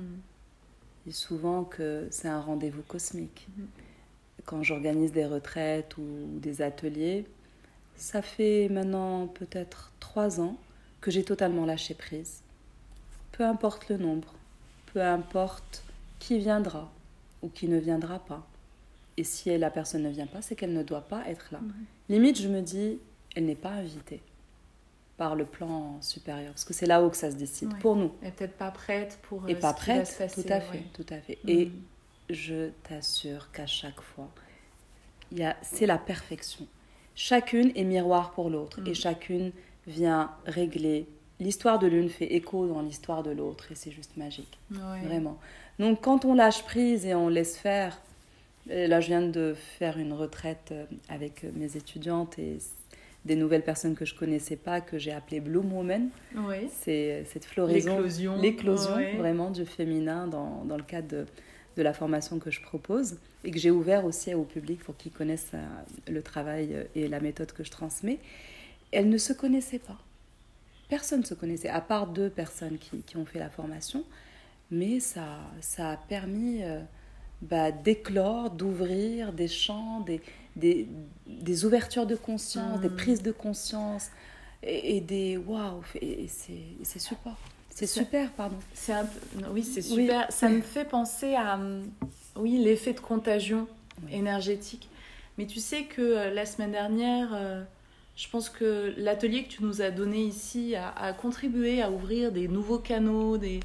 Et 1.07 1.13
souvent 1.13 1.65
que 1.65 2.07
c'est 2.11 2.29
un 2.29 2.41
rendez-vous 2.41 2.83
cosmique. 2.83 3.47
Mm. 3.57 3.63
Quand 4.45 4.63
j'organise 4.63 5.13
des 5.13 5.27
retraites 5.27 5.97
ou 5.97 6.05
des 6.41 6.63
ateliers, 6.63 7.27
ça 7.97 8.23
fait 8.23 8.69
maintenant 8.69 9.27
peut-être 9.27 9.93
trois 10.01 10.41
ans 10.41 10.57
que 11.01 11.11
j'ai 11.11 11.25
totalement 11.25 11.67
lâché 11.67 11.95
prise. 11.95 12.43
Peu 13.33 13.45
importe 13.45 13.89
le 13.89 13.97
nombre, 13.97 14.35
peu 14.93 15.03
importe 15.03 15.85
qui 16.19 16.39
viendra 16.39 16.91
ou 17.43 17.49
qui 17.49 17.69
ne 17.69 17.79
viendra 17.79 18.19
pas. 18.19 18.47
Et 19.17 19.25
si 19.25 19.57
la 19.57 19.71
personne 19.71 20.03
ne 20.03 20.11
vient 20.11 20.27
pas, 20.27 20.43
c'est 20.43 20.57
qu'elle 20.57 20.73
ne 20.73 20.83
doit 20.83 21.03
pas 21.03 21.29
être 21.29 21.49
là. 21.53 21.61
Limite, 22.09 22.41
je 22.41 22.49
me 22.49 22.61
dis, 22.61 22.99
elle 23.37 23.45
n'est 23.45 23.55
pas 23.55 23.71
invitée 23.71 24.21
par 25.17 25.37
le 25.37 25.45
plan 25.45 26.01
supérieur, 26.03 26.53
parce 26.53 26.65
que 26.65 26.75
c'est 26.75 26.87
là-haut 26.87 27.11
que 27.11 27.17
ça 27.17 27.31
se 27.31 27.37
décide 27.37 27.79
pour 27.79 27.95
nous. 27.95 28.11
Elle 28.21 28.29
n'est 28.29 28.35
peut-être 28.35 28.57
pas 28.57 28.73
prête 28.73 29.19
pour. 29.23 29.49
Et 29.49 29.55
euh, 29.55 29.61
pas 29.61 29.73
prête, 29.73 30.09
tout 30.35 30.43
à 30.49 30.61
fait, 30.61 30.83
tout 30.93 31.07
à 31.11 31.21
fait. 31.21 31.39
Et 31.47 31.71
je 32.31 32.71
t'assure 32.83 33.53
qu'à 33.53 33.67
chaque 33.67 34.01
fois, 34.01 34.29
c'est 35.63 35.87
la 35.87 35.99
perfection 35.99 36.67
chacune 37.15 37.73
est 37.75 37.85
miroir 37.85 38.33
pour 38.33 38.51
l'autre 38.51 38.81
et 38.87 38.91
mm. 38.91 38.95
chacune 38.95 39.53
vient 39.87 40.31
régler. 40.47 41.07
L'histoire 41.41 41.79
de 41.79 41.87
l'une 41.87 42.09
fait 42.09 42.35
écho 42.35 42.67
dans 42.67 42.81
l'histoire 42.81 43.23
de 43.23 43.31
l'autre 43.31 43.73
et 43.73 43.75
c'est 43.75 43.91
juste 43.91 44.17
magique. 44.17 44.59
Vraiment. 44.71 45.39
Donc 45.79 46.01
quand 46.03 46.25
on 46.25 46.35
lâche 46.35 46.63
prise 46.63 47.05
et 47.07 47.15
on 47.15 47.29
laisse 47.29 47.57
faire, 47.57 48.01
là 48.69 49.01
je 49.01 49.09
viens 49.09 49.23
de 49.23 49.55
faire 49.79 49.99
une 49.99 50.13
retraite 50.13 50.71
euh, 50.73 50.85
avec 51.09 51.45
mes 51.55 51.77
étudiantes 51.77 52.39
et 52.39 52.59
des 53.25 53.37
nouvelles 53.37 53.63
personnes 53.63 53.95
que 53.95 54.05
je 54.05 54.15
connaissais 54.15 54.57
pas 54.57 54.81
que 54.81 54.99
j'ai 54.99 55.13
appelées 55.13 55.41
Bloom 55.41 55.73
Woman. 55.73 56.09
C'est 56.71 57.13
euh, 57.13 57.23
cette 57.25 57.45
floraison, 57.45 58.01
l'éclosion 58.41 58.95
vraiment 59.19 59.51
du 59.51 59.67
féminin 59.67 60.27
dans, 60.27 60.65
dans 60.65 60.77
le 60.77 60.83
cadre 60.83 61.09
de, 61.09 61.27
de 61.77 61.83
la 61.83 61.93
formation 61.93 62.39
que 62.39 62.51
je 62.51 62.61
propose 62.61 63.17
et 63.45 63.51
que 63.51 63.59
j'ai 63.59 63.71
ouvert 63.71 64.05
aussi 64.05 64.35
au 64.35 64.45
public 64.45 64.83
pour 64.83 64.97
qu'ils 64.97 65.13
connaissent 65.13 65.53
euh, 65.55 65.67
le 66.09 66.23
travail 66.23 66.71
euh, 66.73 66.85
et 66.95 67.09
la 67.09 67.21
méthode 67.21 67.53
que 67.53 67.65
je 67.65 67.71
transmets, 67.71 68.19
elles 68.93 69.09
ne 69.09 69.19
se 69.19 69.33
connaissaient 69.33 69.79
pas. 69.79 69.99
Personne 70.89 71.21
ne 71.21 71.25
se 71.25 71.35
connaissait, 71.35 71.69
à 71.69 71.81
part 71.81 72.07
deux 72.07 72.31
personnes 72.31 72.79
qui, 72.79 72.99
qui, 73.03 73.17
ont 73.17 73.25
fait 73.25 73.39
la 73.39 73.51
formation, 73.51 74.05
mais 74.71 75.01
ça, 75.01 75.41
ça 75.61 75.93
a 75.93 75.97
permis 75.97 76.63
euh, 76.63 76.81
bah, 77.43 77.73
d'éclore, 77.73 78.51
d'ouvrir 78.51 79.33
des 79.33 79.49
champs, 79.49 80.01
des, 80.01 80.21
des, 80.57 80.87
des, 81.27 81.65
ouvertures 81.65 82.07
de 82.07 82.17
conscience, 82.17 82.81
des 82.81 82.89
mmh. 82.89 82.97
prises 82.97 83.23
de 83.23 83.33
conscience 83.33 84.11
et, 84.63 85.01
des 85.01 85.37
waouh, 85.37 85.83
et 86.01 86.29
c'est 86.29 86.99
super. 86.99 87.37
C'est 87.75 87.89
super, 87.89 88.31
pardon. 88.31 88.57
C'est 88.73 88.93
un 88.93 89.07
oui, 89.51 89.65
c'est 89.65 89.83
super. 89.83 90.31
Ça 90.31 90.49
me 90.49 90.61
fait 90.61 90.85
penser 90.85 91.35
à 91.35 91.59
oui 92.37 92.59
l'effet 92.63 92.93
de 92.93 93.01
contagion 93.01 93.67
énergétique. 94.13 94.89
Mais 95.39 95.47
tu 95.47 95.59
sais 95.59 95.85
que 95.85 96.01
euh, 96.01 96.31
la 96.33 96.47
semaine 96.47 96.71
dernière, 96.71 97.31
euh, 97.35 97.65
je 98.15 98.29
pense 98.29 98.49
que 98.49 98.95
l'atelier 98.97 99.43
que 99.43 99.49
tu 99.49 99.65
nous 99.65 99.83
as 99.83 99.91
donné 99.91 100.23
ici 100.23 100.77
a, 100.77 100.91
a 100.91 101.13
contribué 101.13 101.83
à 101.83 101.91
ouvrir 101.91 102.31
des 102.31 102.47
nouveaux 102.47 102.79
canaux, 102.79 103.39
des, 103.39 103.59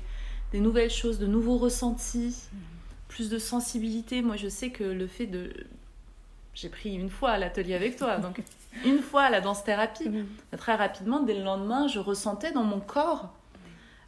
des 0.52 0.60
nouvelles 0.60 0.90
choses, 0.90 1.20
de 1.20 1.28
nouveaux 1.28 1.58
ressentis, 1.58 2.36
plus 3.10 3.30
de 3.30 3.38
sensibilité. 3.38 4.24
Moi, 4.24 4.38
je 4.38 4.48
sais 4.48 4.72
que 4.72 4.84
le 4.84 5.06
fait 5.06 5.28
de... 5.28 5.54
J'ai 6.56 6.70
pris 6.70 6.96
une 6.96 7.12
fois 7.12 7.32
à 7.32 7.38
l'atelier 7.38 7.76
avec 7.76 7.96
toi, 7.96 8.18
donc 8.18 8.42
une 8.86 9.00
fois 9.00 9.24
à 9.24 9.30
la 9.30 9.40
danse-thérapie. 9.42 10.10
Très 10.58 10.74
rapidement, 10.74 11.20
dès 11.20 11.36
le 11.36 11.44
lendemain, 11.44 11.88
je 11.88 12.00
ressentais 12.00 12.52
dans 12.52 12.64
mon 12.64 12.80
corps 12.80 13.32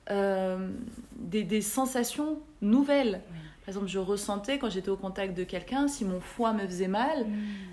euh, 0.10 0.70
des, 1.16 1.44
des 1.44 1.62
sensations 1.62 2.40
nouvelles. 2.62 3.22
Par 3.62 3.70
exemple, 3.70 3.88
je 3.88 4.00
ressentais 4.00 4.58
quand 4.58 4.70
j'étais 4.72 4.90
au 4.90 4.98
contact 4.98 5.38
de 5.38 5.44
quelqu'un 5.44 5.88
si 5.88 6.04
mon 6.04 6.20
foie 6.20 6.52
me 6.54 6.66
faisait 6.66 6.88
mal, 6.88 7.28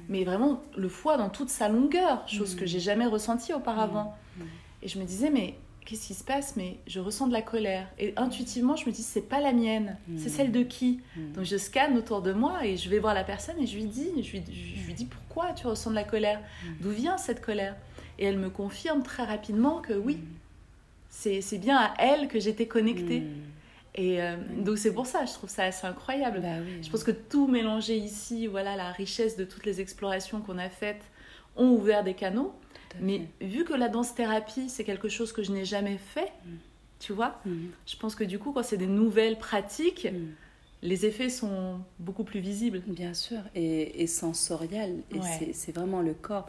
mais 0.09 0.23
vraiment 0.25 0.63
le 0.77 0.89
foie 0.89 1.17
dans 1.17 1.31
toute 1.31 1.49
sa 1.49 1.69
longueur, 1.69 2.29
chose 2.29 2.55
que 2.55 2.67
j'ai 2.67 2.81
jamais 2.81 3.07
ressentie 3.07 3.55
auparavant. 3.55 4.15
Et 4.83 4.89
je 4.89 4.99
me 4.99 5.05
disais, 5.05 5.31
mais 5.31 5.55
qu'est-ce 5.87 6.07
qui 6.09 6.15
se 6.15 6.23
passe? 6.23 6.57
Mais 6.57 6.77
je 6.87 7.01
ressens 7.01 7.27
de 7.29 7.33
la 7.33 7.41
colère. 7.41 7.89
Et 7.99 8.13
intuitivement, 8.19 8.77
je 8.77 8.85
me 8.85 8.93
dis, 8.93 9.03
c'est 9.03 9.23
pas 9.23 9.41
la 9.41 9.53
mienne, 9.55 9.97
c'est 10.19 10.29
celle 10.29 10.53
de 10.53 10.63
qui? 10.63 11.01
Donc 11.35 11.45
je 11.45 11.57
scanne 11.57 11.97
autour 11.97 12.21
de 12.21 12.33
moi 12.33 12.67
et 12.67 12.77
je 12.77 12.91
vais 12.91 12.99
voir 12.99 13.15
la 13.15 13.25
personne 13.25 13.59
et 13.59 13.67
je 13.67 13.77
lui 13.77 13.87
dis, 13.87 14.11
je 14.23 14.31
lui, 14.33 14.43
je 14.77 14.87
lui 14.87 14.95
dis 14.95 15.07
pourquoi 15.07 15.55
tu 15.55 15.67
ressens 15.67 15.89
de 15.91 15.95
la 15.95 16.05
colère? 16.05 16.41
D'où 16.81 16.91
vient 16.91 17.17
cette 17.17 17.41
colère? 17.41 17.75
Et 18.19 18.27
elle 18.27 18.39
me 18.39 18.51
confirme 18.51 19.03
très 19.03 19.25
rapidement 19.25 19.81
que 19.81 19.95
oui, 19.95 20.19
c'est 21.09 21.41
c'est 21.41 21.59
bien 21.59 21.77
à 21.77 21.95
elle 21.99 22.29
que 22.29 22.39
j'étais 22.41 22.67
connectée. 22.67 23.23
Et 23.95 24.23
euh, 24.23 24.37
donc 24.59 24.79
c'est 24.79 24.93
pour 24.93 25.07
ça, 25.07 25.25
je 25.25 25.33
trouve 25.33 25.51
ça 25.51 25.65
assez 25.65 25.87
incroyable. 25.87 26.41
Bah 26.41 26.49
oui, 26.65 26.83
je 26.83 26.91
pense 26.91 27.03
que 27.03 27.11
tout 27.11 27.49
mélangé 27.49 27.97
ici, 27.97 28.47
voilà, 28.47 28.77
la 28.77 28.93
richesse 28.93 29.37
de 29.37 29.45
toutes 29.45 29.67
les 29.67 29.81
explorations 29.81 30.41
qu'on 30.41 30.59
a 30.59 30.69
faites 30.69 31.03
ont 31.57 31.71
ouvert 31.71 32.05
des 32.05 32.15
canaux. 32.15 32.53
Mais 33.01 33.23
vu 33.41 33.65
que 33.65 33.75
la 33.75 33.89
danse-thérapie, 33.89 34.69
c'est 34.69 34.85
quelque 34.85 35.09
chose 35.09 35.33
que 35.33 35.43
je 35.43 35.53
n'ai 35.53 35.65
jamais 35.65 35.99
fait, 35.99 36.33
tu 37.01 37.13
vois, 37.13 37.41
Mhm. 37.45 37.71
je 37.87 37.97
pense 37.97 38.15
que 38.15 38.25
du 38.25 38.39
coup, 38.39 38.53
quand 38.53 38.63
c'est 38.63 38.77
des 38.77 38.87
nouvelles 38.87 39.39
pratiques, 39.39 40.09
les 40.83 41.05
effets 41.07 41.29
sont 41.29 41.81
beaucoup 41.99 42.25
plus 42.25 42.41
visibles. 42.41 42.83
Bien 42.87 43.15
sûr, 43.15 43.41
et, 43.55 44.03
et 44.03 44.07
sensoriel, 44.07 45.03
et 45.11 45.19
Ouais. 45.19 45.51
c'est 45.53 45.73
vraiment 45.75 46.03
le 46.03 46.15
corps. 46.15 46.49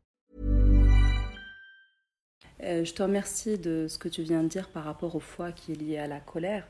Euh, 2.71 2.85
je 2.85 2.93
te 2.93 3.03
remercie 3.03 3.57
de 3.57 3.85
ce 3.89 3.97
que 3.97 4.07
tu 4.07 4.21
viens 4.23 4.41
de 4.43 4.47
dire 4.47 4.69
par 4.69 4.83
rapport 4.85 5.15
au 5.15 5.19
foie 5.19 5.51
qui 5.51 5.73
est 5.73 5.75
lié 5.75 5.97
à 5.97 6.07
la 6.07 6.19
colère. 6.19 6.65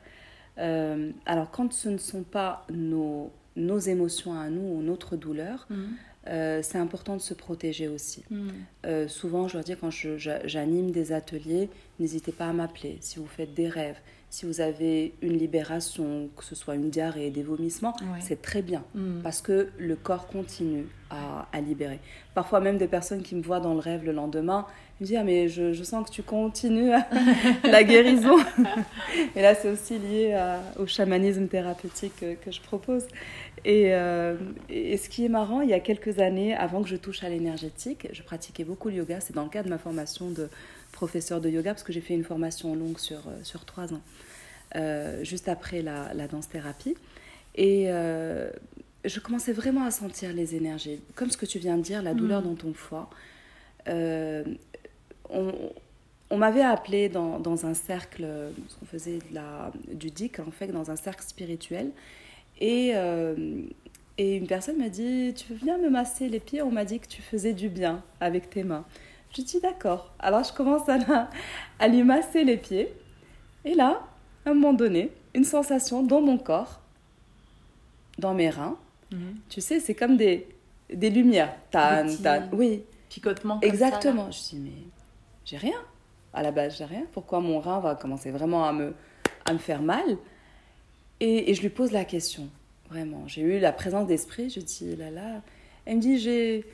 Euh, 0.58 1.10
alors, 1.26 1.50
quand 1.50 1.72
ce 1.72 1.88
ne 1.88 1.96
sont 1.98 2.24
pas 2.24 2.66
nos, 2.70 3.30
nos 3.56 3.78
émotions 3.78 4.34
à 4.38 4.48
nous 4.50 4.60
ou 4.78 4.82
notre 4.82 5.16
douleur, 5.16 5.66
euh, 6.28 6.60
c'est 6.62 6.78
important 6.78 7.16
de 7.16 7.20
se 7.22 7.34
protéger 7.34 7.88
aussi. 7.88 8.22
Euh, 8.84 9.08
souvent, 9.08 9.48
je 9.48 9.54
leur 9.56 9.64
dis 9.64 9.74
quand 9.80 9.90
j'anime 9.90 10.90
des 10.90 11.12
ateliers, 11.12 11.70
n'hésitez 11.98 12.32
pas 12.32 12.46
à 12.48 12.52
m'appeler. 12.52 12.98
Si 13.00 13.18
vous 13.18 13.26
faites 13.26 13.54
des 13.54 13.68
rêves, 13.68 13.98
si 14.28 14.46
vous 14.46 14.60
avez 14.60 15.14
une 15.20 15.36
libération, 15.36 16.28
que 16.36 16.44
ce 16.44 16.54
soit 16.54 16.74
une 16.74 16.90
diarrhée, 16.90 17.30
des 17.30 17.42
vomissements, 17.42 17.94
Ouais. 18.02 18.20
c'est 18.20 18.40
très 18.42 18.62
bien 18.62 18.82
parce 19.22 19.42
que 19.42 19.68
le 19.78 19.94
corps 19.96 20.26
continue 20.26 20.86
à, 21.10 21.46
à 21.52 21.60
libérer. 21.60 22.00
Parfois, 22.34 22.60
même 22.60 22.78
des 22.78 22.88
personnes 22.88 23.22
qui 23.22 23.34
me 23.34 23.42
voient 23.42 23.60
dans 23.60 23.74
le 23.74 23.80
rêve 23.80 24.04
le 24.04 24.12
lendemain, 24.12 24.66
me 25.02 25.18
Ah, 25.18 25.24
mais 25.24 25.48
je, 25.48 25.72
je 25.72 25.82
sens 25.84 26.08
que 26.08 26.14
tu 26.14 26.22
continues 26.22 26.90
la 27.64 27.84
guérison. 27.84 28.36
Et 29.36 29.42
là, 29.42 29.54
c'est 29.54 29.68
aussi 29.70 29.98
lié 29.98 30.32
à- 30.32 30.60
au 30.78 30.86
chamanisme 30.86 31.46
thérapeutique 31.48 32.12
que, 32.20 32.34
que 32.34 32.50
je 32.50 32.60
propose. 32.60 33.04
Et, 33.64 33.94
euh, 33.94 34.36
et 34.68 34.96
ce 34.96 35.08
qui 35.08 35.24
est 35.24 35.28
marrant, 35.28 35.60
il 35.60 35.68
y 35.70 35.74
a 35.74 35.80
quelques 35.80 36.18
années, 36.18 36.54
avant 36.54 36.82
que 36.82 36.88
je 36.88 36.96
touche 36.96 37.22
à 37.22 37.28
l'énergétique, 37.28 38.08
je 38.12 38.22
pratiquais 38.22 38.64
beaucoup 38.64 38.88
le 38.88 38.96
yoga. 38.96 39.20
C'est 39.20 39.34
dans 39.34 39.44
le 39.44 39.50
cadre 39.50 39.66
de 39.66 39.70
ma 39.70 39.78
formation 39.78 40.30
de 40.30 40.48
professeur 40.90 41.40
de 41.40 41.48
yoga, 41.48 41.72
parce 41.72 41.82
que 41.84 41.92
j'ai 41.92 42.00
fait 42.00 42.14
une 42.14 42.24
formation 42.24 42.74
longue 42.74 42.98
sur, 42.98 43.18
euh, 43.28 43.38
sur 43.44 43.64
trois 43.64 43.92
ans, 43.94 44.00
euh, 44.76 45.22
juste 45.24 45.48
après 45.48 45.82
la, 45.82 46.12
la 46.14 46.26
danse-thérapie. 46.28 46.96
Et 47.54 47.84
euh, 47.88 48.50
je 49.04 49.20
commençais 49.20 49.52
vraiment 49.52 49.84
à 49.84 49.90
sentir 49.90 50.32
les 50.32 50.54
énergies. 50.54 51.00
Comme 51.14 51.30
ce 51.30 51.36
que 51.36 51.46
tu 51.46 51.58
viens 51.58 51.76
de 51.76 51.82
dire, 51.82 52.02
la 52.02 52.14
douleur 52.14 52.42
dans 52.42 52.54
ton 52.54 52.72
foie. 52.72 53.10
Euh, 53.88 54.44
on, 55.32 55.52
on 56.30 56.36
m'avait 56.38 56.62
appelé 56.62 57.08
dans, 57.08 57.38
dans 57.38 57.66
un 57.66 57.74
cercle, 57.74 58.26
qu'on 58.78 58.86
faisait 58.86 59.18
de 59.18 59.34
la, 59.34 59.72
du 59.92 60.10
DIC, 60.10 60.38
en 60.40 60.50
fait, 60.50 60.68
dans 60.68 60.90
un 60.90 60.96
cercle 60.96 61.22
spirituel. 61.24 61.90
Et, 62.60 62.92
euh, 62.94 63.62
et 64.18 64.36
une 64.36 64.46
personne 64.46 64.78
m'a 64.78 64.88
dit 64.88 65.32
Tu 65.34 65.52
veux 65.52 65.58
venir 65.58 65.78
me 65.78 65.90
masser 65.90 66.28
les 66.28 66.40
pieds? 66.40 66.62
On 66.62 66.70
m'a 66.70 66.84
dit 66.84 67.00
que 67.00 67.08
tu 67.08 67.22
faisais 67.22 67.52
du 67.54 67.68
bien 67.68 68.02
avec 68.20 68.50
tes 68.50 68.62
mains. 68.62 68.84
Je 69.36 69.42
dis 69.42 69.58
D'accord. 69.60 70.12
Alors 70.18 70.44
je 70.44 70.52
commence 70.52 70.88
à, 70.88 70.98
la- 70.98 71.30
à 71.78 71.88
lui 71.88 72.02
masser 72.04 72.44
les 72.44 72.56
pieds. 72.58 72.92
Et 73.64 73.74
là, 73.74 74.02
à 74.44 74.50
un 74.50 74.54
moment 74.54 74.72
donné, 74.74 75.10
une 75.34 75.44
sensation 75.44 76.02
dans 76.02 76.20
mon 76.20 76.36
corps, 76.38 76.80
dans 78.18 78.34
mes 78.34 78.50
reins. 78.50 78.76
Tu 79.50 79.60
sais, 79.60 79.78
c'est 79.78 79.94
comme 79.94 80.16
des, 80.16 80.46
des 80.92 81.10
lumières. 81.10 81.54
Tan, 81.70 82.06
tan. 82.22 82.48
Oui, 82.52 82.82
Picotement. 83.10 83.60
ça, 83.60 83.66
Exactement. 83.66 84.24
là. 84.24 84.30
je 84.30 84.40
dis, 84.50 84.56
mais 84.58 84.70
j'ai 85.52 85.58
rien. 85.58 85.78
À 86.32 86.42
la 86.42 86.50
base, 86.50 86.78
j'ai 86.78 86.86
rien. 86.86 87.04
Pourquoi 87.12 87.40
mon 87.40 87.60
rein 87.60 87.78
va 87.80 87.94
commencer 87.94 88.30
vraiment 88.30 88.64
à 88.64 88.72
me, 88.72 88.94
à 89.44 89.52
me 89.52 89.58
faire 89.58 89.82
mal? 89.82 90.16
Et, 91.20 91.52
je 91.52 91.60
lui 91.60 91.68
pose 91.68 91.92
la 91.92 92.06
question, 92.06 92.48
vraiment. 92.88 93.28
J'ai 93.28 93.42
eu 93.42 93.58
la 93.58 93.70
présence 93.70 94.06
d'esprit. 94.06 94.48
Je 94.48 94.60
dis, 94.60 94.96
là 94.96 95.10
là. 95.10 95.42
Elle 95.84 95.96
me 95.96 96.00
dit, 96.00 96.18
j'ai, 96.18 96.64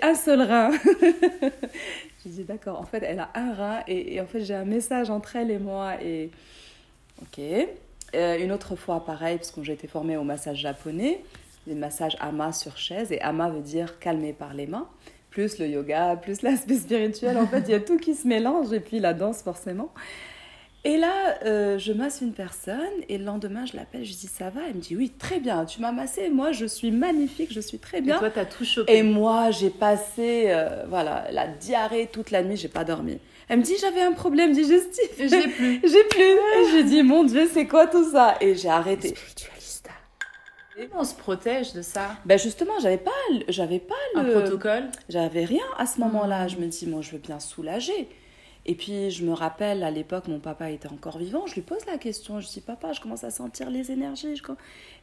un 0.00 0.14
seul 0.14 0.40
rein. 0.40 0.70
je 2.24 2.28
dis, 2.30 2.44
d'accord. 2.44 2.80
En 2.80 2.86
fait, 2.86 3.02
elle 3.02 3.20
a 3.20 3.30
un 3.34 3.52
rein 3.52 3.82
et, 3.86 4.14
et 4.14 4.20
en 4.22 4.26
fait, 4.26 4.42
j'ai 4.42 4.54
un 4.54 4.64
message 4.64 5.10
entre 5.10 5.36
elle 5.36 5.50
et 5.50 5.58
moi. 5.58 6.02
Et 6.02 6.30
ok. 7.20 7.40
Euh, 8.14 8.38
une 8.42 8.52
autre 8.52 8.74
fois, 8.74 9.04
pareil, 9.04 9.36
parce 9.36 9.50
que 9.50 9.62
j'ai 9.62 9.74
été 9.74 9.86
formée 9.86 10.16
au 10.16 10.24
massage 10.24 10.58
japonais, 10.58 11.22
des 11.66 11.74
massages 11.74 12.16
ama 12.20 12.52
sur 12.52 12.78
chaise, 12.78 13.12
et 13.12 13.20
ama 13.20 13.50
veut 13.50 13.60
dire 13.60 13.98
calmer 13.98 14.32
par 14.32 14.54
les 14.54 14.66
mains, 14.66 14.88
plus 15.34 15.58
le 15.58 15.66
yoga, 15.66 16.14
plus 16.14 16.42
l'aspect 16.42 16.76
spirituel, 16.76 17.36
en 17.36 17.46
fait, 17.48 17.64
il 17.66 17.72
y 17.72 17.74
a 17.74 17.80
tout 17.80 17.96
qui 17.98 18.14
se 18.14 18.26
mélange, 18.26 18.72
et 18.72 18.78
puis 18.78 19.00
la 19.00 19.12
danse, 19.14 19.42
forcément. 19.42 19.92
Et 20.84 20.96
là, 20.96 21.38
euh, 21.44 21.76
je 21.76 21.92
masse 21.92 22.20
une 22.20 22.32
personne, 22.32 22.78
et 23.08 23.18
le 23.18 23.24
lendemain, 23.24 23.64
je 23.66 23.74
l'appelle, 23.76 24.04
je 24.04 24.12
dis 24.12 24.28
ça 24.28 24.50
va? 24.50 24.60
Elle 24.68 24.76
me 24.76 24.80
dit 24.80 24.94
oui, 24.94 25.10
très 25.18 25.40
bien, 25.40 25.64
tu 25.64 25.80
m'as 25.80 25.90
massé, 25.90 26.28
moi, 26.28 26.52
je 26.52 26.66
suis 26.66 26.92
magnifique, 26.92 27.52
je 27.52 27.60
suis 27.60 27.78
très 27.78 27.98
Et 27.98 28.02
bien. 28.02 28.18
toi, 28.18 28.30
t'as 28.30 28.44
tout 28.44 28.64
chopé. 28.64 28.96
Et 28.96 29.02
moi, 29.02 29.50
j'ai 29.50 29.70
passé 29.70 30.44
euh, 30.48 30.84
voilà, 30.88 31.26
la 31.32 31.48
diarrhée 31.48 32.08
toute 32.12 32.30
la 32.30 32.44
nuit, 32.44 32.56
j'ai 32.56 32.68
pas 32.68 32.84
dormi. 32.84 33.18
Elle 33.48 33.58
me 33.58 33.64
dit 33.64 33.74
j'avais 33.80 34.02
un 34.02 34.12
problème 34.12 34.52
digestif. 34.52 35.18
Et 35.18 35.26
l'ai 35.28 35.48
plus. 35.48 35.80
j'ai 35.84 36.04
plus. 36.04 36.22
Et 36.22 36.70
j'ai 36.70 36.84
dit 36.84 37.02
mon 37.02 37.24
Dieu, 37.24 37.48
c'est 37.52 37.66
quoi 37.66 37.86
tout 37.88 38.08
ça? 38.12 38.36
Et 38.40 38.54
j'ai 38.54 38.68
arrêté. 38.68 39.14
Comment 40.76 41.00
on 41.02 41.04
se 41.04 41.14
protège 41.14 41.72
de 41.72 41.82
ça 41.82 42.16
Ben 42.24 42.38
justement, 42.38 42.74
j'avais 42.82 42.98
pas, 42.98 43.10
j'avais 43.48 43.78
pas 43.78 43.94
Un 44.16 44.22
le 44.22 44.32
protocole? 44.32 44.84
J'avais 45.08 45.44
rien 45.44 45.64
à 45.78 45.86
ce 45.86 46.00
moment-là. 46.00 46.46
Mm. 46.46 46.48
Je 46.48 46.56
me 46.56 46.66
dis, 46.66 46.86
moi, 46.86 47.00
je 47.02 47.12
veux 47.12 47.18
bien 47.18 47.38
soulager. 47.40 48.08
Et 48.66 48.74
puis 48.74 49.10
je 49.10 49.26
me 49.26 49.34
rappelle 49.34 49.82
à 49.82 49.90
l'époque, 49.90 50.26
mon 50.26 50.38
papa 50.38 50.70
était 50.70 50.88
encore 50.88 51.18
vivant, 51.18 51.46
je 51.46 51.52
lui 51.54 51.60
pose 51.60 51.84
la 51.86 51.98
question, 51.98 52.40
je 52.40 52.48
dis 52.48 52.62
papa, 52.62 52.94
je 52.94 53.00
commence 53.02 53.22
à 53.22 53.30
sentir 53.30 53.68
les 53.68 53.90
énergies. 53.92 54.40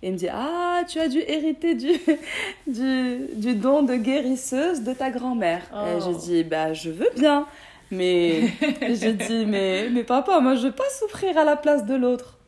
Et 0.01 0.07
il 0.07 0.13
me 0.13 0.17
dit 0.17 0.29
ah 0.31 0.81
tu 0.89 0.97
as 0.99 1.07
dû 1.07 1.19
hériter 1.19 1.75
du, 1.75 1.91
du, 2.67 3.27
du 3.35 3.53
don 3.53 3.83
de 3.83 3.93
guérisseuse 3.97 4.81
de 4.81 4.93
ta 4.93 5.11
grand-mère. 5.11 5.61
Et 5.95 6.01
je 6.01 6.09
Oh. 6.09 6.13
dis 6.15 6.43
bah 6.43 6.73
je 6.73 6.89
veux 6.89 7.11
bien, 7.15 7.45
mais 7.91 8.47
je 8.81 9.09
dis 9.11 9.45
mais 9.45 9.89
mais 9.91 10.03
papa 10.03 10.39
moi 10.39 10.55
je 10.55 10.65
veux 10.65 10.71
pas 10.73 10.89
souffrir 10.99 11.37
à 11.37 11.43
la 11.43 11.55
place 11.55 11.85
de 11.85 11.93
l'autre. 11.93 12.39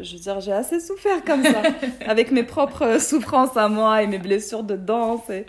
Je 0.00 0.14
veux 0.14 0.20
dire 0.22 0.40
j'ai 0.40 0.52
assez 0.52 0.80
souffert 0.80 1.24
comme 1.24 1.42
ça 1.44 1.62
avec 2.06 2.30
mes 2.30 2.42
propres 2.42 3.00
souffrances 3.00 3.56
à 3.56 3.68
moi 3.68 4.02
et 4.02 4.06
mes 4.06 4.18
blessures 4.18 4.64
de 4.64 4.76
danse. 4.76 5.28
Et 5.30 5.46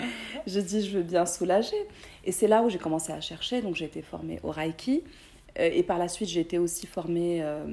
je 0.47 0.59
dis 0.59 0.85
je 0.87 0.97
veux 0.97 1.03
bien 1.03 1.25
soulager. 1.25 1.75
Et 2.23 2.31
c'est 2.31 2.47
là 2.47 2.61
où 2.63 2.69
j'ai 2.69 2.77
commencé 2.79 3.11
à 3.11 3.21
chercher. 3.21 3.61
Donc 3.61 3.75
j'ai 3.75 3.85
été 3.85 4.01
formée 4.01 4.39
au 4.43 4.51
Reiki. 4.51 5.03
Euh, 5.59 5.69
et 5.73 5.83
par 5.83 5.97
la 5.97 6.07
suite, 6.07 6.29
j'ai 6.29 6.41
été 6.41 6.57
aussi 6.57 6.85
formée. 6.87 7.41
euh, 7.43 7.65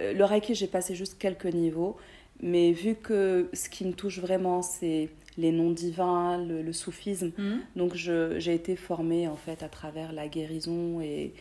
euh, 0.00 0.12
le 0.12 0.24
Reiki, 0.24 0.54
j'ai 0.54 0.66
passé 0.66 0.94
juste 0.94 1.18
quelques 1.18 1.46
niveaux. 1.46 1.96
Mais 2.42 2.72
vu 2.72 2.94
que 2.94 3.50
ce 3.52 3.68
qui 3.68 3.84
me 3.84 3.92
touche 3.92 4.18
vraiment, 4.18 4.62
c'est 4.62 5.10
les 5.36 5.52
noms 5.52 5.70
divins, 5.70 6.38
le, 6.38 6.62
le 6.62 6.72
soufisme. 6.72 7.32
Mhm. 7.36 7.60
Donc 7.76 7.94
j'ai 7.94 8.54
été 8.54 8.76
formée 8.76 9.28
en 9.28 9.36
fait 9.36 9.62
à 9.62 9.68
travers 9.68 10.12
la 10.12 10.26
guérison 10.28 11.00
et 11.00 11.32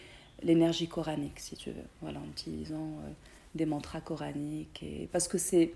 l'énergie 0.43 0.87
coranique, 0.87 1.39
si 1.39 1.55
tu 1.55 1.69
veux. 1.69 1.75
Voilà, 2.01 2.19
en 2.19 2.29
utilisant 2.29 2.75
euh, 2.75 3.09
des 3.55 3.65
mantras 3.65 4.01
coraniques. 4.01 4.81
Et... 4.83 5.07
Parce 5.11 5.27
que 5.27 5.37
c'est 5.37 5.71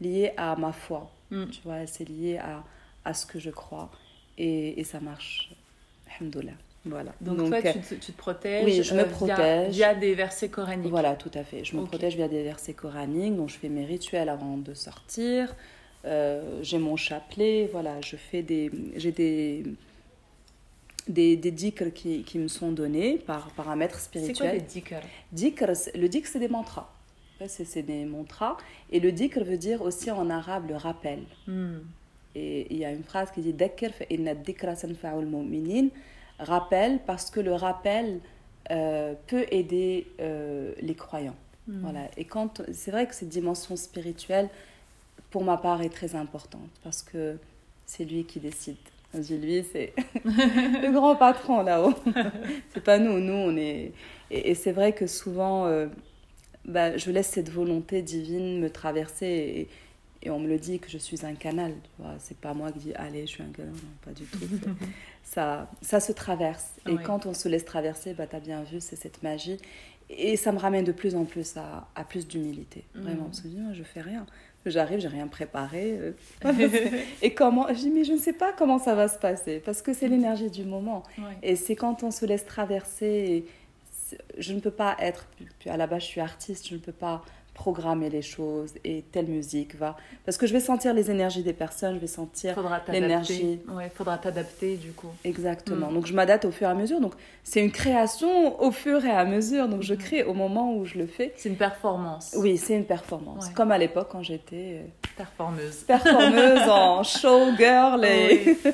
lié 0.00 0.32
à 0.36 0.56
ma 0.56 0.72
foi. 0.72 1.10
Mhm. 1.30 1.50
Tu 1.50 1.60
vois, 1.64 1.86
c'est 1.86 2.08
lié 2.08 2.38
à, 2.38 2.64
à 3.04 3.14
ce 3.14 3.26
que 3.26 3.38
je 3.38 3.50
crois. 3.50 3.90
Et, 4.38 4.80
et 4.80 4.84
ça 4.84 5.00
marche. 5.00 5.50
Alhamdoulilah. 6.18 6.52
Voilà. 6.84 7.12
Donc, 7.20 7.36
toi, 7.48 7.58
euh, 7.58 7.72
tu 7.72 7.80
te, 7.80 7.94
tu 7.96 8.12
te 8.12 8.16
protèges, 8.16 8.64
oui, 8.64 8.82
je 8.82 8.94
me 8.94 9.00
euh, 9.00 9.04
via- 9.04 9.12
protège. 9.12 9.74
Via, 9.74 9.94
des 9.94 10.14
versets 10.14 10.48
coraniques. 10.48 10.88
Voilà, 10.90 11.16
tout 11.16 11.30
à 11.34 11.44
fait. 11.44 11.64
Je 11.64 11.76
me 11.76 11.84
protège 11.84 12.16
via 12.16 12.28
des 12.28 12.42
versets 12.42 12.72
coraniques, 12.72 13.36
donc 13.36 13.48
je 13.50 13.56
fais 13.58 13.68
mes 13.68 13.84
rituels 13.84 14.28
avant 14.30 14.56
de 14.56 14.72
sortir. 14.74 15.54
Euh, 16.04 16.60
j'ai 16.62 16.78
mon 16.78 16.96
chapelet, 16.96 17.68
voilà, 17.72 18.00
je 18.00 18.16
fais 18.16 18.42
des, 18.42 18.70
j'ai 18.96 19.10
des, 19.12 19.64
des, 21.08 21.36
des 21.36 21.50
dhikrs 21.50 21.92
qui, 21.92 22.22
qui 22.22 22.38
me 22.38 22.48
sont 22.48 22.70
donnés 22.72 23.18
par, 23.18 23.50
par 23.50 23.68
un 23.68 23.76
maître 23.76 23.98
C'est 23.98 24.20
quoi 24.20 24.20
spirituel. 24.34 24.58
des 24.62 25.00
Dhikr, 25.32 25.74
c'est- 25.76 25.96
le 25.96 26.08
dhikr, 26.08 26.28
c'est 26.28 26.38
des 26.38 26.48
mantras. 26.48 26.90
C'est 27.46 27.82
des 27.82 28.04
mantras. 28.04 28.56
Et 28.90 29.00
le 29.00 29.12
dhikr 29.12 29.44
veut 29.44 29.58
dire 29.58 29.82
aussi 29.82 30.10
en 30.10 30.28
arabe 30.28 30.68
le 30.68 30.76
rappel. 30.76 31.20
Hmm. 31.46 31.78
Et 32.34 32.66
il 32.70 32.78
y 32.78 32.84
a 32.84 32.90
une 32.90 33.04
phrase 33.04 33.30
qui 33.30 33.40
dit 33.40 33.54
mu'minin. 33.54 35.88
Rappel, 36.40 37.00
parce 37.06 37.30
que 37.30 37.40
le 37.40 37.52
rappel 37.52 38.20
euh, 38.70 39.14
peut 39.26 39.46
aider 39.50 40.06
euh, 40.20 40.72
les 40.80 40.94
croyants. 40.94 41.36
Voilà. 41.66 42.08
Et 42.16 42.24
quand 42.24 42.62
c'est 42.72 42.90
vrai 42.90 43.06
que 43.06 43.14
cette 43.14 43.28
dimension 43.28 43.76
spirituelle, 43.76 44.48
pour 45.30 45.44
ma 45.44 45.58
part, 45.58 45.82
est 45.82 45.90
très 45.90 46.14
importante 46.14 46.70
parce 46.82 47.02
que 47.02 47.36
c'est 47.84 48.04
lui 48.04 48.24
qui 48.24 48.40
décide. 48.40 48.76
Dis 49.14 49.38
lui, 49.38 49.64
c'est 49.72 49.94
le 50.24 50.92
grand 50.92 51.16
patron 51.16 51.62
là-haut. 51.62 51.94
c'est 52.72 52.82
pas 52.82 52.98
nous. 52.98 53.20
Nous, 53.20 53.32
on 53.32 53.56
est. 53.56 53.92
Et, 54.30 54.50
et 54.50 54.54
c'est 54.54 54.72
vrai 54.72 54.92
que 54.92 55.06
souvent, 55.06 55.66
euh, 55.66 55.86
bah, 56.68 56.96
je 56.96 57.10
laisse 57.10 57.28
cette 57.28 57.50
volonté 57.50 58.02
divine 58.02 58.60
me 58.60 58.70
traverser 58.70 59.26
et, 59.26 59.68
et 60.26 60.30
on 60.30 60.38
me 60.38 60.46
le 60.48 60.58
dit 60.58 60.78
que 60.78 60.88
je 60.90 60.98
suis 60.98 61.24
un 61.26 61.34
canal. 61.34 61.72
C'est 62.18 62.36
pas 62.36 62.54
moi 62.54 62.70
qui 62.72 62.78
dis 62.78 62.94
allez, 62.94 63.22
je 63.22 63.32
suis 63.32 63.42
un 63.42 63.50
canal. 63.50 63.72
Non, 63.72 63.78
pas 64.04 64.12
du 64.12 64.24
tout. 64.24 64.38
Ça, 65.24 65.70
ça 65.82 66.00
se 66.00 66.12
traverse. 66.12 66.68
Et 66.88 66.96
quand 67.04 67.26
on 67.26 67.34
se 67.34 67.48
laisse 67.50 67.66
traverser, 67.66 68.14
bah, 68.14 68.26
tu 68.26 68.34
as 68.34 68.40
bien 68.40 68.62
vu, 68.62 68.80
c'est 68.80 68.96
cette 68.96 69.22
magie. 69.22 69.58
Et 70.08 70.36
ça 70.38 70.52
me 70.52 70.58
ramène 70.58 70.86
de 70.86 70.92
plus 70.92 71.14
en 71.14 71.26
plus 71.26 71.54
à, 71.58 71.86
à 71.94 72.02
plus 72.02 72.26
d'humilité. 72.26 72.84
Vraiment, 72.94 73.24
parce 73.24 73.42
que 73.42 73.48
je 73.48 73.54
dis, 73.54 73.60
moi, 73.60 73.74
je 73.74 73.82
fais 73.82 74.00
rien. 74.00 74.24
J'arrive, 74.64 75.00
j'ai 75.00 75.08
rien 75.08 75.26
préparé. 75.28 75.98
euh. 75.98 76.12
et 77.22 77.34
comment 77.34 77.68
Je 77.68 77.74
dis, 77.74 77.90
mais 77.90 78.04
je 78.04 78.12
ne 78.14 78.18
sais 78.18 78.32
pas 78.32 78.52
comment 78.54 78.78
ça 78.78 78.94
va 78.94 79.08
se 79.08 79.18
passer, 79.18 79.60
parce 79.64 79.82
que 79.82 79.92
c'est 79.92 80.08
l'énergie 80.08 80.50
du 80.50 80.64
moment. 80.64 81.02
Ouais. 81.18 81.24
Et 81.42 81.56
c'est 81.56 81.76
quand 81.76 82.02
on 82.02 82.10
se 82.10 82.24
laisse 82.24 82.46
traverser. 82.46 83.44
Je 84.36 84.52
ne 84.52 84.60
peux 84.60 84.70
pas 84.70 84.96
être. 84.98 85.26
À 85.66 85.76
la 85.76 85.86
base, 85.86 86.02
je 86.02 86.06
suis 86.06 86.20
artiste, 86.20 86.68
je 86.68 86.74
ne 86.74 86.80
peux 86.80 86.92
pas 86.92 87.22
programmer 87.58 88.08
les 88.08 88.22
choses 88.22 88.72
et 88.84 89.02
telle 89.10 89.26
musique 89.26 89.74
va. 89.76 89.96
Parce 90.24 90.38
que 90.38 90.46
je 90.46 90.52
vais 90.52 90.60
sentir 90.60 90.94
les 90.94 91.10
énergies 91.10 91.42
des 91.42 91.52
personnes, 91.52 91.96
je 91.96 92.00
vais 92.00 92.06
sentir 92.06 92.54
l'énergie. 92.88 93.58
Ouais, 93.68 93.90
faudra 93.92 94.16
t'adapter 94.16 94.76
du 94.76 94.92
coup. 94.92 95.08
Exactement. 95.24 95.90
Mm. 95.90 95.94
Donc 95.94 96.06
je 96.06 96.14
m'adapte 96.14 96.44
au 96.44 96.52
fur 96.52 96.68
et 96.68 96.70
à 96.70 96.74
mesure. 96.74 97.00
Donc 97.00 97.14
c'est 97.42 97.60
une 97.60 97.72
création 97.72 98.62
au 98.62 98.70
fur 98.70 99.04
et 99.04 99.10
à 99.10 99.24
mesure. 99.24 99.66
Donc 99.68 99.80
Mm. 99.80 99.82
je 99.82 99.94
crée 99.94 100.22
au 100.22 100.34
moment 100.34 100.72
où 100.76 100.84
je 100.84 100.98
le 100.98 101.06
fais. 101.08 101.32
C'est 101.36 101.48
une 101.48 101.56
performance. 101.56 102.34
Oui, 102.38 102.56
c'est 102.58 102.74
une 102.76 102.84
performance. 102.84 103.46
Ouais. 103.46 103.52
Comme 103.54 103.72
à 103.72 103.78
l'époque 103.78 104.08
quand 104.12 104.22
j'étais 104.22 104.80
euh, 104.82 104.82
Performeuse. 105.16 105.78
performeuse 105.78 106.68
en 106.68 107.02
showgirl 107.18 108.04
et, 108.04 108.56
Oui. 108.62 108.72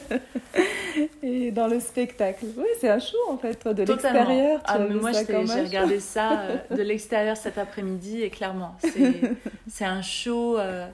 et 1.23 1.51
dans 1.51 1.67
le 1.69 1.81
spectacle. 1.81 2.45
Oui, 2.57 2.67
c'est 2.81 2.89
un 2.91 2.99
show 2.99 3.17
en 3.31 3.39
fait, 3.39 3.55
toi, 3.55 3.73
de 3.75 3.83
l'extérieur. 3.83 4.61
Ah, 4.67 4.79
mais 4.79 4.95
moi, 4.95 5.11
j'ai 5.13 5.21
regardé 5.63 6.01
ça 6.01 6.41
euh, 6.71 6.77
de 6.77 6.83
l'extérieur 6.83 7.37
cet 7.37 7.59
après-midi 7.59 8.23
et 8.23 8.31
clairement, 8.31 8.74
c'est 8.81 9.33
c'est 9.69 9.85
un 9.85 10.03
show. 10.03 10.59
euh, 10.59 10.87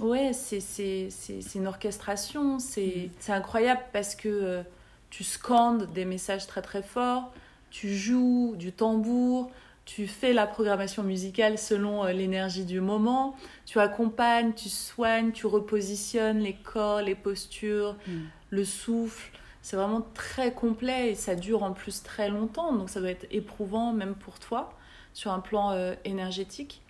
ouais, 0.00 0.32
c'est 0.32 1.08
une 1.54 1.66
orchestration. 1.66 2.56
Mm. 2.56 2.60
C'est 2.60 3.10
c'est 3.20 3.32
incroyable 3.32 3.82
parce 3.92 4.14
que 4.14 4.28
euh, 4.28 4.62
tu 5.10 5.24
scandes 5.24 5.92
des 5.92 6.04
messages 6.04 6.46
très 6.46 6.62
très 6.62 6.82
forts, 6.82 7.32
tu 7.70 7.94
joues 7.94 8.54
du 8.58 8.72
tambour. 8.72 9.50
Tu 9.84 10.06
fais 10.06 10.32
la 10.32 10.46
programmation 10.46 11.02
musicale 11.02 11.58
selon 11.58 12.04
euh, 12.04 12.12
l'énergie 12.12 12.64
du 12.64 12.80
moment, 12.80 13.34
tu 13.66 13.80
accompagnes, 13.80 14.52
tu 14.52 14.68
soignes, 14.68 15.32
tu 15.32 15.46
repositionnes 15.48 16.38
les 16.38 16.54
corps, 16.54 17.02
les 17.02 17.16
postures, 17.16 17.96
Mm. 18.06 18.12
le 18.50 18.64
souffle. 18.64 19.32
C'est 19.60 19.74
vraiment 19.76 20.06
très 20.14 20.52
complet 20.52 21.10
et 21.10 21.14
ça 21.16 21.34
dure 21.34 21.64
en 21.64 21.72
plus 21.72 22.02
très 22.04 22.28
longtemps, 22.28 22.72
donc 22.72 22.90
ça 22.90 23.00
doit 23.00 23.10
être 23.10 23.26
éprouvant 23.32 23.92
même 23.92 24.14
pour 24.14 24.38
toi 24.38 24.72
sur 25.14 25.32
un 25.32 25.40
plan 25.40 25.70
euh, 25.72 25.94
énergétique. 26.04 26.82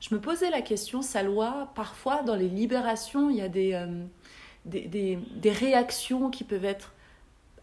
Je 0.00 0.14
me 0.14 0.20
posais 0.20 0.50
la 0.50 0.60
question, 0.62 1.02
Salwa, 1.02 1.72
parfois 1.74 2.22
dans 2.22 2.36
les 2.36 2.48
libérations, 2.48 3.30
il 3.30 3.36
y 3.36 3.42
a 3.42 3.48
des, 3.48 3.72
euh, 3.72 4.04
des, 4.64 4.82
des- 4.88 5.18
des 5.36 5.50
réactions 5.50 6.30
qui 6.30 6.44
peuvent 6.44 6.64
être 6.66 6.92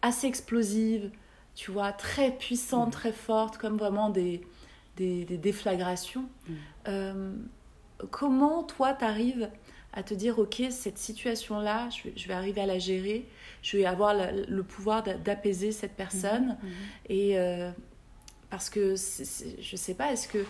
assez 0.01 0.27
explosives, 0.27 1.11
tu 1.55 1.71
vois, 1.71 1.91
très 1.91 2.31
puissantes, 2.31 2.91
très 2.91 3.11
fortes, 3.13 3.57
comme 3.57 3.77
vraiment 3.77 4.09
des, 4.09 4.41
des, 4.97 5.25
des 5.25 5.37
déflagrations. 5.37 6.25
Mm. 6.47 6.53
Euh, 6.87 7.35
comment 8.09 8.63
toi, 8.63 8.93
tu 8.93 9.05
arrives 9.05 9.49
à 9.93 10.01
te 10.01 10.15
dire, 10.15 10.39
ok, 10.39 10.63
cette 10.71 10.97
situation-là, 10.97 11.87
je 11.91 12.03
vais, 12.09 12.13
je 12.17 12.27
vais 12.27 12.33
arriver 12.33 12.61
à 12.61 12.65
la 12.65 12.79
gérer, 12.79 13.27
je 13.61 13.77
vais 13.77 13.85
avoir 13.85 14.15
la- 14.15 14.31
le 14.31 14.63
pouvoir 14.63 15.03
d'a- 15.03 15.13
d'apaiser 15.13 15.71
cette 15.71 15.93
personne. 15.95 16.57
Mhm. 16.63 16.69
Et 17.09 17.37
euh, 17.37 17.69
parce 18.54 18.70
que, 18.70 18.95
c'est- 18.95 19.60
je 19.60 19.76
sais 19.76 19.95
pas, 19.95 20.12
est-ce 20.14 20.28
que 20.28 20.45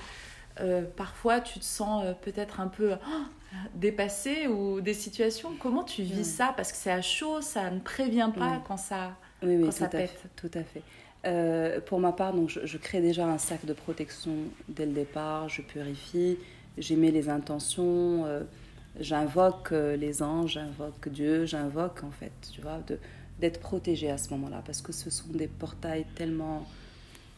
euh, 0.60 0.84
parfois 0.98 1.40
tu 1.40 1.58
te 1.58 1.64
sens 1.64 2.04
euh, 2.04 2.12
peut-être 2.14 2.60
un 2.60 2.68
peu 2.68 2.92
oh, 2.94 3.10
dépassé 3.76 4.48
ou 4.48 4.82
des 4.82 4.94
situations? 4.94 5.52
Comment 5.58 5.86
tu 5.86 6.04
vis 6.04 6.26
ça? 6.26 6.54
Parce 6.58 6.74
que 6.74 6.78
c'est 6.78 6.92
à 6.92 7.02
chaud, 7.02 7.40
ça 7.40 7.72
ne 7.72 7.80
prévient 7.80 8.30
pas 8.38 8.62
quand 8.68 8.76
ça. 8.76 9.16
Oui, 9.42 9.56
oui, 9.56 9.62
quand 9.64 9.72
tout 9.72 9.78
ça 9.78 9.86
à 9.86 9.88
pète. 9.88 10.10
fait. 10.10 10.30
Tout 10.36 10.52
à 10.60 10.64
fait. 10.64 10.84
Euh, 11.26 11.80
pour 11.80 12.02
ma 12.02 12.12
part, 12.12 12.34
donc, 12.34 12.50
je, 12.50 12.66
je 12.66 12.78
crée 12.78 13.00
déjà 13.00 13.26
un 13.26 13.38
sac 13.38 13.66
de 13.66 13.72
protection 13.72 14.34
dès 14.68 14.86
le 14.86 14.92
départ, 14.92 15.48
je 15.48 15.62
purifie, 15.62 16.38
j'émets 16.78 17.12
les 17.12 17.30
intentions, 17.30 18.26
euh, 18.26 18.44
j'invoque 19.00 19.72
euh, 19.72 19.96
les 19.96 20.22
anges, 20.22 20.52
j'invoque 20.56 21.08
Dieu, 21.08 21.46
j'invoque 21.46 22.04
en 22.04 22.12
fait, 22.12 22.34
tu 22.54 22.60
vois, 22.60 22.80
d'être 23.40 23.62
protégé 23.62 24.12
à 24.12 24.18
ce 24.18 24.30
moment-là, 24.32 24.62
parce 24.66 24.82
que 24.82 24.92
ce 24.92 25.10
sont 25.10 25.30
des 25.30 25.48
portails 25.48 26.06
tellement... 26.16 26.66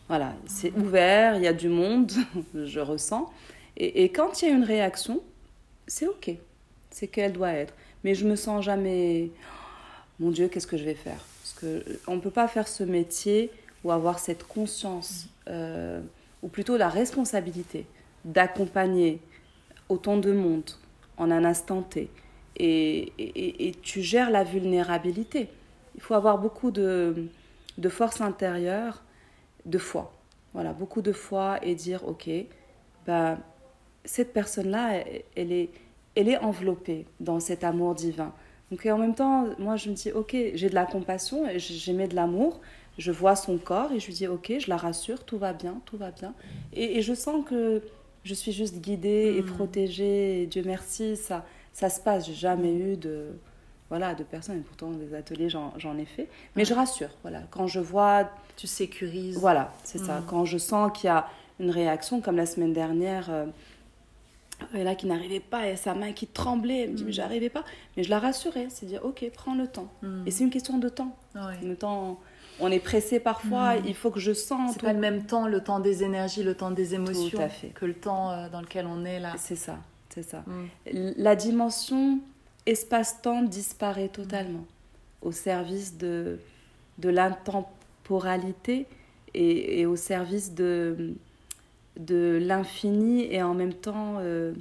Voilà, 0.08 0.34
c'est 0.46 0.72
ouvert, 0.78 1.36
il 1.38 1.44
y 1.44 1.48
a 1.48 1.54
du 1.54 1.68
monde, 1.70 2.12
je 2.56 2.80
ressens. 2.80 3.32
Et, 3.78 4.10
quand 4.10 4.42
il 4.42 4.50
y 4.50 4.52
a 4.52 4.56
une 4.56 4.64
réaction, 4.64 5.22
c'est 5.88 6.08
OK, 6.08 6.32
c'est 6.92 7.08
qu'elle 7.08 7.34
doit 7.34 7.52
être. 7.52 7.74
Mais 8.04 8.16
je 8.16 8.26
me 8.26 8.36
sens 8.36 8.64
jamais 8.64 9.32
mon 10.20 10.32
Dieu, 10.32 10.48
qu'est-ce 10.48 10.68
que 10.68 10.78
je 10.78 10.86
vais 10.86 10.94
faire? 10.94 11.20
Parce 11.42 11.54
que 11.60 11.66
euh, 11.66 12.00
on 12.08 12.20
peut 12.20 12.30
pas 12.32 12.48
faire 12.48 12.68
ce 12.68 12.84
métier 12.84 13.52
ou 13.84 13.92
avoir 13.92 14.20
cette 14.20 14.44
conscience, 14.46 15.28
euh, 15.50 16.00
ou 16.42 16.48
plutôt 16.48 16.78
la 16.78 16.88
responsabilité 16.90 17.86
d'accompagner 18.24 19.20
autant 19.90 20.18
de 20.18 20.32
monde 20.32 20.70
en 21.18 21.32
un 21.32 21.44
instant 21.44 21.82
T. 21.82 22.10
Et, 22.58 23.12
et- 23.18 23.68
et 23.68 23.72
tu 23.82 24.02
gères 24.02 24.30
la 24.32 24.44
vulnérabilité. 24.46 25.50
Il 25.96 26.02
faut 26.02 26.14
avoir 26.14 26.38
beaucoup 26.38 26.72
de, 26.72 27.26
de 27.78 27.90
force 27.90 28.22
intérieure, 28.22 29.02
de 29.66 29.78
foi. 29.78 30.14
Voilà, 30.54 30.74
beaucoup 30.74 31.02
de 31.02 31.12
foi 31.12 31.60
et 31.64 31.76
dire, 31.76 32.08
OK, 32.08 32.30
ben, 33.06 33.38
cette 34.06 34.34
personne-là, 34.34 34.96
elle- 34.98 35.24
elle 35.36 35.52
est, 35.52 35.70
elle 36.16 36.30
est 36.30 36.38
enveloppée 36.38 37.06
dans 37.20 37.40
cet 37.40 37.64
amour 37.64 37.96
divin. 37.96 38.34
Donc 38.72 38.86
et 38.86 38.92
en 38.92 38.98
même 38.98 39.16
temps, 39.16 39.48
moi 39.60 39.76
je 39.76 39.90
me 39.90 39.96
dis, 39.96 40.12
ok, 40.12 40.36
j'ai 40.54 40.70
de 40.70 40.76
la 40.76 40.86
compassion, 40.86 41.48
et 41.48 41.60
j- 41.60 41.78
j'émets 41.78 42.08
de 42.08 42.16
l'amour, 42.16 42.62
Je 42.98 43.12
vois 43.12 43.36
son 43.36 43.58
corps 43.58 43.92
et 43.92 44.00
je 44.00 44.06
lui 44.08 44.14
dis 44.14 44.26
ok, 44.26 44.54
je 44.58 44.70
la 44.70 44.78
rassure, 44.78 45.26
tout 45.26 45.38
va 45.38 45.52
bien, 45.52 45.82
tout 45.86 45.98
va 45.98 46.12
bien. 46.12 46.34
Et, 46.72 46.98
et 46.98 47.02
je 47.02 47.14
sens 47.14 47.44
que 47.46 47.82
je 48.24 48.34
suis 48.34 48.54
juste 48.54 48.80
guidée 48.80 49.36
et 49.38 49.42
Mm. 49.42 49.46
protégée. 49.48 50.44
Et 50.44 50.46
Dieu 50.48 50.64
merci, 50.66 51.18
ça, 51.18 51.46
ça 51.74 51.90
se 51.90 52.00
passe. 52.00 52.26
J'ai 52.28 52.34
jamais 52.34 52.74
eu 52.74 52.96
de 52.96 53.32
voilà 53.90 54.16
de 54.16 54.24
personnes. 54.24 54.58
Et 54.58 54.62
pourtant 54.62 54.92
des 54.92 55.14
ateliers 55.14 55.50
j'en 55.50 55.98
ai 55.98 56.06
fait. 56.06 56.28
Mais 56.56 56.66
je 56.66 56.74
rassure. 56.74 57.10
Voilà, 57.22 57.42
quand 57.52 57.68
je 57.68 57.80
vois 57.80 58.30
Tu 58.58 58.68
sécurises. 58.68 59.38
voilà, 59.38 59.74
c'est 59.84 60.00
ça. 60.00 60.20
Mm. 60.22 60.26
Quand 60.28 60.46
je 60.46 60.58
sens 60.58 60.92
qu'il 60.94 61.08
y 61.08 61.12
a 61.12 61.28
une 61.60 61.70
réaction, 61.72 62.22
comme 62.22 62.36
la 62.38 62.46
semaine 62.46 62.74
dernière, 62.74 63.28
euh, 63.30 63.46
elle 64.74 64.84
là 64.86 64.96
qui 64.96 65.06
n'arrivait 65.06 65.40
pas, 65.42 65.68
et 65.68 65.76
sa 65.76 65.94
main 65.94 66.14
qui 66.14 66.28
tremblait, 66.28 66.82
elle 66.84 66.92
me 66.92 66.96
dit 66.96 67.04
Mm. 67.04 67.08
mais 67.08 67.12
j'arrivais 67.12 67.50
pas. 67.50 67.64
Mais 67.98 68.04
je 68.04 68.10
la 68.10 68.20
rassurais, 68.20 68.68
c'est 68.70 68.86
dire 68.86 69.02
ok, 69.04 69.26
prends 69.34 69.56
le 69.56 69.68
temps. 69.68 69.90
Et 70.26 70.32
c'est 70.32 70.44
une 70.44 70.50
question 70.50 70.78
de 70.78 70.90
temps. 70.90 71.16
Ouais. 71.36 71.42
Le 71.64 71.76
temps, 71.76 72.20
on 72.62 72.72
est 72.72 72.80
pressé 72.80 73.20
parfois, 73.20 73.76
Mm. 73.76 73.84
il 73.86 73.96
faut 73.96 74.12
que 74.12 74.20
je 74.22 74.32
sente. 74.34 74.72
C'est 74.74 74.82
pas 74.82 74.94
le 74.94 75.00
même 75.00 75.26
temps, 75.26 75.46
le 75.48 75.62
temps 75.62 75.80
des 75.82 76.04
énergies, 76.04 76.42
le 76.44 76.56
temps 76.56 76.72
des 76.72 76.96
émotions, 76.96 77.38
Tout 77.38 77.42
à 77.44 77.50
fait. 77.50 77.68
que 77.70 77.86
le 77.86 77.94
temps 77.94 78.32
euh, 78.32 78.50
dans 78.50 78.62
lequel 78.62 78.88
on 78.88 79.04
est 79.04 79.20
là. 79.20 79.34
C'est 79.38 79.58
ça, 79.58 79.78
c'est 80.10 80.24
ça. 80.24 80.44
Mm. 80.48 81.12
La 81.18 81.36
dimension 81.36 82.20
espace-temps 82.66 83.42
disparaît 83.44 84.10
totalement 84.10 84.66
au 85.22 85.32
service 85.32 85.98
de, 85.98 86.40
de 87.00 87.10
l'intemporalité 87.10 88.86
et, 89.34 89.82
et 89.82 89.86
au 89.86 89.96
service 89.96 90.54
de, 90.54 91.14
de 92.00 92.40
l'infini 92.42 93.32
et 93.34 93.42
en 93.42 93.54
même 93.54 93.74
temps 93.74 94.16
euh, 94.20 94.54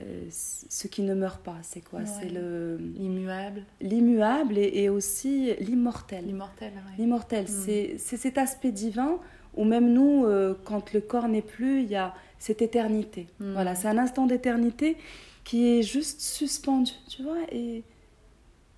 euh, 0.00 0.22
ce 0.30 0.86
qui 0.88 1.02
ne 1.02 1.14
meurt 1.14 1.42
pas. 1.42 1.56
C'est 1.62 1.80
quoi? 1.80 2.00
Ouais. 2.00 2.06
C'est 2.06 2.28
le 2.28 2.78
Immuable, 2.98 3.62
l'immuable 3.80 4.58
et, 4.58 4.70
et 4.84 4.88
aussi 4.88 5.52
l'immortel. 5.60 6.24
l'immortel. 6.26 6.72
ouais. 6.74 6.94
L'immortel, 6.98 7.44
Mm. 7.44 7.48
c'est 7.64 7.94
c'est 7.98 8.16
cet 8.16 8.38
aspect 8.38 8.72
divin 8.72 9.18
où 9.56 9.64
même 9.64 9.92
nous, 9.92 10.26
euh, 10.26 10.54
quand 10.64 10.92
le 10.92 11.00
corps 11.00 11.26
n'est 11.28 11.42
plus, 11.42 11.82
il 11.82 11.88
y 11.90 11.96
a 11.96 12.14
cette 12.38 12.62
éternité. 12.62 13.26
Mm. 13.40 13.52
Voilà, 13.52 13.74
c'est 13.74 13.88
un 13.88 13.98
instant 13.98 14.26
d'éternité 14.26 14.96
qui 15.44 15.78
est 15.78 15.82
juste 15.82 16.20
suspendu, 16.20 16.92
tu 17.08 17.22
vois, 17.22 17.38
et, 17.50 17.82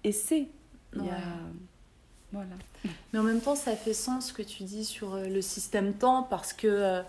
et 0.04 0.12
c'est. 0.12 0.48
Ouais. 0.96 1.02
Voilà. 2.32 2.54
Mais 3.12 3.18
en 3.18 3.22
même 3.22 3.40
temps, 3.40 3.54
ça 3.56 3.76
fait 3.76 3.92
sens 3.94 4.28
ce 4.28 4.32
que 4.32 4.42
tu 4.42 4.62
dis 4.64 4.84
sur 4.84 5.14
euh, 5.14 5.26
le 5.28 5.42
système 5.42 5.92
temps 5.92 6.22
parce 6.22 6.52
que 6.54 6.66
euh, 6.66 7.02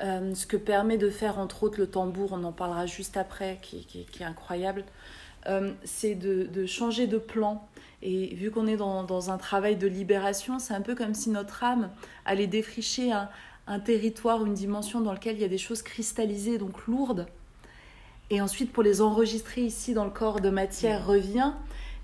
euh, 0.00 0.34
ce 0.34 0.46
que 0.46 0.56
permet 0.56 0.96
de 0.98 1.10
faire, 1.10 1.38
entre 1.38 1.64
autres, 1.64 1.78
le 1.78 1.88
tambour, 1.88 2.32
on 2.32 2.44
en 2.44 2.52
parlera 2.52 2.86
juste 2.86 3.16
après, 3.16 3.58
qui, 3.62 3.84
qui- 3.84 4.04
qui 4.06 4.22
est 4.22 4.26
incroyable, 4.26 4.84
euh, 5.48 5.72
c'est 5.84 6.14
de, 6.14 6.44
de 6.44 6.66
changer 6.66 7.06
de 7.08 7.18
plan. 7.18 7.66
Et 8.02 8.34
vu 8.36 8.50
qu'on 8.50 8.66
est 8.68 8.76
dans, 8.76 9.02
dans 9.02 9.30
un 9.30 9.38
travail 9.38 9.76
de 9.76 9.86
libération, 9.88 10.58
c'est 10.58 10.74
un 10.74 10.80
peu 10.82 10.94
comme 10.94 11.14
si 11.14 11.30
notre 11.30 11.64
âme 11.64 11.90
allait 12.24 12.46
défricher 12.46 13.10
un, 13.12 13.28
un 13.66 13.80
territoire, 13.80 14.44
une 14.46 14.54
dimension 14.54 15.00
dans 15.00 15.12
lequel 15.12 15.36
il 15.36 15.40
y 15.42 15.44
a 15.44 15.48
des 15.48 15.58
choses 15.58 15.82
cristallisées, 15.82 16.58
donc 16.58 16.86
lourdes. 16.86 17.26
Et 18.34 18.40
ensuite, 18.40 18.72
pour 18.72 18.82
les 18.82 19.00
enregistrer 19.00 19.60
ici 19.62 19.94
dans 19.94 20.04
le 20.04 20.10
corps 20.10 20.40
de 20.40 20.50
matière, 20.50 21.06
revient. 21.06 21.52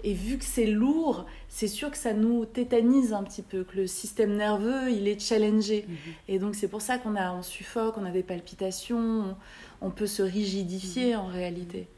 Et 0.04 0.14
vu 0.14 0.38
que 0.38 0.44
c'est 0.44 0.64
lourd, 0.66 1.26
c'est 1.48 1.66
sûr 1.66 1.90
que 1.90 1.96
ça 1.98 2.12
nous 2.14 2.46
tétanise 2.46 3.12
un 3.12 3.24
petit 3.24 3.42
peu, 3.42 3.64
que 3.64 3.76
le 3.76 3.86
système 3.88 4.36
nerveux, 4.36 4.90
il 4.92 5.08
est 5.08 5.20
challengé. 5.20 5.86
Et 6.28 6.38
donc, 6.38 6.54
c'est 6.54 6.68
pour 6.68 6.82
ça 6.82 6.98
qu'on 6.98 7.16
a, 7.16 7.32
on 7.32 7.42
suffoque, 7.42 7.98
on 7.98 8.04
a 8.04 8.10
des 8.12 8.22
palpitations, 8.22 9.36
on, 9.80 9.86
on 9.88 9.90
peut 9.90 10.06
se 10.06 10.22
rigidifier 10.22 11.16
en 11.16 11.26
réalité. 11.26 11.88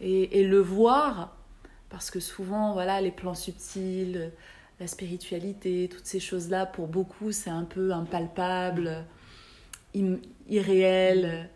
Et, 0.00 0.40
et 0.40 0.44
le 0.44 0.58
voir, 0.58 1.36
parce 1.88 2.10
que 2.10 2.18
souvent, 2.20 2.72
voilà, 2.72 3.00
les 3.00 3.12
plans 3.12 3.34
subtils, 3.34 4.32
la 4.80 4.86
spiritualité, 4.88 5.88
toutes 5.90 6.06
ces 6.06 6.20
choses-là, 6.20 6.66
pour 6.66 6.88
beaucoup, 6.88 7.30
c'est 7.32 7.50
un 7.50 7.64
peu 7.64 7.92
impalpable, 7.92 9.04
im- 9.96 10.18
irréel. 10.50 11.48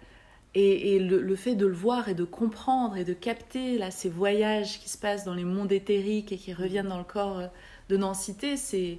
Et, 0.54 0.94
et 0.94 0.98
le, 0.98 1.22
le 1.22 1.36
fait 1.36 1.54
de 1.54 1.64
le 1.66 1.72
voir 1.74 2.08
et 2.10 2.14
de 2.14 2.24
comprendre 2.24 2.96
et 2.98 3.04
de 3.04 3.14
capter 3.14 3.78
là, 3.78 3.90
ces 3.90 4.10
voyages 4.10 4.80
qui 4.80 4.88
se 4.90 4.98
passent 4.98 5.24
dans 5.24 5.34
les 5.34 5.44
mondes 5.44 5.72
éthériques 5.72 6.30
et 6.32 6.36
qui 6.36 6.52
reviennent 6.52 6.88
dans 6.88 6.98
le 6.98 7.04
corps 7.04 7.38
euh, 7.38 7.46
de 7.88 7.96
densité, 7.96 8.58
c'est, 8.58 8.98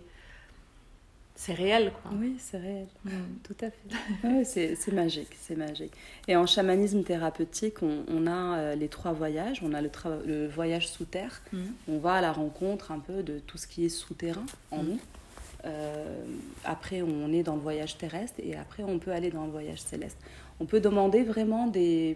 c'est 1.36 1.54
réel. 1.54 1.92
Quoi. 2.02 2.12
Oui, 2.20 2.38
c'est 2.40 2.58
réel. 2.58 2.88
Mm. 3.06 3.10
Tout 3.44 3.56
à 3.62 3.70
fait. 3.70 4.28
Ouais, 4.28 4.44
c'est 4.46 4.76
c'est 4.76 4.92
magique, 4.94 5.30
c'est 5.40 5.56
magique. 5.56 5.92
Et 6.28 6.36
en 6.36 6.46
chamanisme 6.48 7.04
thérapeutique, 7.04 7.84
on, 7.84 8.04
on 8.08 8.26
a 8.26 8.58
euh, 8.58 8.76
les 8.76 8.88
trois 8.88 9.12
voyages. 9.12 9.62
On 9.64 9.74
a 9.74 9.82
le, 9.82 9.92
le 10.26 10.48
voyage 10.48 10.88
sous 10.88 11.06
terre. 11.06 11.42
Mm. 11.52 11.62
On 11.88 11.98
va 12.00 12.14
à 12.16 12.22
la 12.22 12.32
rencontre 12.32 12.92
un 12.92 13.00
peu 13.00 13.22
de 13.24 13.38
tout 13.40 13.58
ce 13.60 13.68
qui 13.68 13.86
est 13.86 13.90
souterrain 13.90 14.46
en 14.72 14.84
Mm. 14.84 14.88
nous. 14.88 15.00
Euh, 15.66 16.26
après, 16.66 17.02
on 17.02 17.32
est 17.32 17.42
dans 17.44 17.56
le 17.56 17.62
voyage 17.62 17.98
terrestre 17.98 18.36
et 18.44 18.56
après, 18.58 18.84
on 18.84 19.00
peut 19.00 19.12
aller 19.12 19.30
dans 19.32 19.46
le 19.46 19.52
voyage 19.52 19.82
céleste. 19.82 20.18
On 20.64 20.66
peut 20.66 20.80
demander 20.80 21.24
vraiment 21.24 21.68
des, 21.68 22.16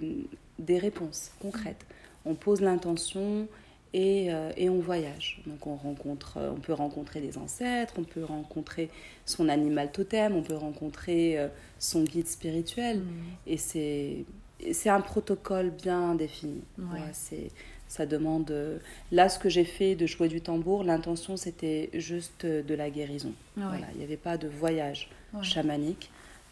des 0.58 0.78
réponses 0.78 1.32
concrètes. 1.41 1.86
On 2.24 2.34
pose 2.34 2.62
l'intention 2.62 3.45
et, 3.93 4.34
euh, 4.34 4.54
et 4.56 4.70
on 4.70 4.80
voyage. 4.80 5.41
Donc, 5.45 5.68
on, 5.68 5.76
rencontre, 5.76 6.38
euh, 6.38 6.52
on 6.56 6.60
peut 6.62 6.72
rencontrer 6.72 7.20
des 7.20 7.38
ancêtres, 7.38 7.95
on 7.98 8.06
peut 8.06 8.24
rencontrer 8.24 8.89
son 9.26 9.50
animal 9.50 9.91
totem, 9.91 10.34
on 10.34 10.43
peut 10.43 10.56
rencontrer 10.56 11.38
euh, 11.38 11.50
son 11.78 12.04
guide 12.04 12.28
spirituel. 12.28 13.02
Et 13.45 13.58
c'est 13.58 14.24
et 14.62 14.74
c'est 14.74 14.89
un 14.89 15.02
protocole 15.02 15.70
bien 15.70 16.16
défini. 16.16 16.62
Ouais. 16.80 17.02
C'est 17.12 17.52
ça 17.89 18.06
demande. 18.06 18.80
Là, 19.12 19.28
ce 19.28 19.39
que 19.39 19.50
j'ai 19.50 19.66
fait 19.66 19.95
de 19.95 20.08
jouer 20.08 20.30
du 20.30 20.39
tambour, 20.39 20.86
l'intention 20.86 21.36
c'était 21.36 21.89
juste 21.93 22.45
de 22.45 22.74
la 22.74 22.89
guérison. 22.89 23.34
Ouais. 23.58 23.64
Voilà, 23.68 23.88
il 23.93 23.98
n'y 23.98 24.06
avait 24.06 24.16
pas 24.16 24.38
de 24.38 24.48
voyage 24.48 25.10
chamanique 25.43 26.10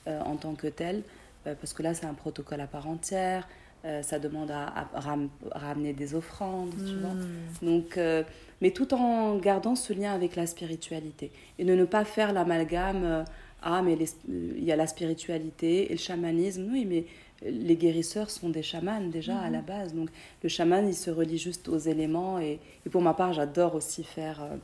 euh, 0.08 0.22
en 0.22 0.36
tant 0.36 0.54
que 0.54 0.68
tel, 0.68 1.02
parce 1.54 1.74
que 1.74 1.84
là 1.84 1.94
c'est 1.94 2.06
un 2.08 2.14
protocole 2.16 2.62
à 2.62 2.68
part 2.68 2.88
entière. 2.88 3.48
euh, 3.86 4.02
ça 4.02 4.18
demande 4.18 4.50
à, 4.50 4.64
à 4.96 5.00
ram- 5.00 5.30
ramener 5.52 5.94
des 5.94 6.16
offrandes, 6.16 6.74
tu 6.88 6.96
vois. 6.98 7.14
Mm. 7.14 7.66
Donc, 7.68 7.98
euh, 8.00 8.24
mais 8.62 8.72
tout 8.72 8.92
en 8.96 9.36
gardant 9.38 9.76
ce 9.76 9.94
lien 9.94 10.12
avec 10.14 10.36
la 10.36 10.48
spiritualité 10.48 11.32
et 11.60 11.66
de 11.66 11.76
ne 11.76 11.86
pas 11.86 12.04
faire 12.04 12.34
l'amalgame. 12.34 13.04
euh, 13.04 13.24
ah, 13.62 13.82
mais 13.84 13.94
euh, 13.96 14.52
il 14.58 14.64
y 14.64 14.72
a 14.72 14.76
la 14.76 14.88
spiritualité 14.88 15.86
et 15.92 15.94
le 15.94 16.00
chamanisme. 16.00 16.68
Oui, 16.72 16.86
mais 16.88 17.06
les 17.48 17.76
guérisseurs 17.76 18.30
sont 18.32 18.50
des 18.50 18.64
chamans 18.64 19.02
déjà 19.02 19.38
à 19.38 19.50
la 19.52 19.62
base. 19.62 19.94
Donc, 19.94 20.10
le 20.42 20.50
chaman, 20.50 20.88
il 20.88 20.96
se 20.96 21.12
relie 21.12 21.38
juste 21.38 21.68
aux 21.68 21.78
éléments. 21.78 22.40
Et, 22.40 22.60
et 22.86 22.90
pour 22.90 23.02
ma 23.02 23.14
part, 23.14 23.34
j'adore 23.34 23.76
aussi 23.76 24.04
faire, 24.04 24.42
euh, 24.42 24.56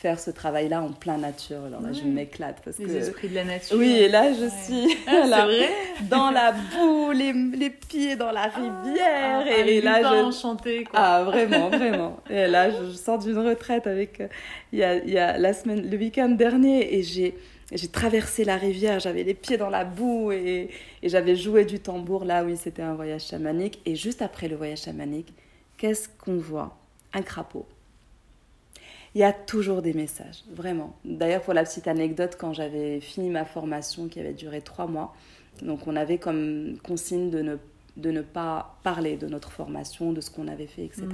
faire 0.00 0.20
ce 0.20 0.30
travail-là 0.30 0.80
en 0.82 0.92
plein 0.92 1.18
nature. 1.18 1.64
Alors 1.66 1.80
là, 1.80 1.92
je 1.92 2.02
m'éclate 2.04 2.60
parce 2.64 2.78
Les 2.78 2.84
que. 2.86 2.90
esprits 2.92 3.28
de 3.28 3.34
la 3.34 3.44
nature. 3.44 3.76
Oui, 3.76 3.90
et 3.90 4.08
là, 4.08 4.32
je 4.32 4.44
Ouais. 4.44 4.50
suis 4.64 4.96
Ah, 5.08 5.26
là, 5.26 5.44
vrai 5.46 5.68
dans 6.08 6.30
la 6.30 6.52
boue, 6.72 7.10
les, 7.10 7.32
les 7.32 7.70
pieds 7.70 8.14
dans 8.14 8.30
la 8.30 8.44
rivière. 8.44 9.44
Ah, 9.44 9.50
et, 9.66 9.78
un 9.80 9.84
là, 9.84 10.02
je, 10.02 10.24
enchanté, 10.24 10.84
quoi. 10.84 10.98
ah, 11.00 11.24
vraiment, 11.24 11.68
vraiment. 11.68 12.16
Et 12.30 12.46
là, 12.46 12.70
je, 12.70 12.84
je 12.92 12.96
sors 12.96 13.18
d'une 13.18 13.38
retraite 13.38 13.86
avec. 13.88 14.20
euh, 14.20 14.28
Il 14.72 14.78
y 14.78 14.84
a, 14.84 14.94
il 14.96 15.10
y 15.10 15.18
a 15.18 15.36
la 15.36 15.52
semaine, 15.52 15.88
le 15.90 15.96
week-end 15.96 16.28
dernier, 16.30 16.94
et 16.96 17.02
j'ai. 17.02 17.34
J'ai 17.70 17.88
traversé 17.88 18.44
la 18.46 18.56
rivière, 18.56 18.98
j'avais 18.98 19.24
les 19.24 19.34
pieds 19.34 19.58
dans 19.58 19.68
la 19.68 19.84
boue 19.84 20.32
et, 20.32 20.70
et 21.02 21.08
j'avais 21.10 21.36
joué 21.36 21.66
du 21.66 21.80
tambour. 21.80 22.24
Là, 22.24 22.42
oui, 22.42 22.56
c'était 22.56 22.80
un 22.80 22.94
voyage 22.94 23.26
chamanique. 23.26 23.82
Et 23.84 23.94
juste 23.94 24.22
après 24.22 24.48
le 24.48 24.56
voyage 24.56 24.84
chamanique, 24.84 25.34
qu'est-ce 25.76 26.08
qu'on 26.08 26.38
voit? 26.38 26.78
Un 27.12 27.20
crapaud. 27.20 27.66
Il 29.18 29.22
y 29.22 29.24
a 29.24 29.32
toujours 29.32 29.82
des 29.82 29.94
messages, 29.94 30.44
vraiment. 30.54 30.94
D'ailleurs, 31.04 31.42
pour 31.42 31.52
la 31.52 31.64
petite 31.64 31.88
anecdote, 31.88 32.36
quand 32.38 32.52
j'avais 32.52 33.00
fini 33.00 33.30
ma 33.30 33.44
formation 33.44 34.06
qui 34.06 34.20
avait 34.20 34.32
duré 34.32 34.60
trois 34.60 34.86
mois, 34.86 35.12
donc 35.60 35.88
on 35.88 35.96
avait 35.96 36.18
comme 36.18 36.76
consigne 36.84 37.28
de 37.28 37.40
ne, 37.42 37.56
de 37.96 38.12
ne 38.12 38.20
pas 38.22 38.76
parler 38.84 39.16
de 39.16 39.26
notre 39.26 39.50
formation, 39.50 40.12
de 40.12 40.20
ce 40.20 40.30
qu'on 40.30 40.46
avait 40.46 40.68
fait, 40.68 40.84
etc. 40.84 41.08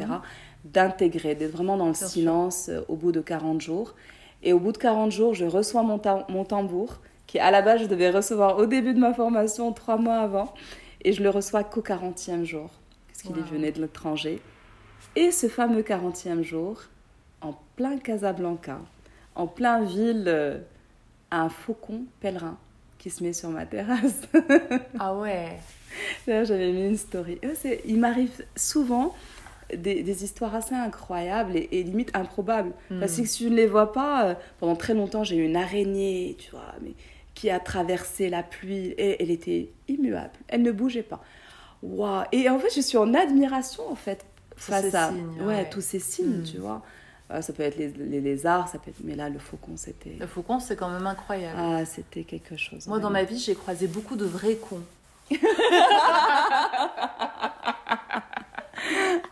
D'intégrer, 0.67 1.35
d'être 1.35 1.53
vraiment 1.53 1.79
dans 1.79 1.87
le 1.87 1.93
Bien 1.93 2.07
silence 2.07 2.69
euh, 2.69 2.83
au 2.89 2.97
bout 2.97 3.11
de 3.11 3.21
40 3.23 3.63
jours. 3.63 3.95
Et 4.43 4.53
au 4.53 4.59
bout 4.59 4.73
de 4.73 4.77
40 4.79 5.11
jours, 5.11 5.33
je 5.33 5.47
reçois 5.47 5.83
mon, 5.83 5.99
ta- 5.99 6.27
mon 6.29 6.45
tambour, 6.45 7.01
qui 7.27 7.39
à 7.39 7.51
la 7.51 7.63
base, 7.63 7.81
je 7.81 7.87
devais 7.87 8.11
recevoir 8.11 8.59
au 8.59 8.67
début 8.67 8.93
de 8.93 8.99
ma 9.01 9.15
formation, 9.15 9.73
trois 9.73 9.97
mois 9.97 10.19
avant. 10.19 10.53
Et 11.03 11.15
je 11.15 11.23
le 11.23 11.31
reçois 11.31 11.65
qu'au 11.65 11.81
40e 11.81 12.45
jour, 12.45 12.69
parce 13.09 13.23
qu'il 13.23 13.37
Wow. 13.37 13.45
venait 13.45 13.73
de 13.73 13.81
l'étranger. 13.81 14.43
Et 15.17 15.31
ce 15.31 15.49
fameux 15.49 15.81
40e 15.83 16.43
jour, 16.43 16.83
en 17.45 17.55
plein 17.77 17.99
Casablanca, 17.99 18.81
en 19.35 19.47
plein 19.47 19.83
ville, 19.85 20.25
euh, 20.27 20.59
un 21.31 21.49
faucon 21.49 22.03
pèlerin 22.21 22.57
qui 22.99 23.11
se 23.11 23.23
met 23.23 23.33
sur 23.33 23.51
ma 23.51 23.67
terrasse. 23.67 24.21
Ah 24.99 25.15
ouais. 25.15 25.59
D'ailleurs, 26.27 26.45
j'avais 26.47 26.73
mis 26.73 26.87
une 26.89 26.97
story. 26.97 27.39
Il 27.85 27.99
m'arrive 28.01 28.45
souvent 28.57 29.15
des, 29.75 30.03
des 30.03 30.25
histoires 30.25 30.55
assez 30.55 30.75
incroyables 30.75 31.57
et, 31.57 31.69
et 31.73 31.83
limite 31.83 32.11
improbables. 32.17 32.73
Parce 33.01 33.17
que 33.17 33.25
si 33.27 33.45
je 33.45 33.49
ne 33.51 33.55
les 33.57 33.67
vois 33.67 33.93
pas, 33.93 34.27
euh, 34.27 34.35
pendant 34.59 34.77
très 34.77 34.95
longtemps, 34.95 35.23
j'ai 35.25 35.37
eu 35.37 35.45
une 35.45 35.57
araignée, 35.57 36.37
tu 36.39 36.51
vois, 36.51 36.75
mais 36.83 36.93
qui 37.35 37.51
a 37.51 37.59
traversé 37.61 38.29
la 38.31 38.43
pluie 38.43 38.89
et 38.97 39.23
elle 39.23 39.31
était 39.31 39.71
immuable. 39.89 40.33
Elle 40.49 40.63
ne 40.63 40.73
bougeait 40.73 41.03
pas. 41.03 41.23
Waouh 41.83 42.25
Et 42.33 42.49
en 42.49 42.59
fait, 42.59 42.73
je 42.75 42.81
suis 42.81 42.97
en 42.97 43.13
admiration, 43.13 43.87
en 43.91 43.97
fait, 43.97 44.25
face 44.57 44.95
à 44.95 45.09
signes, 45.11 45.41
ouais, 45.41 45.47
ouais. 45.47 45.69
tous 45.71 45.81
ces 45.83 45.99
signes, 45.99 46.41
Mm. 46.41 46.45
tu 46.45 46.59
vois. 46.59 46.83
Ah, 47.31 47.41
ça 47.43 47.53
peut 47.53 47.63
être 47.63 47.77
les, 47.79 47.89
les 47.89 48.21
lézards, 48.21 48.69
ça 48.69 48.79
peut 48.79 48.91
être... 48.91 49.01
mais 49.03 49.15
là, 49.17 49.31
le 49.31 49.39
faucon, 49.39 49.77
c'était. 49.77 50.17
Le 50.21 50.27
faucon, 50.27 50.61
c'est 50.61 50.77
quand 50.77 50.91
même 50.91 51.07
incroyable. 51.07 51.59
Ah, 51.59 51.85
c'était 51.85 52.25
quelque 52.25 52.57
chose. 52.57 52.87
Moi, 52.87 52.99
dans 52.99 53.11
ma 53.11 53.25
vie, 53.25 53.39
j'ai 53.39 53.55
croisé 53.55 53.87
beaucoup 53.87 54.17
de 54.17 54.27
vrais 54.27 54.57
cons. 54.57 54.83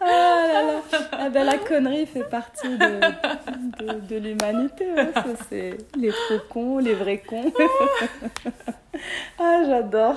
Ah 0.01 0.45
là 0.49 0.63
là. 0.63 0.81
Ah 1.13 1.29
ben, 1.31 1.45
la 1.45 1.59
connerie 1.59 2.07
fait 2.07 2.25
partie 2.29 2.69
de, 2.69 3.01
de, 3.85 4.01
de 4.07 4.17
l'humanité. 4.17 4.87
hein. 4.97 5.09
Ça, 5.15 5.25
c'est 5.49 5.79
les 5.97 6.11
faucons, 6.29 6.79
les 6.79 6.95
vrais 6.95 7.19
cons. 7.19 7.53
ah, 9.39 9.63
j'adore. 9.67 10.17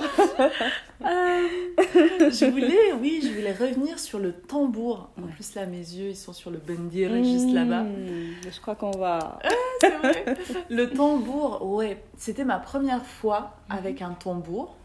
je 1.00 2.50
voulais, 2.50 2.92
oui, 3.00 3.20
je 3.22 3.28
voulais 3.32 3.52
revenir 3.52 3.98
sur 3.98 4.18
le 4.18 4.32
tambour. 4.32 5.10
En 5.18 5.26
plus, 5.28 5.54
là, 5.54 5.66
mes 5.66 5.76
yeux, 5.78 6.10
ils 6.10 6.16
sont 6.16 6.32
sur 6.32 6.50
le 6.50 6.58
bendir, 6.58 7.10
juste 7.22 7.52
là-bas. 7.52 7.82
Mmh, 7.82 8.50
Je 8.52 8.60
crois 8.60 8.74
qu'on 8.74 8.92
va. 8.92 9.38
C'est 9.80 9.90
vrai. 9.98 10.24
Le 10.70 10.90
tambour, 10.90 11.66
ouais, 11.66 12.02
c'était 12.16 12.44
ma 12.44 12.58
première 12.58 13.04
fois 13.04 13.56
avec 13.68 14.02
un 14.02 14.12
tambour, 14.12 14.76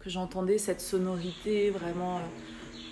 que 0.00 0.08
j'entendais 0.10 0.58
cette 0.58 0.80
sonorité 0.80 1.70
vraiment 1.70 2.16
euh, 2.16 2.20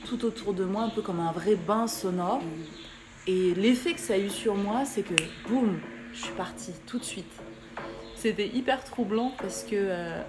tout 0.07 0.25
autour 0.25 0.55
de 0.55 0.65
moi, 0.65 0.83
un 0.83 0.89
peu 0.89 1.03
comme 1.03 1.21
un 1.21 1.33
vrai 1.33 1.57
bain 1.57 1.87
sonore. 1.87 2.43
Et 3.27 3.55
l'effet 3.55 3.93
que 3.93 4.01
ça 4.01 4.15
a 4.15 4.19
eu 4.19 4.31
sur 4.31 4.55
moi, 4.55 4.85
c'est 4.85 5.03
que 5.03 5.15
boum, 5.49 5.79
je 6.13 6.23
suis 6.25 6.35
partie 6.35 6.73
tout 6.87 6.99
de 6.99 7.05
suite. 7.05 7.33
C'était 8.17 8.49
hyper 8.49 8.83
troublant 8.85 9.33
parce 9.39 9.63
que 9.63 9.77
euh, 9.77 10.23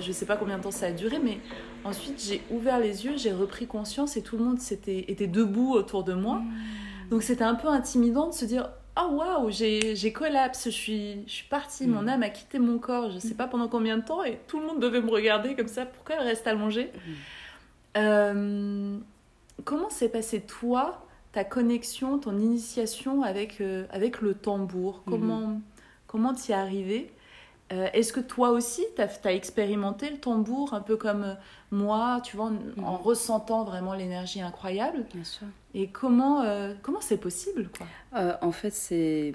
je 0.00 0.12
sais 0.12 0.26
pas 0.26 0.36
combien 0.36 0.58
de 0.58 0.62
temps 0.62 0.70
ça 0.70 0.86
a 0.86 0.90
duré, 0.90 1.18
mais 1.18 1.38
ensuite 1.84 2.22
j'ai 2.22 2.42
ouvert 2.50 2.78
les 2.78 3.06
yeux, 3.06 3.16
j'ai 3.16 3.32
repris 3.32 3.66
conscience 3.66 4.16
et 4.16 4.22
tout 4.22 4.36
le 4.36 4.44
monde 4.44 4.58
s'était, 4.58 5.04
était 5.08 5.26
debout 5.26 5.72
autour 5.72 6.04
de 6.04 6.12
moi. 6.14 6.42
Donc 7.10 7.22
c'était 7.22 7.44
un 7.44 7.54
peu 7.54 7.68
intimidant 7.68 8.28
de 8.28 8.34
se 8.34 8.44
dire 8.44 8.68
Ah 8.96 9.06
waouh, 9.06 9.50
j'ai, 9.50 9.94
j'ai 9.94 10.12
collapse, 10.12 10.64
je 10.66 10.70
suis, 10.70 11.22
je 11.26 11.32
suis 11.32 11.48
partie, 11.48 11.86
mon 11.86 12.08
âme 12.08 12.22
a 12.22 12.28
quitté 12.28 12.58
mon 12.58 12.78
corps, 12.78 13.10
je 13.12 13.18
sais 13.18 13.34
pas 13.34 13.46
pendant 13.46 13.68
combien 13.68 13.96
de 13.96 14.04
temps, 14.04 14.24
et 14.24 14.38
tout 14.48 14.58
le 14.58 14.66
monde 14.66 14.80
devait 14.80 15.00
me 15.00 15.10
regarder 15.10 15.54
comme 15.54 15.68
ça, 15.68 15.86
pourquoi 15.86 16.16
elle 16.16 16.26
reste 16.26 16.46
allongée? 16.46 16.90
Euh, 17.96 18.98
Comment 19.64 19.88
s'est 19.88 20.10
passé 20.10 20.42
toi, 20.42 21.06
ta 21.32 21.42
connexion, 21.42 22.18
ton 22.18 22.38
initiation 22.38 23.22
avec, 23.22 23.60
euh, 23.60 23.86
avec 23.90 24.20
le 24.20 24.34
tambour? 24.34 25.02
Comment 25.06 25.60
comment 26.06 26.34
t'y 26.34 26.52
es 26.52 26.54
arrivé 26.54 27.10
Euh, 27.72 27.88
Est-ce 27.94 28.12
que 28.12 28.20
toi 28.20 28.50
aussi, 28.50 28.84
tu 28.94 29.02
as, 29.02 29.32
expérimenté 29.32 30.10
le 30.10 30.18
tambour, 30.18 30.72
un 30.74 30.80
peu 30.80 30.96
comme 30.96 31.36
moi, 31.72 32.20
tu 32.22 32.36
vois, 32.36 32.52
en, 32.78 32.82
en 32.84 32.96
ressentant 32.96 33.64
vraiment 33.64 33.92
l'énergie 33.94 34.40
incroyable? 34.40 35.04
Bien 35.12 35.24
sûr. 35.24 35.46
Et 35.74 35.88
comment 35.88 36.42
euh, 36.42 36.74
comment 36.82 37.00
c'est 37.00 37.16
possible 37.16 37.70
quoi? 37.76 37.86
Euh, 38.20 38.34
en 38.42 38.52
fait, 38.52 38.70
c'est 38.70 39.32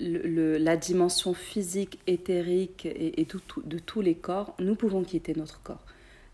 le- 0.00 0.22
le- 0.22 0.56
la 0.56 0.76
dimension 0.76 1.34
physique, 1.34 1.98
éthérique 2.06 2.86
et, 2.86 3.20
et 3.20 3.24
tout- 3.26 3.40
tout- 3.46 3.62
de 3.62 3.78
tous 3.78 4.00
les 4.00 4.14
corps. 4.14 4.54
Nous 4.60 4.76
pouvons 4.76 5.02
quitter 5.02 5.34
notre 5.36 5.60
corps. 5.62 5.82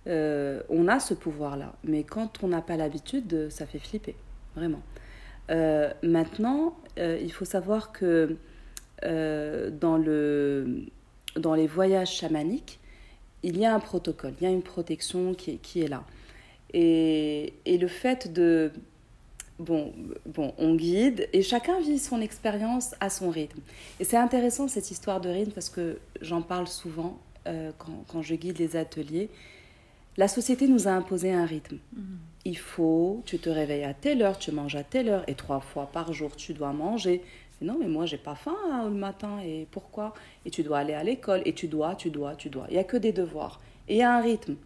Euh, 0.07 0.63
on 0.69 0.89
a 0.89 1.01
ce 1.01 1.15
pouvoir-là, 1.15 1.75
mais 1.83 2.03
quand 2.05 2.43
on 2.43 2.49
n'a 2.49 2.61
pas 2.61 2.77
l'habitude, 2.77 3.49
ça 3.51 3.67
fait 3.67 3.79
flipper, 3.79 4.15
vraiment. 4.55 4.83
Euh, 5.51 5.93
maintenant, 6.03 6.77
euh, 6.99 7.19
il 7.21 7.33
faut 7.33 7.45
savoir 7.45 7.93
que 7.93 8.37
euh, 9.05 9.71
dans, 9.71 9.99
le, 9.99 10.87
dans 11.37 11.55
les 11.55 11.67
voyages 11.67 12.13
chamaniques, 12.13 12.81
il 13.43 13.59
y 13.59 13.67
a 13.67 13.75
un 13.75 13.81
protocole, 13.81 14.35
il 14.41 14.45
y 14.45 14.47
a 14.47 14.51
une 14.51 14.63
protection 14.63 15.35
qui 15.35 15.53
est, 15.53 15.57
qui 15.57 15.83
est 15.83 15.89
là. 15.89 16.05
Et, 16.73 17.55
et 17.65 17.79
le 17.79 17.89
fait 17.89 18.33
de... 18.33 18.73
Bon, 19.61 19.93
bon, 20.27 20.53
on 20.59 20.75
guide 20.75 21.29
et 21.33 21.43
chacun 21.43 21.79
vit 21.79 22.01
son 22.01 22.21
expérience 22.21 22.97
à 22.99 23.09
son 23.09 23.31
rythme. 23.31 23.61
Et 24.01 24.05
c'est 24.05 24.17
intéressant 24.17 24.67
cette 24.67 24.91
histoire 24.91 25.21
de 25.21 25.29
rythme 25.29 25.53
parce 25.53 25.69
que 25.69 25.99
j'en 26.21 26.43
parle 26.43 26.67
souvent 26.67 27.21
euh, 27.47 27.71
quand, 27.79 28.05
quand 28.09 28.21
je 28.21 28.35
guide 28.35 28.59
les 28.59 28.75
ateliers. 28.75 29.31
La 30.17 30.29
société 30.29 30.69
nous 30.69 30.87
a 30.87 30.93
imposé 30.93 31.33
un 31.33 31.45
rythme. 31.45 31.79
Il 32.45 32.59
faut, 32.59 33.23
tu 33.25 33.39
te 33.39 33.49
réveilles 33.49 33.85
à 33.85 33.95
telle 33.95 34.23
heure, 34.23 34.39
tu 34.39 34.53
manges 34.53 34.77
à 34.77 34.85
telle 34.85 35.09
heure 35.09 35.25
et 35.29 35.35
trois 35.35 35.61
fois 35.61 35.87
par 35.87 36.13
jour 36.13 36.37
tu 36.37 36.53
dois 36.53 36.73
manger. 36.73 37.23
Mais 37.61 37.67
non, 37.67 37.77
mais 37.81 37.89
moi 37.89 38.05
j'ai 38.07 38.19
pas 38.19 38.35
faim 38.35 38.57
hein, 38.71 38.85
le 38.89 38.95
matin 38.95 39.39
et 39.43 39.67
pourquoi? 39.71 40.13
Et 40.45 40.51
tu 40.51 40.63
dois 40.63 40.79
aller 40.79 40.95
à 40.95 41.03
l'école 41.03 41.43
et 41.47 41.55
tu 41.55 41.69
dois, 41.69 41.95
tu 41.95 42.11
dois, 42.11 42.35
tu 42.37 42.51
dois. 42.51 42.67
Il 42.69 42.77
y 42.77 42.79
a 42.79 42.85
que 42.85 42.97
des 42.97 43.13
devoirs 43.13 43.61
et 43.89 43.95
il 43.95 43.99
y 43.99 44.03
a 44.03 44.15
un 44.15 44.21
rythme. 44.21 44.57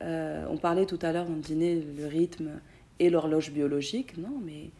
Euh, 0.00 0.46
on 0.50 0.56
parlait 0.56 0.86
tout 0.86 0.98
à 1.02 1.12
l'heure 1.12 1.28
le 1.28 1.36
dîner 1.36 1.80
le 1.80 2.06
rythme 2.06 2.60
et 2.98 3.10
l'horloge 3.10 3.52
biologique. 3.52 4.16
Non, 4.16 4.40
mais 4.42 4.70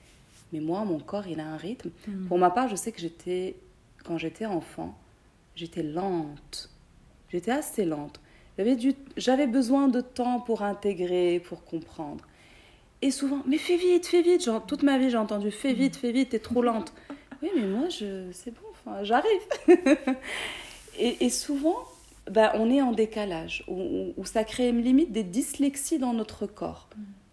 mais 0.53 0.61
moi 0.61 0.85
mon 0.85 0.99
corps 0.99 1.27
il 1.27 1.39
a 1.39 1.47
un 1.47 1.57
rythme. 1.57 1.91
Pour 2.29 2.39
ma 2.39 2.51
part, 2.51 2.69
je 2.69 2.77
sais 2.77 2.93
que 2.93 3.01
j'étais 3.01 3.57
quand 4.05 4.19
j'étais 4.19 4.47
enfant, 4.47 4.99
j'étais 5.55 5.83
lente. 5.83 6.71
J'étais 7.31 7.51
assez 7.51 7.85
lente. 7.85 8.21
J'avais 8.59 8.77
du- 8.77 8.95
j'avais 9.17 9.47
besoin 9.47 9.89
de 9.89 10.01
temps 10.01 10.41
pour 10.41 10.63
intégrer, 10.63 11.41
pour 11.41 11.65
comprendre. 11.65 12.25
Et 13.01 13.11
souvent, 13.11 13.43
mais 13.47 13.59
fais 13.59 13.77
vite, 13.77 14.07
fais 14.07 14.23
vite. 14.23 14.45
Genre, 14.45 14.65
toute 14.65 14.83
ma 14.83 14.99
vie, 14.99 15.11
j'ai 15.11 15.17
entendu 15.17 15.51
fais 15.51 15.73
vite, 15.73 15.97
fais 15.97 16.13
vite, 16.13 16.31
t'es 16.31 16.39
trop 16.39 16.63
lente. 16.63 16.93
Oui, 17.43 17.51
mais 17.57 17.67
moi, 17.67 17.89
je, 17.89 18.31
c'est 18.33 18.53
bon, 18.53 18.61
enfin, 18.71 19.03
j'arrive. 19.03 19.41
et, 20.99 21.25
et 21.25 21.31
souvent, 21.31 21.77
ben, 22.31 22.51
on 22.55 22.71
est 22.71 22.81
en 22.83 22.93
décalage, 22.93 23.65
où, 23.69 24.25
ça 24.25 24.45
crée 24.45 24.71
limite 24.73 25.11
des 25.13 25.25
dyslexies 25.25 25.99
dans 25.99 26.13
notre 26.13 26.47
corps. 26.47 26.89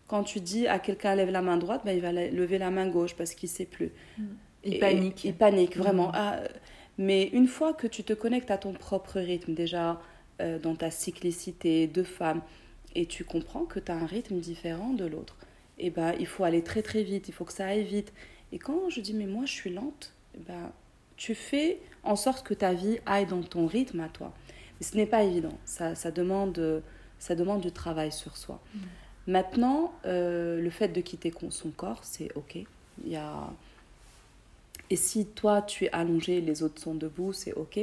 Quand 0.08 0.24
tu 0.24 0.40
dis 0.40 0.68
à 0.68 0.80
quelqu'un 0.80 1.14
lève 1.14 1.30
la 1.30 1.42
main 1.44 1.58
droite, 1.58 1.82
ben, 1.86 1.92
il 1.96 2.02
va 2.02 2.12
lever 2.12 2.58
la 2.58 2.72
main 2.72 2.88
gauche 2.88 3.16
parce 3.16 3.36
qu'il 3.36 3.50
sait 3.50 3.66
plus. 3.66 3.92
Il 4.64 4.76
Et- 4.76 4.80
panique. 4.80 5.24
Il 5.26 5.36
panique, 5.36 5.78
vraiment. 5.78 6.12
Ah, 6.16 6.38
mais 6.98 7.26
une 7.28 7.48
fois 7.48 7.74
que 7.74 7.86
tu 7.86 8.04
te 8.04 8.14
connectes 8.14 8.50
à 8.52 8.58
ton 8.58 8.74
propre 8.74 9.20
rythme, 9.20 9.54
déjà 9.54 10.02
euh, 10.40 10.60
dans 10.60 10.76
ta 10.76 10.92
cyclicité 10.92 11.88
de 11.88 12.04
femme, 12.04 12.42
et 12.96 13.06
tu 13.06 13.24
comprends 13.24 13.66
que 13.66 13.80
tu 13.80 13.92
as 13.92 13.96
un 13.96 14.06
rythme 14.06 14.40
différent 14.40 14.94
de 14.94 15.06
l'autre, 15.06 15.38
et 15.78 15.90
ben 15.90 16.14
il 16.20 16.26
faut 16.26 16.44
aller 16.44 16.64
très 16.64 16.82
très 16.82 17.04
vite, 17.04 17.28
il 17.28 17.34
faut 17.34 17.46
que 17.46 17.54
ça 17.54 17.68
aille 17.68 17.84
vite. 17.84 18.12
Et 18.52 18.60
quand 18.60 18.90
je 18.90 19.02
dis 19.02 19.14
mais 19.14 19.28
moi 19.28 19.46
je 19.46 19.54
suis 19.54 19.70
lente, 19.70 20.14
ben, 20.48 20.72
tu 21.18 21.36
fais 21.36 21.80
en 22.04 22.16
sorte 22.16 22.46
que 22.46 22.54
ta 22.54 22.74
vie 22.74 23.00
aille 23.06 23.26
dans 23.26 23.42
ton 23.42 23.68
rythme 23.68 24.00
à 24.00 24.10
toi. 24.10 24.34
Mais 24.80 24.86
ce 24.86 24.96
n'est 24.96 25.06
pas 25.06 25.24
évident, 25.24 25.58
ça, 25.66 25.96
ça, 25.96 26.12
demande, 26.12 26.82
ça 27.20 27.36
demande 27.36 27.62
du 27.62 27.72
travail 27.72 28.12
sur 28.12 28.38
soi. 28.38 28.62
Maintenant, 29.28 29.94
euh, 30.06 30.60
le 30.60 30.70
fait 30.70 30.88
de 30.88 31.02
quitter 31.02 31.32
son 31.50 31.70
corps, 31.70 32.00
c'est 32.04 32.36
ok. 32.36 32.56
Il 33.04 33.12
y 33.12 33.16
a... 33.16 33.52
Et 34.90 34.96
si 34.96 35.28
toi 35.28 35.62
tu 35.62 35.86
es 35.86 35.92
allongé, 35.92 36.42
les 36.42 36.64
autres 36.64 36.82
sont 36.82 36.96
debout, 36.96 37.32
c'est 37.32 37.54
ok. 37.54 37.80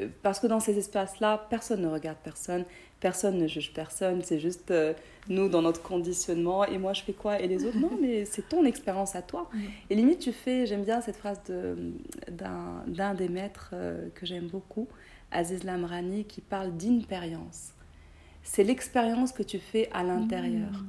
Euh, 0.00 0.08
Parce 0.22 0.40
que 0.40 0.46
dans 0.46 0.60
ces 0.60 0.78
espaces-là, 0.78 1.46
personne 1.50 1.82
ne 1.82 1.88
regarde 1.88 2.16
personne, 2.24 2.64
personne 3.00 3.36
ne 3.38 3.46
juge 3.46 3.72
personne, 3.74 4.22
c'est 4.22 4.38
juste 4.38 4.70
euh, 4.70 4.94
nous 5.28 5.48
dans 5.48 5.60
notre 5.62 5.82
conditionnement 5.82 6.64
et 6.64 6.78
moi 6.78 6.92
je 6.94 7.02
fais 7.02 7.12
quoi? 7.12 7.40
Et 7.40 7.46
les 7.48 7.64
autres? 7.66 7.78
Non 7.78 7.90
mais 8.00 8.24
c'est 8.24 8.48
ton 8.48 8.64
expérience 8.64 9.14
à 9.16 9.22
toi. 9.22 9.50
Et 9.90 9.94
limite 9.94 10.20
tu 10.20 10.32
fais, 10.32 10.66
j'aime 10.66 10.84
bien 10.84 11.00
cette 11.00 11.16
phrase 11.16 11.40
de- 11.48 11.92
d'un 12.30 13.14
des 13.14 13.28
maîtres 13.28 13.70
euh, 13.74 14.08
que 14.14 14.24
j'aime 14.24 14.46
beaucoup, 14.48 14.88
Aziz 15.30 15.64
Lamrani, 15.64 16.24
qui 16.24 16.40
parle 16.40 16.76
d'inpérience. 16.76 17.72
C'est 18.42 18.64
l'expérience 18.64 19.32
que 19.32 19.42
tu 19.42 19.58
fais 19.58 19.88
à 19.92 20.02
l'intérieur. 20.02 20.84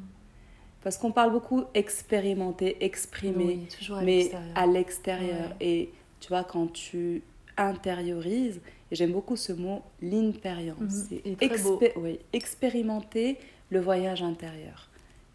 Parce 0.82 0.98
qu'on 0.98 1.12
parle 1.12 1.32
beaucoup 1.32 1.64
expérimenter, 1.74 2.84
exprimer, 2.84 3.46
Oui, 3.46 3.68
toujours 3.78 3.98
à 3.98 4.02
mais 4.02 4.32
à 4.56 4.66
l'extérieur. 4.68 5.50
Ouais. 5.52 5.56
Et 5.68 5.92
tu 6.20 6.28
vois, 6.30 6.44
quand 6.44 6.68
tu 6.74 7.22
intériorises, 7.58 8.62
et 8.92 8.96
j'aime 8.96 9.12
beaucoup 9.12 9.36
ce 9.36 9.54
mot, 9.54 9.82
l'inpérience, 10.02 10.78
Mhm. 10.80 11.06
c'est 11.10 11.46
expé- 11.46 11.94
oui, 11.98 12.20
expérimenter 12.34 13.38
le 13.70 13.80
voyage 13.80 14.22
intérieur. 14.24 14.90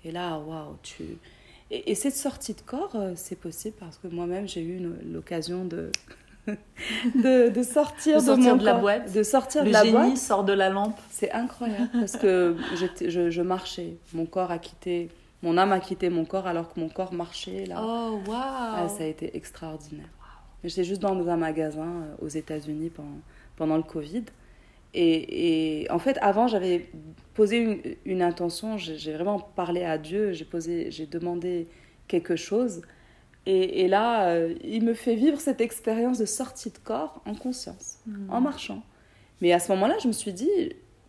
Et 0.05 0.13
là, 0.13 0.39
waouh, 0.39 0.77
tu... 0.83 1.03
Et, 1.71 1.91
et 1.91 1.95
cette 1.95 2.15
sortie 2.17 2.55
de 2.55 2.61
corps, 2.63 2.93
euh, 2.95 3.13
c'est 3.17 3.37
possible 3.39 3.77
parce 3.79 3.99
que 3.99 4.09
moi-même, 4.09 4.49
j'ai 4.49 4.63
eu 4.63 4.81
l'occasion 5.13 5.65
de... 5.65 5.91
de, 7.15 7.51
de 7.51 7.63
sortir 7.63 8.17
De 8.17 8.21
de, 8.23 8.27
sortir 8.27 8.51
mon 8.53 8.57
de 8.57 8.65
la 8.65 8.73
corps, 8.73 8.81
boîte. 8.81 9.13
de 9.13 9.23
sortir 9.23 9.63
Le 9.65 9.69
de 9.69 9.73
la 9.75 9.85
génie 9.85 9.93
boîte 9.93 10.17
sort 10.17 10.45
de 10.45 10.53
la 10.55 10.71
lampe. 10.71 10.99
c'est 11.11 11.31
incroyable 11.33 11.91
parce 11.93 12.17
que 12.17 12.57
je, 13.07 13.29
je 13.31 13.43
marchais, 13.43 13.97
mon 14.15 14.25
corps 14.25 14.51
a 14.51 14.59
quitté, 14.59 15.11
mon 15.43 15.59
âme 15.59 15.73
a 15.73 15.81
quitté 15.81 16.09
mon 16.09 16.25
corps 16.25 16.47
alors 16.47 16.73
que 16.73 16.81
mon 16.81 16.89
corps 16.89 17.13
marchait 17.13 17.67
là. 17.67 17.83
Oh, 17.85 18.21
waouh 18.27 18.37
Ah, 18.39 18.87
ça 18.89 19.03
a 19.05 19.07
été 19.07 19.37
extraordinaire. 19.37 20.09
J'étais 20.65 20.85
juste 20.85 21.01
dans 21.01 21.29
un 21.29 21.37
magasin 21.37 21.87
euh, 21.87 22.25
aux 22.25 22.29
États-Unis 22.29 22.91
pendant, 22.91 23.21
pendant 23.57 23.77
le 23.77 23.83
Covid. 23.83 24.25
Et, 24.95 25.83
et 25.83 25.91
en 25.91 25.99
fait, 25.99 26.19
avant, 26.21 26.49
j'avais 26.49 26.89
posé 27.35 27.59
une, 27.59 27.97
une 28.05 28.23
intention, 28.23 28.79
j'ai 28.79 29.13
vraiment 29.13 29.39
parlé 29.39 29.85
à 29.85 29.99
Dieu, 29.99 30.33
j'ai 30.33 30.45
posé, 30.45 30.91
j'ai 30.91 31.07
demandé 31.07 31.69
quelque 32.09 32.37
chose. 32.37 32.83
Et, 33.47 33.83
et 33.83 33.89
là, 33.89 34.29
euh, 34.29 34.55
il 34.65 34.83
me 34.85 34.95
fait 34.95 35.15
vivre 35.15 35.41
cette 35.41 35.61
expérience 35.61 36.19
de 36.19 36.27
sortie 36.27 36.71
de 36.71 36.79
corps 36.79 37.23
en 37.27 37.35
conscience, 37.35 37.99
en 38.29 38.41
marchant. 38.41 38.83
Mais 39.41 39.53
à 39.53 39.59
ce 39.61 39.71
moment-là, 39.73 39.97
je 40.03 40.09
me 40.09 40.13
suis 40.13 40.33
dit, 40.33 40.51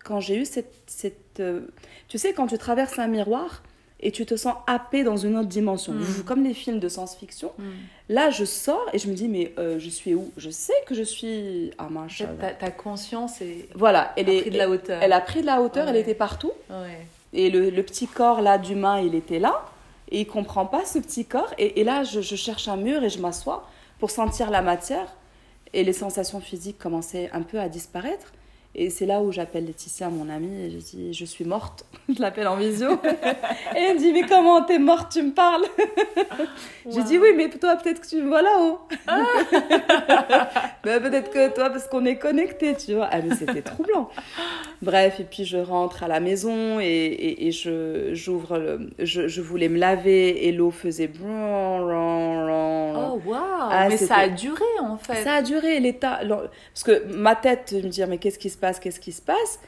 quand 0.04 0.20
j'ai 0.20 0.38
eu 0.38 0.45
cette... 0.45 0.74
cette 0.86 1.39
euh, 1.39 1.62
tu 2.10 2.18
sais, 2.18 2.34
quand 2.34 2.47
tu 2.47 2.58
traverses 2.58 3.00
un 3.00 3.08
miroir, 3.08 3.64
et 4.02 4.12
tu 4.12 4.26
te 4.26 4.36
sens 4.36 4.56
happé 4.68 5.04
dans 5.04 5.18
une 5.18 5.38
autre 5.38 5.47
dimension. 5.50 5.93
Mm. 5.93 6.24
Comme 6.26 6.43
les 6.43 6.54
films 6.54 6.80
de 6.80 6.88
science-fiction. 6.89 7.52
Là, 8.08 8.30
je 8.30 8.45
sors 8.45 8.86
et 8.93 9.00
je 9.00 9.08
me 9.08 9.14
dis, 9.14 9.28
mais 9.28 9.54
euh, 9.60 9.78
je 9.80 9.89
suis 9.89 10.16
où? 10.16 10.32
Je 10.38 10.50
sais 10.50 10.74
que 10.88 10.95
je 10.95 11.04
suis 11.04 11.72
à 11.78 11.88
fait, 11.88 11.93
Machin. 11.93 12.28
ta, 12.39 12.52
ta 12.52 12.72
conscience 12.72 13.41
est... 13.41 13.68
Voilà, 13.76 14.14
elle, 14.16 14.30
a 14.30 14.34
est, 14.34 14.41
pris 14.41 14.50
de 14.52 14.58
la 14.58 14.70
hauteur. 14.70 15.00
Elle 15.02 15.14
a 15.14 15.22
pris 15.22 15.41
de 15.41 15.45
la 15.45 15.62
hauteur, 15.62 15.88
elle 15.88 15.97
était 15.97 16.16
partout. 16.16 16.52
Ouais. 16.70 17.06
Et 17.34 17.50
le, 17.50 17.70
le 17.70 17.84
petit 17.84 18.08
corps 18.08 18.41
là 18.41 18.58
d'humain, 18.58 19.00
il 19.00 19.16
était 19.16 19.39
là. 19.39 19.66
Et 20.12 20.22
il 20.22 20.26
comprend 20.26 20.66
pas 20.66 20.86
ce 20.86 20.97
petit 20.97 21.26
corps. 21.26 21.54
Et, 21.58 21.82
et 21.82 21.84
là, 21.84 22.04
je, 22.04 22.22
je 22.22 22.36
cherche 22.36 22.68
un 22.68 22.78
mur 22.78 23.04
et 23.04 23.10
je 23.10 23.20
m'assois 23.20 23.70
pour 24.00 24.10
sentir 24.10 24.50
la 24.50 24.62
matière. 24.62 25.14
Et 25.74 25.84
les 25.84 25.93
sensations 25.93 26.39
physiques 26.39 26.80
commençaient 26.80 27.30
un 27.32 27.43
peu 27.43 27.60
à 27.60 27.70
disparaître. 27.70 28.34
Et 28.76 28.92
c'est 28.92 29.08
là 29.08 29.20
où 29.22 29.32
j'appelle 29.32 29.66
Laetitia, 29.66 30.10
mon 30.10 30.30
amie, 30.30 30.66
et 30.66 30.70
je 30.70 30.78
dis 30.78 31.14
Je 31.14 31.26
suis 31.26 31.44
morte. 31.44 31.86
Je 32.16 32.22
l'appelle 32.22 32.48
en 32.48 32.56
visio. 32.56 32.92
et 33.76 33.80
elle 33.80 33.96
me 33.96 34.00
dit 34.00 34.14
Mais 34.14 34.24
comment 34.24 34.62
t'es 34.64 34.78
morte 34.78 35.12
Tu 35.12 35.24
me 35.24 35.32
parles? 35.32 35.66
J'ai 36.90 37.04
dit 37.04 37.18
Oui, 37.18 37.30
mais 37.36 37.50
toi, 37.50 37.76
peut-être 37.78 38.02
que 38.02 38.08
tu 38.08 38.18
me 38.22 38.28
vois 38.28 38.44
là-haut. 38.44 38.80
Mais 40.86 41.00
peut-être 41.00 41.32
que 41.32 41.54
toi, 41.54 41.70
parce 41.72 41.88
qu'on 41.88 42.06
est 42.06 42.18
connectés, 42.18 42.76
tu 42.76 42.94
vois. 42.94 43.10
Ah, 43.12 43.20
mais 43.22 43.36
c'était 43.36 43.62
troublant. 43.64 44.10
Bref, 44.82 45.20
et 45.20 45.24
puis 45.24 45.46
je 45.46 45.58
rentre 45.58 46.04
à 46.04 46.08
la 46.08 46.20
maison 46.20 46.80
et, 46.80 46.86
et, 46.86 47.48
et 47.48 47.52
je, 47.52 48.14
j'ouvre 48.14 48.58
le, 48.58 48.90
je, 49.00 49.28
je 49.28 49.42
voulais 49.42 49.68
me 49.68 49.78
laver 49.78 50.48
et 50.48 50.52
l'eau 50.52 50.72
faisait 50.72 51.08
bron. 51.08 51.80
Oh, 52.96 53.22
waouh 53.26 53.40
Ah, 53.72 53.88
Mais 53.90 53.98
ça 53.98 54.18
a 54.18 54.30
duré, 54.30 54.64
en 54.82 54.98
fait. 54.98 55.24
Ça 55.24 55.34
a 55.36 55.42
duré 55.42 55.80
l'état. 55.80 56.20
Parce 56.74 56.84
que 56.84 57.12
ma 57.14 57.36
tête 57.36 57.74
me 57.74 57.90
dire 57.90 58.08
mais 58.08 58.18
qu'est-ce 58.18 58.40
qui 58.40 58.50
se 58.50 58.58
passe, 58.60 58.80
qu'est-ce 58.80 58.99
qui 58.99 59.12
se 59.12 59.22
passe 59.22 59.60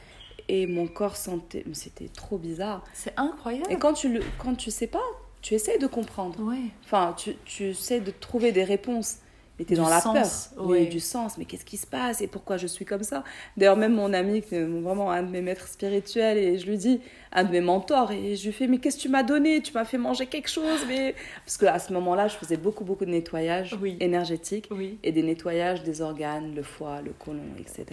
Et 0.48 0.66
mon 0.66 0.86
corps 0.86 1.16
sentait. 1.16 1.64
C'était 1.72 2.08
trop 2.08 2.38
bizarre. 2.38 2.84
C'est 2.92 3.14
incroyable. 3.16 3.66
Et 3.70 3.76
quand 3.76 3.92
tu, 3.94 4.08
le, 4.12 4.20
quand 4.38 4.54
tu 4.54 4.70
sais 4.70 4.86
pas, 4.86 5.00
tu 5.40 5.54
essaies 5.54 5.78
de 5.78 5.86
comprendre. 5.86 6.38
Ouais. 6.40 6.70
Enfin, 6.84 7.14
tu, 7.16 7.34
tu 7.44 7.64
essaies 7.70 8.00
de 8.00 8.10
trouver 8.12 8.52
des 8.52 8.64
réponses. 8.64 9.16
Mais 9.58 9.66
t'es 9.66 9.74
Du 9.74 9.80
dans 9.82 9.90
la 9.90 10.00
sens, 10.00 10.50
peur. 10.56 10.66
ouais. 10.66 10.80
Oui, 10.80 10.88
du 10.88 10.98
sens. 10.98 11.36
Mais 11.36 11.44
qu'est-ce 11.44 11.66
qui 11.66 11.76
se 11.76 11.86
passe 11.86 12.22
et 12.22 12.26
pourquoi 12.26 12.56
je 12.56 12.66
suis 12.66 12.86
comme 12.86 13.02
ça? 13.02 13.22
D'ailleurs, 13.58 13.76
même 13.76 13.92
mon 13.94 14.14
ami, 14.14 14.42
vraiment 14.50 15.10
un 15.10 15.22
de 15.22 15.28
mes 15.30 15.42
maîtres 15.42 15.68
spirituels, 15.68 16.38
et 16.38 16.58
je 16.58 16.66
lui 16.66 16.78
dis, 16.78 17.00
un 17.32 17.44
de 17.44 17.50
mes 17.50 17.60
mentors, 17.60 18.12
et 18.12 18.34
je 18.34 18.46
lui 18.46 18.52
fais, 18.52 18.66
mais 18.66 18.78
qu'est-ce 18.78 18.96
que 18.96 19.02
tu 19.02 19.08
m'as 19.10 19.22
donné? 19.22 19.60
Tu 19.60 19.74
m'as 19.74 19.84
fait 19.84 19.98
manger 19.98 20.24
quelque 20.26 20.48
chose 20.48 20.80
mais... 20.88 21.14
Parce 21.44 21.58
qu'à 21.58 21.78
ce 21.78 21.92
moment-là, 21.92 22.28
je 22.28 22.36
faisais 22.36 22.56
beaucoup, 22.56 22.82
beaucoup 22.84 23.04
de 23.04 23.10
nettoyage 23.10 23.76
Oui. 23.82 23.98
énergétique 24.00 24.68
Oui. 24.70 24.98
et 25.02 25.12
des 25.12 25.22
nettoyages 25.22 25.82
des 25.82 26.00
organes, 26.00 26.54
le 26.54 26.62
foie, 26.62 27.02
le 27.02 27.12
côlon, 27.12 27.42
etc. 27.58 27.84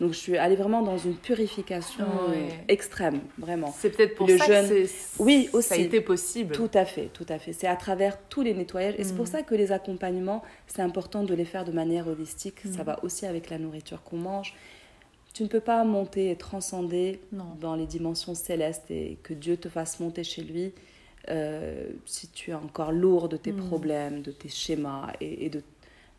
Donc, 0.00 0.12
je 0.12 0.18
suis 0.18 0.36
allée 0.36 0.56
vraiment 0.56 0.82
dans 0.82 0.98
une 0.98 1.14
purification 1.16 2.04
Ouais. 2.28 2.48
extrême, 2.68 3.20
vraiment. 3.38 3.74
C'est 3.78 3.88
peut-être 3.96 4.14
pour 4.14 4.26
Le 4.26 4.36
ça 4.36 4.44
jeûne- 4.46 4.68
que 4.68 4.88
Oui, 5.18 5.44
ça 5.44 5.56
a 5.56 5.58
aussi. 5.58 5.80
été 5.82 6.00
possible. 6.02 6.54
Tout 6.54 6.70
à 6.74 6.84
fait, 6.84 7.06
tout 7.14 7.24
à 7.30 7.38
fait. 7.38 7.54
C'est 7.54 7.66
à 7.66 7.76
travers 7.76 8.18
tous 8.28 8.42
les 8.42 8.52
nettoyages. 8.52 8.94
Et 8.98 9.04
c'est 9.04 9.14
Mm. 9.14 9.16
pour 9.16 9.26
ça 9.26 9.42
que 9.42 9.54
les 9.54 9.72
accompagnements, 9.72 10.42
c'est 10.66 10.82
important 10.82 11.22
de 11.24 11.32
les 11.34 11.46
faire 11.46 11.64
de 11.64 11.72
manière 11.72 12.08
holistique. 12.08 12.60
Ça 12.64 12.82
Mm. 12.82 12.86
va 12.86 13.04
aussi 13.04 13.24
avec 13.24 13.48
la 13.48 13.58
nourriture 13.58 14.02
qu'on 14.02 14.18
mange. 14.18 14.54
Tu 15.32 15.42
ne 15.42 15.48
peux 15.48 15.60
pas 15.60 15.82
monter 15.84 16.30
et 16.30 16.36
transcender 16.36 17.20
Non. 17.32 17.44
dans 17.60 17.74
les 17.74 17.86
dimensions 17.86 18.34
célestes 18.34 18.90
et 18.90 19.18
que 19.22 19.32
Dieu 19.34 19.56
te 19.56 19.68
fasse 19.70 19.98
monter 20.00 20.24
chez 20.24 20.42
lui 20.42 20.72
euh, 21.28 21.88
si 22.04 22.28
tu 22.28 22.52
es 22.52 22.54
encore 22.54 22.92
lourd 22.92 23.28
de 23.28 23.36
tes 23.36 23.50
Mm. 23.50 23.66
problèmes, 23.66 24.22
de 24.22 24.30
tes 24.30 24.48
schémas 24.48 25.08
et, 25.20 25.46
et 25.46 25.50
de, 25.50 25.60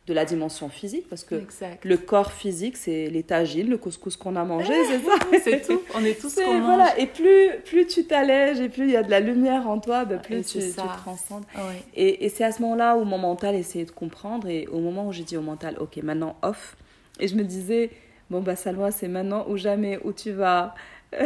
de 0.08 0.14
la 0.14 0.24
dimension 0.26 0.70
physique. 0.70 1.08
Parce 1.10 1.24
que 1.26 1.36
Exact. 1.36 1.84
le 1.84 1.98
corps 1.98 2.32
physique, 2.32 2.78
c'est 2.78 3.10
les 3.10 3.24
tagines, 3.24 3.70
le 3.70 3.78
couscous 3.78 4.16
qu'on 4.16 4.36
a 4.38 4.44
mangé, 4.46 4.74
c'est 4.86 5.00
ça 5.00 5.18
C'est 5.44 5.68
tout. 5.68 5.82
On 5.96 6.04
est 6.06 6.20
tous 6.20 6.30
c'est- 6.30 6.44
qu'on 6.46 6.54
mange. 6.54 6.64
voilà, 6.64 6.98
et 6.98 7.08
plus, 7.08 7.50
plus 7.66 7.86
tu 7.88 8.06
t'allèges 8.06 8.60
et 8.62 8.70
plus 8.70 8.86
il 8.86 8.92
y 8.92 8.96
a 8.96 9.04
de 9.04 9.12
la 9.12 9.20
lumière 9.20 9.68
en 9.70 9.80
toi, 9.80 10.06
bah, 10.06 10.16
Et 10.16 10.20
plus 10.20 10.42
tu, 10.46 10.60
tu 10.60 10.72
transcendes. 10.74 11.44
Ouais. 11.56 11.84
Et, 11.94 12.26
et 12.26 12.30
c'est 12.30 12.46
à 12.46 12.52
ce 12.54 12.62
moment-là 12.62 12.96
où 12.98 13.04
mon 13.04 13.18
mental 13.18 13.54
essayait 13.56 13.86
de 13.86 13.92
comprendre 13.92 14.48
et 14.48 14.66
au 14.68 14.80
moment 14.80 15.08
où 15.08 15.12
j'ai 15.12 15.24
dit 15.24 15.36
au 15.38 15.42
mental, 15.42 15.76
ok, 15.80 15.98
maintenant 15.98 16.38
off. 16.42 16.78
Et 17.20 17.28
je 17.28 17.36
me 17.36 17.44
disais, 17.44 17.90
bon 18.30 18.40
bah 18.42 18.56
Salwa, 18.56 18.92
c'est 18.92 19.08
maintenant 19.10 19.46
ou 19.50 19.58
jamais 19.58 20.00
où 20.06 20.14
tu 20.14 20.32
vas, 20.32 20.74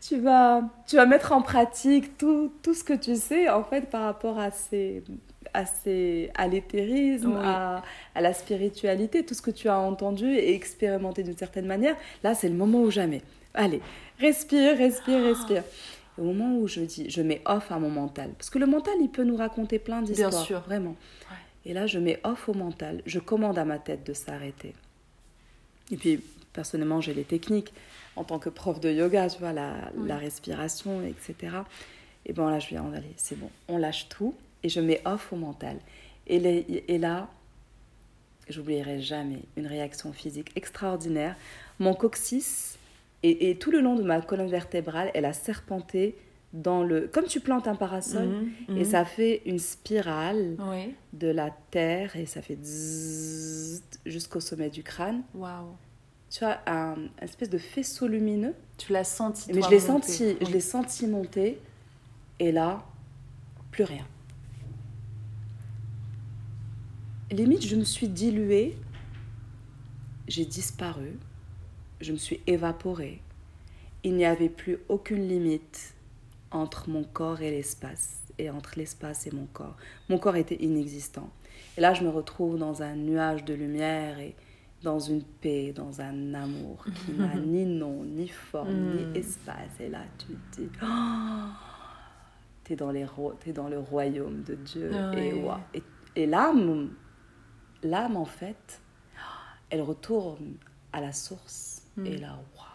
tu 0.00 0.16
vas, 0.18 0.62
tu 0.86 0.96
vas 0.96 1.06
mettre 1.06 1.32
en 1.32 1.42
pratique 1.42 2.16
tout, 2.18 2.52
tout 2.62 2.74
ce 2.74 2.84
que 2.84 2.92
tu 2.94 3.16
sais 3.16 3.48
en 3.48 3.62
fait 3.64 3.82
par 3.90 4.02
rapport 4.02 4.38
à 4.38 4.50
ces, 4.50 5.02
à 5.54 5.64
ces, 5.66 6.30
à 6.34 6.46
l'éthérisme, 6.48 7.32
Oui. 7.32 7.42
à, 7.44 7.82
à 8.14 8.20
la 8.20 8.32
spiritualité, 8.32 9.24
tout 9.24 9.34
ce 9.34 9.42
que 9.42 9.50
tu 9.50 9.68
as 9.68 9.78
entendu 9.78 10.26
et 10.26 10.54
expérimenté 10.54 11.22
d'une 11.22 11.36
certaine 11.36 11.66
manière. 11.66 11.96
Là, 12.22 12.34
c'est 12.34 12.48
le 12.48 12.54
moment 12.54 12.80
ou 12.82 12.90
jamais. 12.90 13.22
Allez, 13.54 13.80
respire, 14.18 14.76
respire, 14.78 15.22
respire. 15.22 15.62
Et 16.18 16.20
au 16.20 16.24
moment 16.24 16.56
où 16.58 16.68
je 16.68 16.80
dis, 16.80 17.08
je 17.10 17.22
mets 17.22 17.40
off 17.46 17.70
à 17.72 17.78
mon 17.78 17.90
mental, 17.90 18.30
parce 18.36 18.50
que 18.50 18.58
le 18.58 18.66
mental, 18.66 18.94
il 19.00 19.08
peut 19.08 19.24
nous 19.24 19.36
raconter 19.36 19.78
plein 19.78 20.02
d'histoires, 20.02 20.32
sûr. 20.32 20.60
vraiment. 20.60 20.94
Et 21.66 21.74
là, 21.74 21.86
je 21.86 21.98
mets 21.98 22.20
off 22.24 22.48
au 22.48 22.54
mental, 22.54 23.02
je 23.06 23.18
commande 23.18 23.58
à 23.58 23.64
ma 23.64 23.78
tête 23.78 24.06
de 24.06 24.12
s'arrêter. 24.12 24.74
Et 25.92 25.96
puis, 25.96 26.20
personnellement, 26.52 27.00
j'ai 27.00 27.14
les 27.14 27.24
techniques 27.24 27.72
en 28.16 28.24
tant 28.24 28.38
que 28.38 28.48
prof 28.48 28.80
de 28.80 28.90
yoga, 28.90 29.28
tu 29.28 29.38
vois, 29.40 29.52
la, 29.52 29.74
la 30.06 30.16
respiration, 30.16 31.02
etc. 31.02 31.56
Et 32.26 32.32
bon, 32.32 32.48
là, 32.48 32.58
je 32.58 32.68
viens, 32.68 32.84
allez, 32.94 33.12
c'est 33.16 33.38
bon, 33.38 33.48
on 33.68 33.78
lâche 33.78 34.08
tout 34.08 34.34
et 34.62 34.68
je 34.68 34.80
mets 34.80 35.00
off 35.04 35.32
au 35.32 35.36
mental. 35.36 35.78
Et, 36.26 36.38
les- 36.38 36.84
et 36.88 36.98
là, 36.98 37.28
j'oublierai 38.48 39.00
jamais 39.00 39.42
une 39.56 39.66
réaction 39.66 40.12
physique 40.12 40.50
extraordinaire. 40.56 41.36
Mon 41.78 41.94
coccyx 41.94 42.78
et, 43.22 43.50
et 43.50 43.56
tout 43.58 43.70
le 43.70 43.80
long 43.80 43.94
de 43.96 44.02
ma 44.02 44.20
colonne 44.20 44.48
vertébrale, 44.50 45.10
elle 45.14 45.24
a 45.24 45.32
serpenté 45.32 46.16
dans 46.52 46.82
le... 46.82 47.06
Comme 47.06 47.26
tu 47.26 47.38
plantes 47.40 47.68
un 47.68 47.76
parasol, 47.76 48.26
Mhm, 48.26 48.76
et 48.76 48.80
mhm. 48.80 48.84
ça 48.84 49.04
fait 49.04 49.42
une 49.46 49.60
spirale 49.60 50.56
Oui. 50.58 50.94
de 51.12 51.28
la 51.28 51.50
terre 51.70 52.16
et 52.16 52.26
ça 52.26 52.42
fait 52.42 52.58
jusqu'au 54.06 54.40
sommet 54.40 54.70
du 54.70 54.82
crâne. 54.82 55.22
Waouh. 55.34 55.76
Tu 56.30 56.40
vois, 56.44 56.58
un, 56.66 56.94
un 57.20 57.24
espèce 57.24 57.50
de 57.50 57.58
faisceau 57.58 58.06
lumineux. 58.08 58.54
Tu 58.78 58.92
l'as 58.92 59.04
senti. 59.04 59.52
Mais 59.52 59.62
je 59.62 59.70
l'ai 59.70 59.80
senti, 59.80 60.36
je 60.40 60.46
Oui. 60.46 60.52
l'ai 60.52 60.60
senti 60.60 61.06
monter. 61.06 61.58
Et 62.38 62.52
là, 62.52 62.84
plus 63.70 63.84
rien. 63.84 64.06
Limite, 67.30 67.64
je 67.66 67.76
me 67.76 67.84
suis 67.84 68.08
diluée. 68.08 68.76
J'ai 70.28 70.44
disparu. 70.44 71.18
Je 72.00 72.12
me 72.12 72.16
suis 72.16 72.40
évaporée. 72.46 73.20
Il 74.02 74.14
n'y 74.16 74.24
avait 74.24 74.48
plus 74.48 74.78
aucune 74.88 75.28
limite 75.28 75.94
entre 76.50 76.88
mon 76.88 77.04
corps 77.04 77.42
et 77.42 77.50
l'espace, 77.50 78.22
et 78.38 78.50
entre 78.50 78.72
l'espace 78.76 79.26
et 79.26 79.30
mon 79.30 79.46
corps. 79.52 79.76
Mon 80.08 80.18
corps 80.18 80.36
était 80.36 80.56
inexistant. 80.56 81.30
Et 81.76 81.80
là, 81.80 81.94
je 81.94 82.02
me 82.02 82.08
retrouve 82.08 82.58
dans 82.58 82.82
un 82.82 82.96
nuage 82.96 83.44
de 83.44 83.54
lumière 83.54 84.18
et 84.18 84.34
dans 84.82 84.98
une 84.98 85.22
paix, 85.22 85.72
dans 85.76 86.00
un 86.00 86.32
amour 86.34 86.84
qui 87.04 87.12
n'a 87.18 87.34
ni 87.36 87.66
nom, 87.66 88.02
ni 88.04 88.26
forme, 88.26 88.96
ni 88.96 89.18
espace. 89.18 89.78
Et 89.78 89.88
là, 89.90 90.00
tu 90.18 90.28
te 90.34 90.60
dis, 90.62 90.68
oh, 90.82 90.86
t'es 92.64 92.74
dans, 92.76 92.90
les 92.90 93.04
ro- 93.04 93.34
t'es 93.38 93.52
dans 93.52 93.68
le 93.68 93.78
royaume 93.78 94.42
de 94.42 94.54
Dieu. 94.54 94.90
Et, 95.16 95.34
Ouais. 95.34 95.54
et, 95.74 95.82
et 96.16 96.26
l'âme, 96.26 96.90
l'âme, 97.82 98.16
en 98.16 98.24
fait, 98.24 98.80
elle 99.70 99.82
retourne 99.82 100.54
à 100.92 101.00
la 101.00 101.12
source. 101.12 101.82
Et 102.04 102.16
là, 102.16 102.32
waouh. 102.56 102.66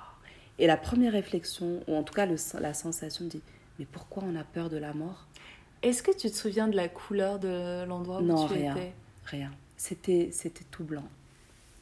Et 0.60 0.68
la 0.68 0.78
première 0.78 1.14
réflexion, 1.14 1.82
ou 1.88 1.96
en 1.96 2.04
tout 2.04 2.14
cas 2.14 2.26
le- 2.26 2.36
la 2.62 2.74
sensation, 2.74 3.26
dit, 3.26 3.42
mais 3.80 3.86
pourquoi 3.86 4.24
on 4.26 4.36
a 4.36 4.44
peur 4.44 4.70
de 4.70 4.78
la 4.78 4.94
mort? 4.94 5.26
Est-ce 5.82 6.04
que 6.04 6.12
tu 6.16 6.30
te 6.30 6.36
souviens 6.36 6.68
de 6.68 6.76
la 6.76 6.88
couleur 6.88 7.40
de 7.40 7.86
l'endroit 7.86 8.20
où 8.22 8.26
Non, 8.26 8.48
tu 8.48 8.54
rien. 8.54 8.76
étais? 8.76 8.94
Rien. 9.26 9.52
C'était, 9.78 10.30
c'était 10.32 10.64
tout 10.72 10.84
blanc. 10.84 11.08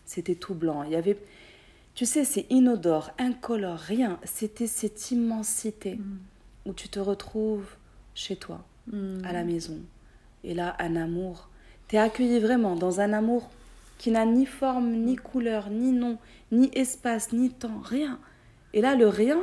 C'était 0.05 0.35
tout 0.35 0.55
blanc. 0.55 0.83
Il 0.83 0.91
y 0.91 0.95
avait, 0.95 1.17
tu 1.95 2.05
sais, 2.05 2.23
c'est 2.25 2.45
inodore, 2.49 3.11
incolore, 3.19 3.77
rien. 3.77 4.19
C'était 4.23 4.67
cette 4.67 5.11
immensité 5.11 5.99
où 6.65 6.73
tu 6.73 6.89
te 6.89 6.99
retrouves 6.99 7.75
chez 8.15 8.35
toi, 8.37 8.65
à 9.23 9.31
la 9.33 9.43
maison. 9.43 9.79
Et 10.43 10.53
là, 10.53 10.75
un 10.79 10.95
amour. 10.95 11.49
Tu 11.93 11.97
es 11.97 12.01
accueilli 12.01 12.39
vraiment 12.39 12.75
dans 12.75 13.01
un 13.01 13.13
amour 13.13 13.51
qui 13.99 14.09
n'a 14.09 14.25
ni 14.25 14.47
forme, 14.47 14.93
ni 14.93 15.15
couleur, 15.15 15.69
ni 15.69 15.91
nom, 15.91 16.17
ni 16.51 16.71
espace, 16.73 17.31
ni 17.33 17.51
temps, 17.51 17.81
rien. 17.83 18.19
Et 18.73 18.81
là, 18.81 18.95
le 18.95 19.07
rien, 19.07 19.39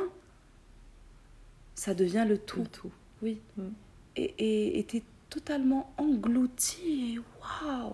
ça 1.76 1.94
devient 1.94 2.24
le 2.28 2.38
tout. 2.38 2.58
Le 2.58 2.66
tout. 2.66 2.90
Oui. 3.22 3.38
Mm. 3.56 3.68
Et 4.16 4.84
t'es 4.88 5.04
totalement 5.28 5.92
englouti. 5.96 7.14
Et 7.14 7.18
waouh 7.18 7.92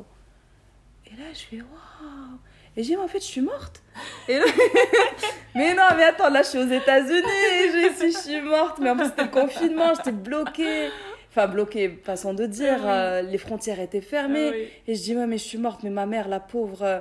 Et 1.05 1.11
là, 1.17 1.35
je 1.35 1.39
fais 1.41 1.61
waouh 1.61 2.39
Et 2.79 2.83
j'ai 2.83 2.97
en 2.97 3.09
fait, 3.09 3.21
je 3.21 3.27
suis 3.27 3.43
morte. 3.43 3.83
Et 4.27 4.39
là- 4.39 4.47
mais 5.55 5.75
non, 5.75 5.83
mais 5.99 6.05
attends, 6.05 6.31
là, 6.31 6.41
je 6.41 6.49
suis 6.49 6.59
aux 6.61 6.67
États-Unis. 6.67 7.93
Je 8.01 8.19
suis 8.23 8.41
morte. 8.41 8.79
Mais 8.79 8.89
en 8.89 8.97
plus, 8.97 9.05
c'était 9.05 9.25
le 9.25 9.29
confinement, 9.29 9.93
j'étais 9.95 10.13
bloquée. 10.13 10.89
Enfin, 11.37 11.49
bloquée, 11.49 11.99
façon 12.03 12.33
de 12.33 12.47
dire. 12.47 12.79
Ah 12.83 12.95
euh, 12.95 13.23
les 13.23 13.37
frontières 13.37 13.79
étaient 13.79 14.01
fermées. 14.01 14.49
Ah 14.49 14.53
oui. 14.55 14.69
Et 14.89 14.95
je 14.95 15.03
dis, 15.03 15.15
ouais, 15.15 15.27
mais 15.27 15.37
je 15.37 15.45
suis 15.45 15.59
morte. 15.59 15.81
Mais 15.83 15.91
ma 15.91 16.07
mère, 16.07 16.29
la 16.29 16.41
pauvre, 16.41 16.83
euh, 16.83 16.99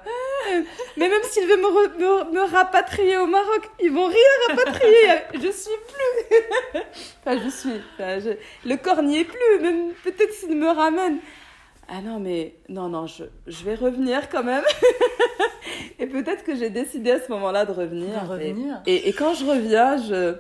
Mais 0.98 1.08
même 1.08 1.22
s'ils 1.24 1.48
veulent 1.48 1.60
me, 1.62 1.68
re- 1.68 1.98
me, 1.98 2.34
me 2.34 2.42
rapatrier 2.52 3.18
au 3.18 3.28
Maroc, 3.28 3.62
ils 3.82 3.92
vont 3.92 4.08
rien 4.08 4.18
rapatrier. 4.50 5.08
je 5.36 5.52
suis 5.52 5.72
plus. 5.88 6.82
enfin, 7.26 7.40
je 7.46 7.50
suis. 7.50 7.82
enfin, 7.94 8.20
je- 8.20 8.68
Le 8.70 8.76
corps 8.76 9.02
n'y 9.04 9.20
est 9.20 9.24
plus. 9.24 9.60
Même 9.62 9.94
peut-être 10.04 10.34
s'ils 10.34 10.58
me 10.58 10.68
ramènent. 10.70 11.20
Ah 11.88 12.02
non, 12.04 12.20
mais 12.20 12.56
non, 12.68 12.90
non, 12.90 13.08
je, 13.08 13.24
je 13.48 13.64
vais 13.64 13.76
revenir 13.76 14.28
quand 14.30 14.44
même. 14.44 14.64
et 16.00 16.08
peut-être 16.08 16.44
que 16.44 16.56
j'ai 16.56 16.70
décidé 16.70 17.12
à 17.12 17.22
ce 17.22 17.32
moment-là 17.32 17.64
de 17.66 17.72
revenir. 17.72 18.22
De 18.24 18.28
revenir. 18.30 18.82
Et, 18.86 18.96
et, 18.96 19.10
et 19.10 19.14
quand 19.14 19.34
je 19.34 19.46
reviens, 19.46 19.96
je. 19.98 20.36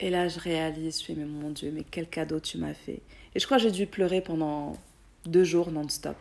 Et 0.00 0.10
là, 0.10 0.28
je 0.28 0.38
réalise, 0.40 1.00
je 1.00 1.04
fais, 1.06 1.14
mais 1.14 1.24
mon 1.26 1.50
Dieu, 1.50 1.70
mais 1.74 1.84
quel 1.90 2.08
cadeau 2.08 2.40
tu 2.40 2.58
m'as 2.58 2.74
fait. 2.74 3.00
Et 3.34 3.40
je 3.40 3.44
crois 3.44 3.58
que 3.58 3.62
j'ai 3.64 3.70
dû 3.70 3.86
pleurer 3.86 4.20
pendant 4.20 4.72
deux 5.26 5.44
jours 5.44 5.70
non-stop. 5.70 6.16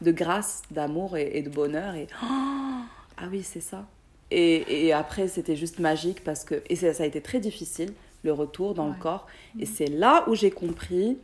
De 0.00 0.10
grâce, 0.12 0.62
d'amour 0.70 1.16
et, 1.16 1.30
et 1.38 1.42
de 1.42 1.50
bonheur. 1.50 1.94
Et 1.94 2.08
oh, 2.22 2.26
ah 2.26 3.28
oui, 3.30 3.42
c'est 3.42 3.60
ça. 3.60 3.86
Et, 4.30 4.86
et 4.86 4.92
après, 4.92 5.28
c'était 5.28 5.56
juste 5.56 5.78
magique 5.78 6.24
parce 6.24 6.44
que. 6.44 6.62
Et 6.68 6.76
ça, 6.76 6.92
ça 6.94 7.02
a 7.04 7.06
été 7.06 7.20
très 7.20 7.40
difficile, 7.40 7.92
le 8.24 8.32
retour 8.32 8.74
dans 8.74 8.86
Ouais. 8.88 8.94
le 8.96 9.02
corps. 9.02 9.26
Et 9.58 9.66
c'est 9.66 9.86
là 9.88 10.24
où 10.28 10.34
j'ai 10.34 10.50
compris, 10.50 11.18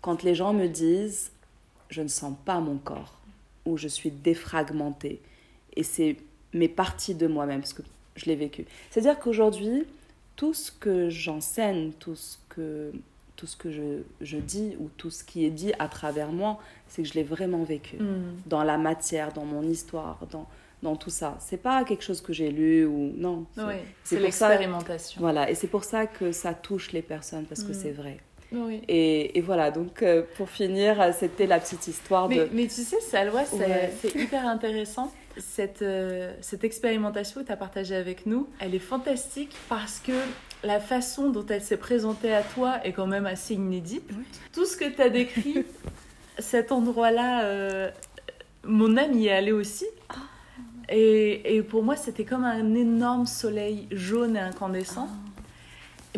quand 0.00 0.22
les 0.22 0.34
gens 0.34 0.52
me 0.52 0.66
disent, 0.68 1.30
je 1.88 2.02
ne 2.02 2.08
sens 2.08 2.34
pas 2.44 2.60
mon 2.60 2.76
corps, 2.78 3.18
ou 3.66 3.76
je 3.76 3.88
suis 3.88 4.10
défragmentée. 4.10 5.20
Et 5.76 5.82
c'est 5.82 6.16
mes 6.52 6.68
parties 6.68 7.14
de 7.14 7.26
moi-même, 7.26 7.60
parce 7.60 7.72
que 7.72 7.82
je 8.16 8.26
l'ai 8.26 8.36
vécu. 8.36 8.66
C'est-à-dire 8.90 9.18
qu'aujourd'hui, 9.18 9.84
tout 10.40 10.54
ce 10.54 10.70
que 10.72 11.10
j'enseigne, 11.10 11.92
tout 11.98 12.16
ce 12.16 12.38
que, 12.48 12.92
tout 13.36 13.46
ce 13.46 13.56
que 13.58 13.70
je, 13.70 13.98
je 14.22 14.38
dis, 14.38 14.74
ou 14.80 14.88
tout 14.96 15.10
ce 15.10 15.22
qui 15.22 15.44
est 15.44 15.50
dit 15.50 15.72
à 15.78 15.86
travers 15.86 16.32
moi, 16.32 16.58
c'est 16.88 17.02
que 17.02 17.08
je 17.08 17.12
l'ai 17.12 17.22
vraiment 17.22 17.62
vécu. 17.62 17.96
Mm. 17.98 18.36
Dans 18.46 18.64
la 18.64 18.78
matière, 18.78 19.34
dans 19.34 19.44
mon 19.44 19.62
histoire, 19.64 20.16
dans, 20.30 20.46
dans 20.82 20.96
tout 20.96 21.10
ça. 21.10 21.36
C'est 21.40 21.58
pas 21.58 21.84
quelque 21.84 22.02
chose 22.02 22.22
que 22.22 22.32
j'ai 22.32 22.50
lu, 22.50 22.86
ou 22.86 23.12
non. 23.18 23.44
c'est- 23.54 23.62
Oui, 23.66 23.74
ça- 24.02 24.18
l'expérimentation. 24.18 25.20
Voilà, 25.20 25.50
et 25.50 25.54
c'est 25.54 25.66
pour 25.68 25.84
ça 25.84 26.06
que 26.06 26.32
ça 26.32 26.54
touche 26.54 26.92
les 26.92 27.02
personnes, 27.02 27.44
parce 27.44 27.62
que 27.62 27.72
Mm. 27.72 27.74
c'est 27.82 27.92
vrai. 27.92 28.16
Oui. 28.52 28.80
Et, 28.88 29.36
et 29.38 29.42
voilà, 29.42 29.70
donc 29.70 30.02
euh, 30.02 30.22
pour 30.38 30.48
finir, 30.48 31.00
euh, 31.02 31.10
c'était 31.16 31.46
la 31.46 31.60
petite 31.60 31.86
histoire 31.86 32.28
Mais, 32.30 32.36
de... 32.38 32.48
mais 32.52 32.62
tu 32.66 32.80
sais, 32.82 32.96
c'est 33.00 33.28
Ouais. 33.30 33.92
c'est 34.00 34.14
hyper 34.16 34.44
intéressant. 34.48 35.12
Cette, 35.40 35.82
euh, 35.82 36.34
cette 36.40 36.64
expérimentation 36.64 37.40
que 37.40 37.46
tu 37.46 37.52
as 37.52 37.56
partagée 37.56 37.96
avec 37.96 38.26
nous, 38.26 38.48
elle 38.60 38.74
est 38.74 38.78
fantastique 38.78 39.56
parce 39.68 39.98
que 39.98 40.12
la 40.62 40.80
façon 40.80 41.30
dont 41.30 41.44
elle 41.46 41.62
s'est 41.62 41.76
présentée 41.76 42.32
à 42.32 42.42
toi 42.42 42.84
est 42.84 42.92
quand 42.92 43.06
même 43.06 43.26
assez 43.26 43.54
inédite. 43.54 44.08
Tout 44.52 44.66
ce 44.66 44.76
que 44.76 44.84
tu 44.84 45.00
as 45.00 45.08
décrit, 45.08 45.64
cet 46.38 46.72
endroit-là, 46.72 47.44
euh, 47.44 47.90
mon 48.64 48.96
âme 48.96 49.14
y 49.14 49.26
est 49.28 49.32
allée 49.32 49.52
aussi. 49.52 49.86
Ah. 50.08 50.14
Et, 50.88 51.56
et 51.56 51.62
pour 51.62 51.82
moi, 51.82 51.96
c'était 51.96 52.24
comme 52.24 52.44
un 52.44 52.74
énorme 52.74 53.26
soleil 53.26 53.88
jaune 53.90 54.36
et 54.36 54.40
incandescent. 54.40 55.08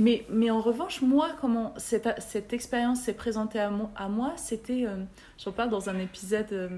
Mais, 0.01 0.25
mais 0.31 0.51
en 0.51 0.61
revanche, 0.61 1.03
moi, 1.03 1.31
comment 1.41 1.75
cette, 1.77 2.09
cette 2.19 2.53
expérience 2.53 3.01
s'est 3.03 3.13
présentée 3.13 3.59
à 3.59 4.09
moi, 4.09 4.33
c'était, 4.37 4.87
euh, 4.87 4.97
j'en 5.39 5.53
parle 5.53 5.69
dans 5.69 5.91
un 5.91 5.99
épisode, 5.99 6.47
euh, 6.53 6.69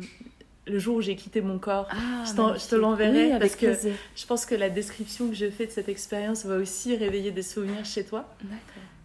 le 0.66 0.78
jour 0.78 0.96
où 0.96 1.00
j'ai 1.02 1.16
quitté 1.16 1.40
mon 1.40 1.58
corps. 1.58 1.86
Ah, 1.90 2.24
je, 2.26 2.68
te 2.68 2.74
l'enverrai 2.74 3.32
Oui, 3.32 3.38
parce 3.38 3.54
que 3.56 3.66
plaisir. 3.66 3.94
je 4.16 4.26
pense 4.26 4.46
que 4.46 4.54
la 4.54 4.70
description 4.70 5.28
que 5.28 5.34
je 5.34 5.50
fais 5.50 5.66
de 5.66 5.70
cette 5.70 5.88
expérience 5.88 6.44
va 6.46 6.56
aussi 6.56 6.96
réveiller 6.96 7.30
des 7.32 7.42
souvenirs 7.42 7.84
chez 7.84 8.04
toi. 8.04 8.28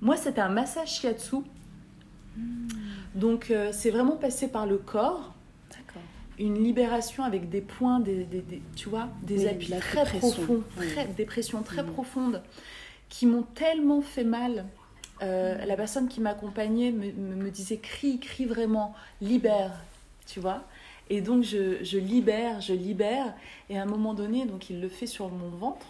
Moi, 0.01 0.15
c'était 0.15 0.41
un 0.41 0.49
massage 0.49 0.89
shiatsu. 0.99 1.37
Donc, 3.15 3.51
euh, 3.51 3.71
c'est 3.73 3.89
vraiment 3.89 4.15
passé 4.15 4.47
par 4.47 4.65
le 4.65 4.77
corps, 4.77 5.33
une 6.37 6.63
libération 6.63 7.23
avec 7.25 7.49
des 7.49 7.59
points, 7.59 7.99
des, 7.99 8.23
des- 8.23 8.39
des- 8.39 8.61
tu 8.77 8.87
vois, 8.87 9.09
des 9.23 9.39
Oui, 9.39 9.47
appuis 9.49 9.73
de 9.73 9.79
très 9.79 10.05
profonds, 10.05 10.63
Oui. 10.79 10.85
des 11.17 11.25
pressions 11.25 11.61
très 11.63 11.83
Mhm. 11.83 11.91
profondes, 11.91 12.41
qui 13.09 13.25
m'ont 13.25 13.43
tellement 13.43 14.01
fait 14.01 14.23
mal. 14.23 14.65
Euh, 15.21 15.65
La 15.65 15.75
personne 15.75 16.07
qui 16.07 16.21
m'accompagnait 16.21 16.91
me, 16.93 17.11
me- 17.11 17.35
me 17.43 17.49
disait 17.51 17.75
crie, 17.75 18.21
crie 18.21 18.45
vraiment, 18.45 18.95
libère, 19.19 19.73
tu 20.27 20.39
vois. 20.39 20.63
Et 21.09 21.21
donc 21.21 21.43
je, 21.43 21.83
je 21.83 21.97
libère, 21.97 22.61
je 22.61 22.73
libère, 22.73 23.33
et 23.69 23.77
à 23.79 23.83
un 23.83 23.85
moment 23.85 24.13
donné, 24.13 24.45
donc 24.45 24.69
il 24.69 24.79
le 24.81 24.89
fait 24.89 25.07
sur 25.07 25.29
mon 25.29 25.49
ventre, 25.49 25.85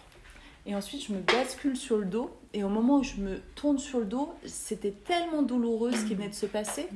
et 0.66 0.74
ensuite 0.74 1.04
je 1.06 1.12
me 1.12 1.20
bascule 1.20 1.76
sur 1.76 1.98
le 1.98 2.06
dos, 2.06 2.30
et 2.54 2.64
au 2.64 2.68
moment 2.68 2.98
où 2.98 3.02
je 3.02 3.16
me 3.16 3.38
tourne 3.54 3.78
sur 3.78 3.98
le 4.00 4.06
dos, 4.06 4.32
c'était 4.46 4.92
tellement 5.04 5.42
douloureux 5.42 5.92
ce 5.92 6.04
qui 6.04 6.14
venait 6.14 6.28
de 6.28 6.34
se 6.34 6.46
passer 6.46 6.86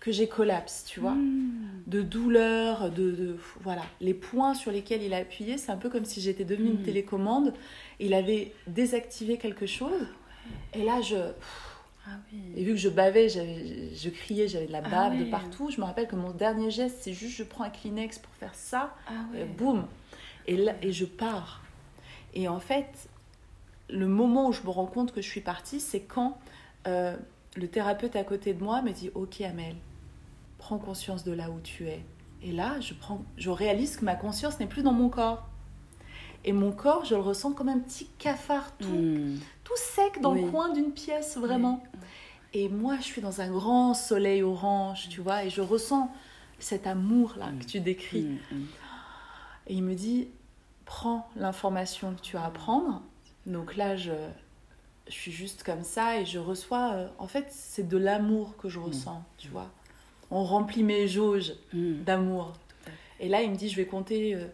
que 0.00 0.10
j'ai 0.12 0.26
collapse, 0.28 0.84
tu 0.88 0.98
vois. 1.00 1.14
De 1.86 2.02
douleur, 2.02 2.90
de, 2.90 3.10
de- 3.12 3.36
voilà, 3.60 3.82
les 4.00 4.14
points 4.14 4.54
sur 4.54 4.70
lesquels 4.72 5.02
il 5.02 5.14
a 5.14 5.18
appuyé, 5.18 5.58
c'est 5.58 5.70
un 5.72 5.76
peu 5.76 5.88
comme 5.90 6.04
si 6.04 6.20
j'étais 6.20 6.44
devenue 6.44 6.70
une 6.70 6.80
Mm. 6.80 6.84
télécommande. 6.84 7.54
Il 8.00 8.14
avait 8.14 8.52
désactivé 8.66 9.36
quelque 9.36 9.66
chose, 9.66 10.06
et 10.74 10.82
là 10.84 11.00
je, 11.00 11.16
Ah 12.06 12.16
oui. 12.32 12.40
et 12.56 12.64
vu 12.64 12.72
que 12.72 12.78
je 12.78 12.88
bavais, 12.88 13.28
je 13.28 14.08
criais, 14.10 14.48
j'avais 14.48 14.66
de 14.66 14.72
la 14.72 14.82
Ah 14.84 14.88
bave 14.90 15.18
de 15.18 15.24
partout. 15.24 15.70
Je 15.70 15.80
me 15.80 15.86
rappelle 15.86 16.08
que 16.08 16.16
mon 16.16 16.30
dernier 16.30 16.70
geste, 16.70 16.96
c'est 17.00 17.12
juste 17.12 17.36
je 17.36 17.44
prends 17.44 17.64
un 17.64 17.70
Kleenex 17.70 18.18
pour 18.18 18.32
faire 18.34 18.54
ça, 18.54 18.94
Ah 19.08 19.12
et 19.34 19.38
ouais. 19.38 19.44
boum, 19.44 19.86
et 20.46 20.56
là 20.56 20.74
et 20.82 20.92
je 20.92 21.04
pars. 21.04 21.62
Et 22.34 22.48
en 22.48 22.58
fait, 22.60 23.08
le 23.88 24.08
moment 24.08 24.48
où 24.48 24.52
je 24.52 24.62
me 24.62 24.70
rends 24.70 24.86
compte 24.86 25.12
que 25.12 25.20
je 25.22 25.28
suis 25.28 25.40
partie, 25.42 25.78
c'est 25.80 26.00
quand 26.00 26.38
euh, 26.88 27.16
le 27.56 27.68
thérapeute 27.68 28.16
à 28.16 28.24
côté 28.24 28.52
de 28.54 28.62
moi 28.64 28.82
me 28.82 28.90
dit 28.90 29.10
Ok, 29.14 29.40
Amel, 29.42 29.76
prends 30.58 30.78
conscience 30.78 31.22
de 31.24 31.32
là 31.32 31.50
où 31.50 31.60
tu 31.60 31.86
es. 31.88 32.04
Et 32.42 32.50
là, 32.50 32.80
je, 32.80 32.94
prends, 32.94 33.22
je 33.36 33.50
réalise 33.50 33.96
que 33.96 34.04
ma 34.04 34.16
conscience 34.16 34.58
n'est 34.58 34.66
plus 34.66 34.82
dans 34.82 34.92
mon 34.92 35.08
corps. 35.08 35.46
Et 36.44 36.52
mon 36.52 36.72
corps, 36.72 37.04
je 37.04 37.14
le 37.14 37.20
ressens 37.20 37.52
comme 37.52 37.68
un 37.68 37.78
petit 37.78 38.06
cafard 38.18 38.72
tout, 38.78 38.88
Hmm. 38.88 39.38
tout 39.64 39.76
sec 39.76 40.20
dans 40.20 40.32
Oui. 40.32 40.42
le 40.42 40.50
coin 40.50 40.70
d'une 40.72 40.92
pièce, 40.92 41.36
vraiment. 41.36 41.82
Et 42.52 42.68
moi, 42.68 42.96
je 42.98 43.02
suis 43.04 43.22
dans 43.22 43.40
un 43.40 43.50
grand 43.50 43.94
soleil 43.94 44.42
orange, 44.42 45.08
tu 45.08 45.20
vois, 45.20 45.44
et 45.44 45.50
je 45.50 45.60
ressens 45.60 46.10
cet 46.58 46.86
amour-là 46.86 47.50
que 47.60 47.64
tu 47.64 47.80
décris. 47.80 48.22
Hmm, 48.24 48.38
hmm. 48.56 48.66
Et 49.68 49.74
il 49.74 49.82
me 49.82 49.94
dit, 49.94 50.28
prends 50.84 51.28
l'information 51.36 52.14
que 52.14 52.20
tu 52.20 52.36
as 52.36 52.44
à 52.44 52.50
prendre. 52.50 53.02
Donc 53.46 53.76
là, 53.76 53.96
je, 53.96 54.12
je 55.06 55.12
suis 55.12 55.32
juste 55.32 55.62
comme 55.62 55.82
ça 55.84 56.18
et 56.20 56.26
je 56.26 56.38
reçois, 56.40 56.92
euh, 56.94 57.08
en 57.18 57.26
fait, 57.28 57.46
c'est 57.50 57.88
de 57.88 57.96
l'amour 57.96 58.56
que 58.56 58.68
je 58.68 58.78
ressens, 58.80 59.22
tu 59.38 59.48
vois. 59.48 59.70
On 60.30 60.44
remplit 60.44 60.82
mes 60.82 61.06
jauges 61.08 61.54
Hmm. 61.72 62.02
d'amour. 62.02 62.52
Et 63.20 63.28
là, 63.28 63.42
il 63.42 63.50
me 63.50 63.56
dit, 63.56 63.68
je 63.68 63.76
vais 63.76 63.86
compter 63.86 64.34
euh, 64.34 64.46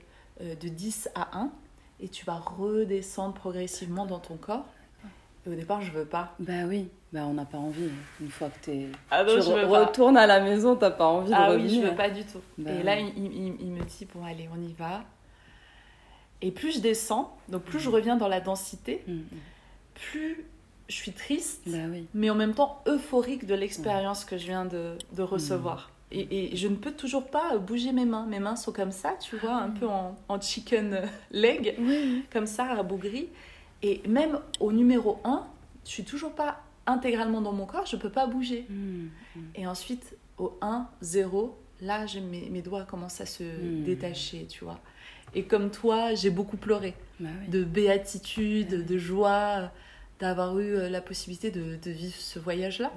euh, 0.43 0.55
de 0.55 0.69
10 0.69 1.09
à 1.15 1.39
1 1.39 1.51
et 2.01 2.09
tu 2.09 2.25
vas 2.25 2.37
redescendre 2.37 3.35
progressivement 3.35 4.07
dans 4.07 4.19
ton 4.19 4.37
corps. 4.37 4.65
Et 5.47 5.51
au 5.51 5.55
départ, 5.55 5.81
je 5.81 5.91
veux 5.93 6.05
pas. 6.05 6.35
Bah 6.41 6.65
oui, 6.67 6.89
bah 7.13 7.21
on 7.27 7.35
n'a 7.35 7.45
pas 7.45 7.59
envie. 7.59 7.89
Une 8.21 8.29
fois 8.31 8.49
que 8.51 8.65
t'es... 8.65 8.87
Ah 9.11 9.25
non, 9.25 9.35
tu 9.37 9.43
je 9.43 9.47
re- 9.51 9.63
veux 9.65 9.71
pas. 9.71 9.87
retournes 9.87 10.17
à 10.17 10.27
la 10.27 10.41
maison, 10.41 10.77
t'as 10.77 10.91
pas 10.91 11.07
envie 11.07 11.31
de 11.31 11.35
Ah 11.35 11.49
revenir. 11.49 11.71
oui, 11.71 11.81
je 11.83 11.87
veux 11.91 11.97
pas 11.97 12.11
du 12.11 12.25
tout. 12.25 12.41
Bah 12.59 12.71
et 12.73 12.77
oui. 12.79 12.83
là, 12.83 12.99
il, 12.99 13.09
il- 13.17 13.57
il 13.61 13.71
me 13.73 13.83
dit, 13.85 14.07
bon, 14.15 14.25
allez, 14.25 14.49
on 14.55 14.61
y 14.61 14.73
va. 14.73 15.05
Et 16.43 16.51
plus 16.53 16.77
je 16.77 16.81
descends, 16.81 17.37
donc 17.49 17.63
plus 17.63 17.81
je 17.81 17.89
reviens 17.89 18.17
dans 18.17 18.29
la 18.29 18.41
densité, 18.41 19.03
Hmm, 19.09 19.13
hmm. 19.15 19.25
plus 19.95 20.45
je 20.89 20.95
suis 20.95 21.13
triste, 21.13 21.63
Bah 21.67 21.79
oui. 21.91 22.07
mais 22.15 22.31
en 22.31 22.35
même 22.35 22.55
temps 22.55 22.81
euphorique 22.87 23.45
de 23.47 23.55
l'expérience 23.55 24.25
que 24.25 24.39
je 24.39 24.47
viens 24.47 24.65
de, 24.65 24.97
de 25.13 25.23
recevoir. 25.23 25.91
Et, 26.11 26.53
et 26.53 26.57
je 26.57 26.69
ne 26.69 26.77
peux 26.77 26.93
toujours 26.93 27.27
pas 27.27 27.59
bouger 27.59 27.93
mes 27.93 28.05
mains. 28.07 28.27
Mes 28.27 28.39
mains 28.41 28.57
sont 28.57 28.73
comme 28.73 28.93
ça, 28.93 29.15
tu 29.21 29.37
vois, 29.37 29.55
un 29.57 29.71
peu 29.71 29.87
en, 29.87 30.17
en 30.29 30.41
chicken 30.41 31.03
leg, 31.31 31.77
comme 32.33 32.47
ça, 32.47 32.65
rabougri. 32.75 33.29
Et 33.83 34.01
même 34.09 34.39
au 34.61 34.73
numéro 34.73 35.21
1, 35.25 35.47
je 35.85 35.91
suis 35.91 36.05
toujours 36.05 36.33
pas 36.33 36.61
intégralement 36.87 37.41
dans 37.43 37.53
mon 37.53 37.67
corps, 37.67 37.85
je 37.87 37.97
peux 37.97 38.11
pas 38.11 38.27
bouger. 38.27 38.67
Hmm. 38.71 39.09
Et 39.55 39.67
ensuite, 39.67 40.17
au 40.39 40.57
1, 40.63 40.89
0, 41.03 41.57
là, 41.83 42.07
mes, 42.31 42.49
mes 42.49 42.63
doigts 42.63 42.85
commencent 42.85 43.21
à 43.21 43.27
se 43.27 43.43
Mm. 43.45 43.85
détacher, 43.85 44.47
tu 44.49 44.65
vois. 44.65 44.81
Et 45.35 45.43
comme 45.45 45.71
toi, 45.71 46.15
j'ai 46.15 46.31
beaucoup 46.31 46.57
pleuré 46.57 46.95
Bah 47.21 47.29
oui. 47.43 47.49
de 47.49 47.63
béatitude, 47.65 48.87
de 48.87 48.99
joie 48.99 49.71
d'avoir 50.21 50.59
eu 50.59 50.75
euh, 50.75 50.89
la 50.89 51.01
possibilité 51.01 51.51
de, 51.51 51.77
de 51.77 51.91
vivre 51.91 52.17
ce 52.17 52.39
voyage-là. 52.39 52.93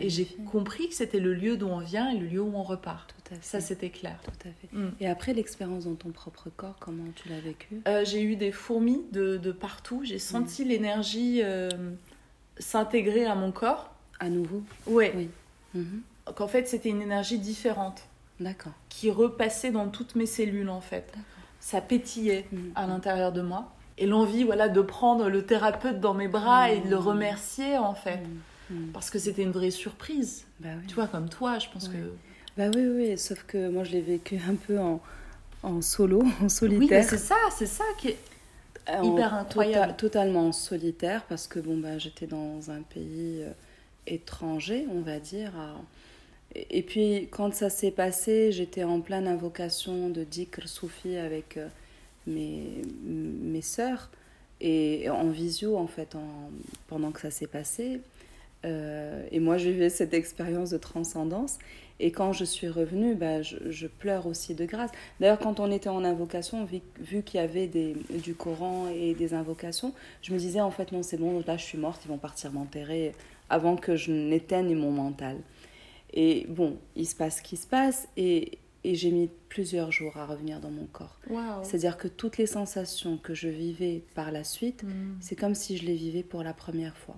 Et 0.00 0.08
j'ai 0.10 0.24
compris 0.50 0.88
que 0.88 0.94
c'était 0.94 1.20
le 1.20 1.32
lieu 1.32 1.56
d'où 1.56 1.68
on 1.68 1.78
vient 1.78 2.10
et 2.10 2.18
le 2.18 2.26
lieu 2.26 2.40
où 2.40 2.52
on 2.56 2.62
repart. 2.64 3.14
Tout 3.24 3.32
à 3.34 3.36
fait. 3.36 3.42
Ça, 3.44 3.60
c'était 3.60 3.90
clair. 3.90 4.18
Tout 4.24 4.48
à 4.48 4.50
fait. 4.52 4.68
Mm. 4.76 4.90
Et 5.00 5.06
après 5.08 5.34
l'expérience 5.34 5.84
dans 5.84 5.94
ton 5.94 6.10
propre 6.10 6.50
corps, 6.56 6.76
comment 6.80 7.04
tu 7.14 7.28
l'as 7.28 7.38
vécu 7.40 7.80
Euh, 7.86 8.04
j'ai 8.04 8.22
eu 8.22 8.34
des 8.36 8.50
fourmis 8.50 9.02
de, 9.12 9.36
de 9.36 9.52
partout. 9.52 10.00
J'ai 10.04 10.18
senti 10.18 10.64
l'énergie 10.64 11.40
euh, 11.44 11.68
s'intégrer 12.58 13.26
à 13.26 13.34
mon 13.34 13.52
corps. 13.52 13.90
À 14.20 14.28
nouveau? 14.28 14.62
Ouais. 14.86 15.12
Oui. 15.16 15.28
Mhm. 15.74 16.02
Qu'en 16.36 16.48
fait, 16.48 16.66
c'était 16.68 16.88
une 16.88 17.02
énergie 17.02 17.38
différente 17.38 18.02
D'accord. 18.40 18.72
qui 18.88 19.10
repassait 19.10 19.70
dans 19.70 19.88
toutes 19.88 20.14
mes 20.14 20.26
cellules, 20.26 20.68
en 20.70 20.80
fait. 20.80 21.12
Ça 21.60 21.80
pétillait 21.80 22.46
Mhm. 22.52 22.72
à 22.74 22.86
l'intérieur 22.86 23.32
de 23.32 23.42
moi. 23.42 23.72
Et 23.98 24.06
l'envie, 24.06 24.42
voilà, 24.44 24.68
de 24.68 24.80
prendre 24.80 25.28
le 25.28 25.44
thérapeute 25.46 26.00
dans 26.00 26.14
mes 26.14 26.28
bras 26.28 26.70
et 26.72 26.80
de 26.80 26.88
le 26.90 26.96
remercier, 26.96 27.78
en 27.78 27.94
fait. 27.94 28.20
Mhm. 28.70 28.90
Parce 28.92 29.10
que 29.10 29.18
c'était 29.18 29.42
une 29.42 29.52
vraie 29.52 29.70
surprise. 29.70 30.44
Bah 30.60 30.70
oui. 30.80 30.86
Tu 30.88 30.94
vois, 30.94 31.06
comme 31.06 31.28
toi, 31.28 31.58
je 31.58 31.68
pense 31.68 31.88
que... 31.88 31.96
Bah 32.56 32.64
oui, 32.74 32.82
oui, 32.86 33.08
oui, 33.10 33.18
sauf 33.18 33.42
que 33.44 33.68
moi 33.68 33.82
je 33.84 33.90
l'ai 33.92 34.00
vécu 34.00 34.38
un 34.48 34.54
peu 34.54 34.78
en, 34.78 35.00
en 35.64 35.80
solo, 35.82 36.22
en 36.40 36.44
Oui, 36.44 36.50
solitaire. 36.50 36.88
mais 37.02 37.02
c'est 37.02 37.18
ça, 37.18 37.36
c'est 37.56 37.66
ça 37.66 37.84
qui 37.98 38.08
est 38.08 38.18
hyper 39.02 39.32
tota- 39.32 39.38
incroyable. 39.40 39.96
totalement 39.96 40.48
en 40.48 40.52
solitaire 40.52 41.24
parce 41.28 41.46
que 41.48 41.58
bon, 41.58 41.76
bah, 41.78 41.98
j'étais 41.98 42.26
dans 42.26 42.70
un 42.70 42.82
pays 42.82 43.42
euh, 43.42 43.50
étranger, 44.06 44.86
on 44.90 45.00
va 45.00 45.18
dire. 45.18 45.52
à- 45.58 45.74
Et, 46.54 46.78
et 46.78 46.82
puis 46.82 47.28
quand 47.30 47.52
ça 47.54 47.70
s'est 47.70 47.90
passé, 47.90 48.52
j'étais 48.52 48.84
en 48.84 49.00
pleine 49.00 49.26
invocation 49.26 50.08
de 50.08 50.22
Dikr 50.24 50.68
Soufi 50.68 51.16
avec 51.16 51.56
euh, 51.56 51.66
mes, 52.26 52.82
mes 53.04 53.62
sœurs 53.62 54.10
et 54.60 55.08
en 55.10 55.28
visio 55.30 55.76
en 55.76 55.86
fait 55.86 56.14
en- 56.14 56.50
pendant 56.88 57.10
que 57.10 57.20
ça 57.20 57.30
s'est 57.30 57.46
passé. 57.46 58.00
Euh, 58.64 59.26
et 59.30 59.40
moi, 59.40 59.58
je 59.58 59.68
vivais 59.68 59.90
cette 59.90 60.14
expérience 60.14 60.70
de 60.70 60.78
transcendance. 60.78 61.58
Et 62.00 62.10
quand 62.10 62.32
je 62.32 62.44
suis 62.44 62.68
revenue, 62.68 63.14
bah, 63.14 63.42
je, 63.42 63.56
je 63.70 63.86
pleure 63.86 64.26
aussi 64.26 64.54
de 64.54 64.64
grâce. 64.64 64.90
D'ailleurs, 65.20 65.38
quand 65.38 65.60
on 65.60 65.70
était 65.70 65.90
en 65.90 66.02
invocation, 66.02 66.64
vu, 66.64 66.80
vu 66.98 67.22
qu'il 67.22 67.38
y 67.40 67.42
avait 67.42 67.66
des, 67.66 67.94
du 68.22 68.34
Coran 68.34 68.88
et 68.88 69.14
des 69.14 69.34
invocations, 69.34 69.92
je 70.22 70.32
me 70.32 70.38
disais 70.38 70.60
en 70.60 70.70
fait, 70.70 70.92
non, 70.92 71.02
c'est 71.02 71.18
bon, 71.18 71.42
là 71.46 71.56
je 71.56 71.62
suis 71.64 71.78
morte, 71.78 72.00
ils 72.04 72.08
vont 72.08 72.18
partir 72.18 72.52
m'enterrer 72.52 73.12
avant 73.50 73.76
que 73.76 73.96
je 73.96 74.10
n'éteigne 74.10 74.74
mon 74.74 74.90
mental. 74.90 75.36
Et 76.14 76.46
bon, 76.48 76.76
il 76.96 77.06
se 77.06 77.14
passe 77.14 77.38
ce 77.38 77.42
qui 77.42 77.56
se 77.56 77.66
passe. 77.66 78.08
Et, 78.16 78.58
et 78.84 78.94
j'ai 78.94 79.10
mis 79.10 79.30
plusieurs 79.48 79.90
jours 79.90 80.16
à 80.18 80.26
revenir 80.26 80.60
dans 80.60 80.70
mon 80.70 80.84
corps. 80.86 81.18
C'est-à-dire 81.64 81.96
que 81.96 82.06
toutes 82.08 82.36
les 82.38 82.46
sensations 82.46 83.16
que 83.16 83.34
je 83.34 83.48
vivais 83.48 84.02
par 84.14 84.30
la 84.30 84.44
suite, 84.44 84.82
Mm. 84.82 85.16
c'est 85.20 85.36
comme 85.36 85.54
si 85.54 85.76
je 85.78 85.86
les 85.86 85.94
vivais 85.94 86.22
pour 86.22 86.42
la 86.42 86.52
première 86.52 86.96
fois. 86.96 87.16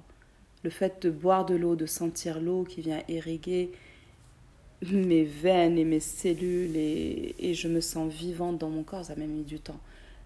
Le 0.63 0.71
fait 0.71 1.03
de 1.03 1.11
boire 1.11 1.45
de 1.45 1.55
l'eau, 1.55 1.77
de 1.77 1.87
sentir 1.87 2.41
l'eau 2.41 2.65
qui 2.65 2.81
vient 2.81 3.03
irriguer 3.09 3.71
mes 4.93 5.25
veines 5.25 5.79
et 5.79 5.85
mes 5.85 6.01
cellules 6.01 6.77
et, 6.77 7.35
et 7.39 7.55
je 7.55 7.67
me 7.69 7.81
sens 7.81 8.13
vivante 8.13 8.59
dans 8.59 8.69
mon 8.69 8.83
corps, 8.83 9.05
ça 9.05 9.17
m'a 9.17 9.27
mis 9.27 9.43
du 9.43 9.59
temps. 9.59 9.81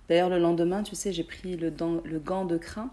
D'ailleurs, 0.08 0.28
le 0.28 0.38
lendemain, 0.38 0.82
tu 0.82 0.96
sais, 0.96 1.12
j'ai 1.12 1.22
pris 1.24 1.56
le, 1.56 1.70
dent- 1.70 2.02
le 2.04 2.18
gant 2.18 2.44
de 2.44 2.58
crin 2.58 2.90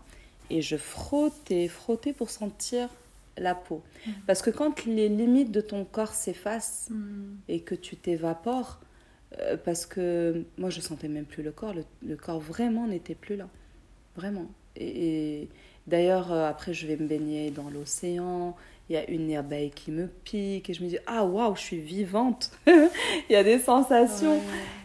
et 0.50 0.62
je 0.62 0.78
frottais, 0.78 1.68
frottais 1.68 2.14
pour 2.14 2.30
sentir 2.30 2.90
la 3.38 3.56
peau. 3.56 3.82
Parce 4.26 4.42
que 4.42 4.50
quand 4.50 4.86
les 4.86 5.10
limites 5.10 5.52
de 5.52 5.62
ton 5.62 5.86
corps 5.86 6.14
s'effacent 6.14 6.88
Mm. 6.90 7.36
et 7.50 7.60
que 7.62 7.76
tu 7.76 7.96
t'évapores, 7.96 8.80
euh, 9.40 9.58
parce 9.58 9.86
que 9.86 10.44
moi 10.58 10.70
je 10.70 10.80
sentais 10.82 11.08
même 11.08 11.26
plus 11.26 11.44
le 11.44 11.52
corps, 11.52 11.74
le, 11.74 11.84
le 12.06 12.16
corps 12.16 12.40
vraiment 12.40 12.88
n'était 12.88 13.16
plus 13.16 13.36
là, 13.36 13.48
vraiment. 14.16 14.48
Et, 14.76 15.42
et 15.42 15.50
d'ailleurs 15.88 16.32
euh, 16.32 16.48
après 16.50 16.74
je 16.74 16.88
vais 16.88 16.96
me 16.98 17.08
baigner 17.08 17.52
dans 17.52 17.70
l'océan, 17.70 18.56
il 18.90 18.94
y 18.94 18.98
a 18.98 19.10
une 19.10 19.36
abeille 19.36 19.72
qui 19.72 19.92
me 19.92 20.08
pique 20.08 20.70
et 20.70 20.74
je 20.74 20.82
me 20.84 20.88
dis 20.90 20.98
ah 21.08 21.26
waouh 21.26 21.56
je 21.56 21.62
suis 21.62 21.80
vivante, 21.80 22.52
il 22.68 22.90
y 23.32 23.36
a 23.36 23.44
des 23.44 23.60
sensations 23.60 24.40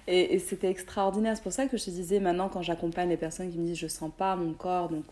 et, 0.08 0.34
et 0.34 0.38
c'était 0.40 0.68
extraordinaire. 0.70 1.36
C'est 1.36 1.42
pour 1.44 1.52
ça 1.52 1.66
que 1.66 1.76
je 1.76 1.84
te 1.84 1.90
disais 1.90 2.18
maintenant 2.18 2.48
quand 2.48 2.62
j'accompagne 2.62 3.08
les 3.10 3.16
personnes 3.16 3.50
qui 3.52 3.58
me 3.58 3.66
disent 3.66 3.78
je 3.78 3.86
sens 3.86 4.10
pas 4.16 4.34
mon 4.36 4.52
corps 4.54 4.88
donc 4.88 5.04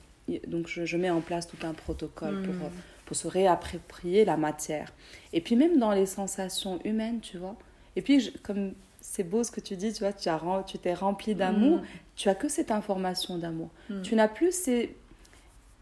donc 0.47 0.69
je, 0.69 0.85
je 0.85 0.97
mets 0.97 1.11
en 1.11 1.21
place 1.21 1.49
tout 1.49 1.57
un 1.65 1.73
protocole 1.73 2.43
pour, 2.43 2.55
euh, 2.55 2.69
pour 3.11 3.17
se 3.17 3.27
réapproprier 3.27 4.25
la 4.25 4.37
matière. 4.37 4.93
Et 5.33 5.41
puis 5.41 5.57
même 5.57 5.79
dans 5.81 5.91
les 5.91 6.07
sensations 6.07 6.79
humaines, 6.85 7.19
tu 7.19 7.39
vois. 7.39 7.57
Et 7.97 8.03
puis 8.03 8.21
je- 8.21 8.31
comme 8.39 8.73
c'est 9.01 9.25
beau 9.25 9.43
ce 9.43 9.51
que 9.51 9.59
tu 9.61 9.75
dis, 9.75 9.93
tu 9.93 10.05
vois, 10.05 10.13
tu 10.13 10.29
as 10.29 10.41
tu 10.65 10.79
t'es 10.79 10.95
rempli 10.95 11.35
d'amour, 11.35 11.79
Mm. 11.79 11.85
tu 12.15 12.29
as 12.29 12.37
que 12.37 12.49
cette 12.49 12.71
information 12.71 13.37
d'amour. 13.37 13.71
Mm. 13.89 14.03
Tu 14.03 14.15
n'as 14.15 14.29
plus 14.29 14.53
ces, 14.55 14.95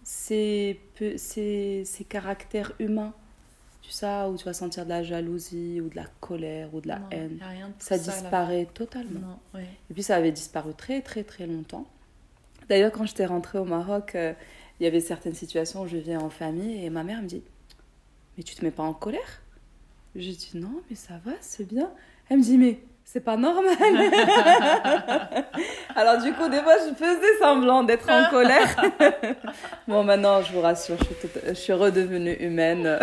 ces, 0.05 0.81
ces, 1.19 1.83
ces 1.85 2.05
caractères 2.05 2.73
humains, 2.79 3.13
tu 3.83 3.91
sais, 3.91 4.07
où 4.25 4.35
tu 4.39 4.47
vas 4.47 4.55
sentir 4.55 4.85
de 4.85 4.89
la 4.89 5.03
jalousie 5.03 5.83
ou 5.83 5.91
de 5.91 5.97
la 5.97 6.07
colère 6.21 6.75
ou 6.75 6.81
de 6.81 6.89
la 6.89 6.99
Non, 6.99 7.07
haine. 7.11 7.39
rien 7.47 7.69
de 7.69 7.73
Ça 7.79 7.97
là. 7.99 8.03
disparaît 8.03 8.67
totalement. 8.73 9.21
Non, 9.21 9.39
ouais. 9.61 9.67
Et 9.91 9.93
puis 9.95 10.03
ça 10.03 10.17
avait 10.17 10.33
disparu 10.33 10.73
très 10.75 11.03
très 11.03 11.25
très 11.25 11.47
longtemps. 11.47 11.87
D'ailleurs, 12.71 12.93
quand 12.93 13.05
j'étais 13.05 13.27
rentrée 13.27 13.59
au 13.59 13.65
Maroc, 13.65 14.15
euh, 14.15 14.33
il 14.81 14.85
y 14.85 14.87
avait 14.87 15.01
certaines 15.01 15.35
situations 15.35 15.83
où 15.83 15.87
je 15.87 15.97
vivais 15.97 16.17
en 16.17 16.31
famille 16.31 16.85
et 16.85 16.91
ma 16.91 17.03
mère 17.03 17.23
me 17.23 17.27
dit 17.27 17.43
Mais 18.37 18.43
tu 18.43 18.55
te 18.55 18.65
mets 18.65 18.71
pas 18.71 18.83
en 18.83 18.95
colère? 18.95 19.43
J'ai 20.15 20.33
dit 20.33 20.53
Non, 20.55 20.83
mais 20.89 20.97
ça 20.97 21.19
va, 21.25 21.33
c'est 21.41 21.67
bien. 21.67 21.91
Elle 22.29 22.39
me 22.39 22.43
dit 22.43 22.59
Mais 22.59 22.81
c'est 23.11 23.21
pas 23.21 23.39
normal. 23.39 23.73
Alors, 25.97 26.23
du 26.23 26.31
coup, 26.35 26.47
des 26.51 26.59
fois, 26.61 26.75
je 26.87 26.95
faisais 26.95 27.39
semblant 27.41 27.83
d'être 27.83 28.07
en 28.11 28.29
colère. 28.29 28.69
bon, 29.89 30.05
maintenant, 30.05 30.43
je 30.43 30.53
vous 30.53 30.61
rassure, 30.61 30.97
je 30.99 31.05
suis, 31.05 31.15
tout- 31.15 31.41
je 31.47 31.55
suis 31.55 31.73
redevenue 31.73 32.35
humaine. 32.39 32.99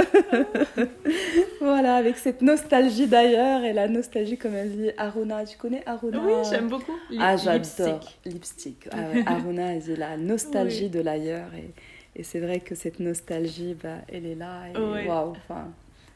voilà, 1.59 1.95
avec 1.95 2.17
cette 2.19 2.43
nostalgie 2.43 3.07
d'ailleurs 3.07 3.63
et 3.63 3.73
la 3.73 3.87
nostalgie, 3.87 4.37
comme 4.37 4.53
elle 4.53 4.71
dit, 4.77 4.91
Aruna. 4.95 5.43
Tu 5.43 5.57
connais 5.57 5.81
Aruna? 5.87 6.19
Oui, 6.23 6.33
j'aime 6.51 6.67
beaucoup. 6.67 6.95
Lip- 7.09 7.19
ah, 7.23 7.35
j'adore. 7.35 7.53
lipstick. 7.55 8.19
Lipstick. 8.25 8.87
Ah 8.91 8.97
ouais, 9.11 9.23
Aruna, 9.25 9.73
elle 9.73 9.79
dit 9.79 9.95
la 9.95 10.17
nostalgie 10.17 10.83
Oui. 10.83 10.89
de 10.91 10.99
l'ailleurs. 11.01 11.49
Et, 11.57 12.19
et 12.19 12.23
c'est 12.23 12.39
vrai 12.39 12.59
que 12.59 12.75
cette 12.75 12.99
nostalgie, 12.99 13.75
bah, 13.81 13.89
elle 14.13 14.27
est 14.27 14.35
là. 14.35 14.67
Et 14.71 15.09
enfin. 15.09 15.69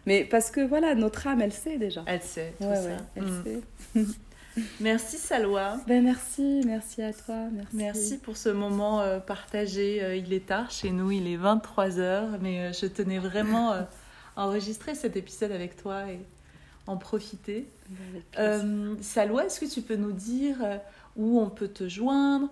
Mais 0.06 0.24
parce 0.24 0.50
que 0.52 0.62
voilà, 0.62 0.96
notre 0.96 1.28
âme, 1.28 1.42
elle 1.42 1.54
sait 1.54 1.78
déjà. 1.78 2.04
Elle 2.08 2.22
sait 2.22 2.54
tout 2.60 2.66
Ouais, 2.68 2.76
ça. 2.76 2.82
ouais, 2.90 2.98
elle 3.16 3.24
Mm. 3.24 3.44
sait. 3.44 4.06
Merci 4.82 5.18
Salwa. 5.18 5.78
Ben 5.88 6.04
merci, 6.04 6.62
merci 6.66 7.02
à 7.02 7.14
toi. 7.14 7.36
Merci. 7.54 7.76
Merci 7.76 8.18
pour 8.18 8.36
ce 8.36 8.50
moment 8.50 9.00
euh, 9.02 9.20
partagé. 9.20 10.04
Euh, 10.04 10.16
il 10.16 10.34
est 10.34 10.48
tard 10.48 10.70
chez 10.72 10.92
nous, 10.92 11.12
il 11.12 11.28
est 11.28 11.38
23h, 11.38 12.40
mais 12.42 12.60
euh, 12.60 12.74
je 12.74 12.88
tenais 12.88 13.20
vraiment 13.20 13.72
à 13.72 13.88
enregistrer 14.36 14.96
cet 14.96 15.16
épisode 15.16 15.52
avec 15.54 15.78
toi 15.78 16.10
et 16.12 16.20
en 16.88 16.98
profiter. 16.98 17.68
Salwa, 19.02 19.46
est-ce 19.46 19.60
que 19.60 19.66
tu 19.72 19.82
peux 19.82 19.96
nous 19.96 20.12
dire 20.12 20.58
où 21.16 21.40
on 21.40 21.50
peut 21.50 21.68
te 21.68 21.88
joindre? 21.88 22.50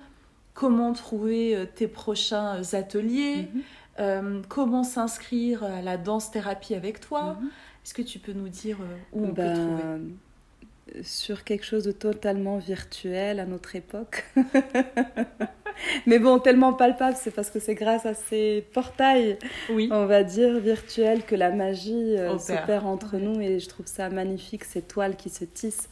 Comment 0.53 0.93
trouver 0.93 1.67
tes 1.75 1.87
prochains 1.87 2.61
ateliers? 2.73 3.47
Mhm. 3.53 3.61
Euh, 3.99 4.41
Comment 4.49 4.83
s'inscrire 4.83 5.63
à 5.63 5.81
la 5.81 5.97
danse-thérapie 5.97 6.75
avec 6.75 6.99
toi 6.99 7.37
Mhm. 7.39 7.49
Est-ce 7.83 7.93
que 7.93 8.01
tu 8.01 8.19
peux 8.19 8.33
nous 8.33 8.49
dire 8.49 8.77
euh, 8.81 8.95
où 9.13 9.23
on 9.23 9.27
peut 9.27 9.33
Ben, 9.33 9.53
trouver 9.55 11.03
Sur 11.03 11.43
quelque 11.43 11.65
chose 11.65 11.83
de 11.85 11.91
totalement 11.93 12.57
virtuel 12.57 13.39
à 13.39 13.45
notre 13.45 13.75
époque. 13.75 14.25
Mais 16.07 16.17
bon, 16.19 16.39
tellement 16.39 16.73
palpable, 16.73 17.15
c'est 17.19 17.31
parce 17.31 17.49
que 17.51 17.59
c'est 17.59 17.75
grâce 17.75 18.05
à 18.05 18.13
ces 18.15 18.65
portails 18.73 19.37
Oui. 19.69 19.89
on 19.91 20.05
va 20.07 20.23
dire, 20.23 20.59
virtuel 20.59 21.23
que 21.23 21.35
la 21.35 21.51
magie 21.51 22.17
euh, 22.17 22.31
Opère. 22.33 22.41
s'opère 22.41 22.85
entre 22.87 23.17
nous 23.17 23.39
et 23.41 23.59
je 23.59 23.69
trouve 23.69 23.85
ça 23.85 24.09
magnifique, 24.09 24.63
ces 24.63 24.81
toiles 24.81 25.15
qui 25.15 25.29
se 25.29 25.45
tissent. 25.45 25.87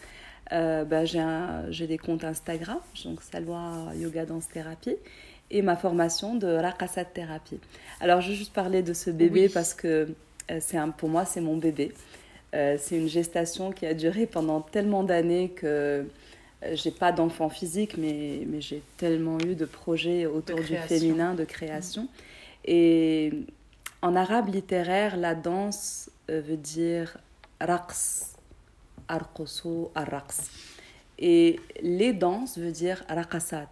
Euh, 0.52 0.84
bah, 0.86 1.06
j'ai, 1.06 1.20
un- 1.20 1.70
j'ai 1.72 1.86
des 1.88 1.98
comptes 1.98 2.24
Instagram, 2.24 2.80
donc 3.04 3.22
Salwa 3.22 3.92
Yoga 3.96 4.26
Danse 4.26 4.48
Thérapie, 4.48 4.96
et 5.52 5.62
ma 5.62 5.76
formation 5.76 6.36
de 6.36 6.48
Rakasat 6.48 7.06
Thérapie. 7.06 7.60
Alors, 8.00 8.22
je 8.22 8.30
vais 8.30 8.36
juste 8.36 8.54
parler 8.54 8.82
de 8.82 8.94
ce 8.94 9.10
bébé 9.10 9.46
Oui. 9.46 9.52
parce 9.54 9.74
que 9.74 10.10
euh, 10.52 10.58
c'est 10.60 10.78
un, 10.78 10.90
pour 10.90 11.10
moi, 11.10 11.26
c'est 11.26 11.42
mon 11.42 11.58
bébé. 11.58 11.94
Euh, 12.54 12.78
c'est 12.80 12.98
une 12.98 13.08
gestation 13.08 13.72
qui 13.72 13.86
a 13.86 13.94
duré 13.94 14.26
pendant 14.26 14.62
tellement 14.62 15.04
d'années 15.04 15.50
que 15.50 15.66
euh, 15.66 16.04
j'ai 16.74 16.92
pas 16.92 17.12
d'enfant 17.12 17.50
physique, 17.50 17.98
mais, 17.98 18.44
mais 18.48 18.62
j'ai 18.62 18.82
tellement 18.98 19.38
eu 19.40 19.56
de 19.56 19.66
projets 19.66 20.26
autour 20.26 20.60
du 20.60 20.76
féminin, 20.76 21.36
de 21.36 21.44
création. 21.44 22.08
Et 22.64 23.32
en 24.02 24.16
arabe 24.16 24.54
littéraire, 24.54 25.18
la 25.18 25.36
danse 25.36 26.10
veut 26.28 26.58
dire 26.58 27.18
raqs, 27.60 28.36
arqoso, 29.08 29.92
arraqs. 29.94 30.50
Et 31.20 31.60
les 31.82 32.14
danses 32.14 32.58
veut 32.58 32.72
dire 32.72 33.04
raqasat. 33.10 33.70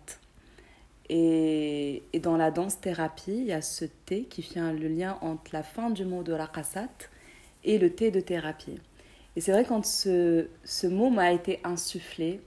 Et, 1.10 2.04
et 2.14 2.20
dans 2.20 2.38
la 2.38 2.50
danse 2.50 2.80
thérapie, 2.80 3.36
il 3.38 3.46
y 3.46 3.52
a 3.52 3.62
ce 3.62 3.86
T 3.86 4.24
qui 4.24 4.42
fait 4.42 4.60
le 4.74 4.88
lien 4.88 5.18
entre 5.22 5.52
la 5.54 5.64
fin 5.64 5.90
du 5.90 6.06
mot 6.06 6.24
de 6.24 6.32
raqasat 6.34 6.88
et 7.64 7.78
le 7.78 7.90
T 7.92 8.10
de 8.12 8.20
thérapie. 8.22 8.80
Et 9.36 9.42
c'est 9.42 9.52
vrai 9.52 9.66
quand 9.66 9.86
ce, 9.86 10.48
ce 10.64 10.88
mot 10.88 11.10
m'a 11.10 11.32
été 11.34 11.60
insufflé, 11.64 12.40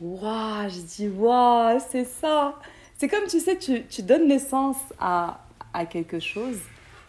waouh, 0.00 0.68
je 0.68 0.80
dis 0.80 1.08
waouh, 1.08 1.78
c'est 1.90 2.04
ça. 2.04 2.58
C'est 2.96 3.08
comme 3.08 3.26
tu 3.28 3.40
sais, 3.40 3.58
tu, 3.58 3.84
tu 3.86 4.02
donnes 4.02 4.28
naissance 4.28 4.78
à, 4.98 5.44
à 5.74 5.86
quelque 5.86 6.18
chose, 6.20 6.58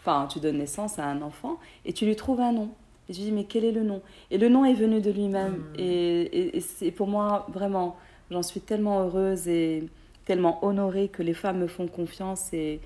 enfin 0.00 0.26
tu 0.30 0.40
donnes 0.40 0.58
naissance 0.58 0.98
à 0.98 1.04
un 1.06 1.22
enfant 1.22 1.58
et 1.84 1.92
tu 1.92 2.04
lui 2.04 2.16
trouves 2.16 2.40
un 2.40 2.52
nom. 2.52 2.70
Et 3.08 3.12
tu 3.12 3.20
dis 3.20 3.32
mais 3.32 3.44
quel 3.44 3.64
est 3.64 3.72
le 3.72 3.84
nom? 3.84 4.02
Et 4.30 4.38
le 4.38 4.48
nom 4.48 4.64
est 4.64 4.74
venu 4.74 5.00
de 5.00 5.10
lui-même. 5.10 5.64
Et, 5.78 6.22
et- 6.22 6.56
et 6.56 6.60
c'est 6.60 6.90
pour 6.90 7.06
moi 7.06 7.46
vraiment, 7.50 7.96
j'en 8.30 8.42
suis 8.42 8.60
tellement 8.60 9.00
heureuse 9.04 9.46
et 9.48 9.84
tellement 10.24 10.64
honorée 10.64 11.08
que 11.08 11.22
les 11.22 11.34
femmes 11.34 11.58
me 11.58 11.66
font 11.66 11.86
confiance 11.86 12.52
et, 12.52 12.80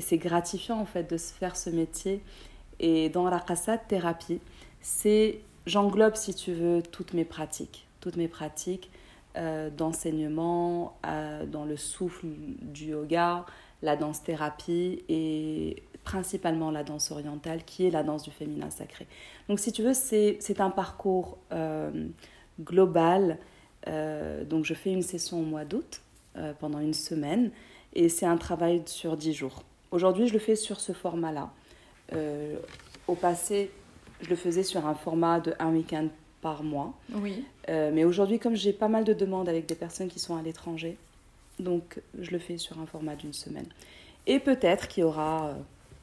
c'est 0.00 0.16
gratifiant 0.16 0.78
en 0.78 0.86
fait 0.86 1.10
de 1.10 1.18
se 1.18 1.34
faire 1.34 1.54
ce 1.54 1.68
métier. 1.68 2.22
Et 2.80 3.10
dans 3.10 3.28
la 3.28 3.36
Rassat 3.36 3.76
thérapie, 3.76 4.40
c'est 4.80 5.40
j'englobe 5.66 6.16
si 6.16 6.34
tu 6.34 6.54
veux 6.54 6.82
toutes 6.82 7.12
mes 7.12 7.26
pratiques, 7.26 7.86
toutes 8.00 8.16
mes 8.16 8.26
pratiques 8.26 8.90
euh, 9.36 9.68
d'enseignement, 9.68 10.96
euh, 11.06 11.44
dans 11.44 11.66
le 11.66 11.76
souffle 11.76 12.26
du 12.62 12.86
yoga, 12.86 13.44
la 13.82 13.96
danse 13.96 14.22
thérapie 14.22 15.04
et 15.10 15.82
principalement 16.04 16.70
la 16.70 16.84
danse 16.84 17.10
orientale 17.10 17.62
qui 17.62 17.86
est 17.86 17.90
la 17.90 18.02
danse 18.02 18.22
du 18.22 18.30
féminin 18.30 18.70
sacré. 18.70 19.06
Donc 19.50 19.60
si 19.60 19.72
tu 19.72 19.82
veux, 19.82 19.94
c'est 19.94 20.60
un 20.60 20.70
parcours 20.70 21.36
euh, 21.52 22.06
global 22.60 23.38
donc 24.48 24.64
je 24.64 24.74
fais 24.74 24.92
une 24.92 25.02
session 25.02 25.40
au 25.40 25.44
mois 25.44 25.64
d'août 25.64 26.02
euh, 26.36 26.52
pendant 26.58 26.80
une 26.80 26.94
semaine 26.94 27.50
et 27.94 28.08
c'est 28.08 28.26
un 28.26 28.36
travail 28.36 28.82
sur 28.86 29.16
10 29.16 29.32
jours. 29.32 29.62
Aujourd'hui, 29.90 30.28
je 30.28 30.32
le 30.32 30.38
fais 30.38 30.56
sur 30.56 30.80
ce 30.80 30.92
format-là. 30.92 31.50
Euh, 32.14 32.56
au 33.06 33.14
passé, 33.14 33.70
je 34.20 34.30
le 34.30 34.36
faisais 34.36 34.62
sur 34.62 34.86
un 34.86 34.94
format 34.94 35.40
de 35.40 35.54
un 35.58 35.72
week-end 35.72 36.08
par 36.40 36.62
mois. 36.64 36.94
Oui. 37.14 37.44
mais 37.68 38.04
aujourd'hui, 38.04 38.40
comme 38.40 38.56
j'ai 38.56 38.72
pas 38.72 38.88
mal 38.88 39.04
de 39.04 39.12
demandes 39.12 39.48
avec 39.48 39.66
des 39.66 39.76
personnes 39.76 40.08
qui 40.08 40.18
sont 40.18 40.36
à 40.36 40.42
l'étranger, 40.42 40.96
donc 41.60 42.00
je 42.18 42.32
le 42.32 42.38
fais 42.40 42.58
sur 42.58 42.80
un 42.80 42.86
format 42.86 43.14
d'une 43.14 43.32
semaine. 43.32 43.66
Et 44.26 44.40
peut-être 44.40 44.88
qu'il 44.88 45.02
y 45.02 45.04
aura 45.04 45.54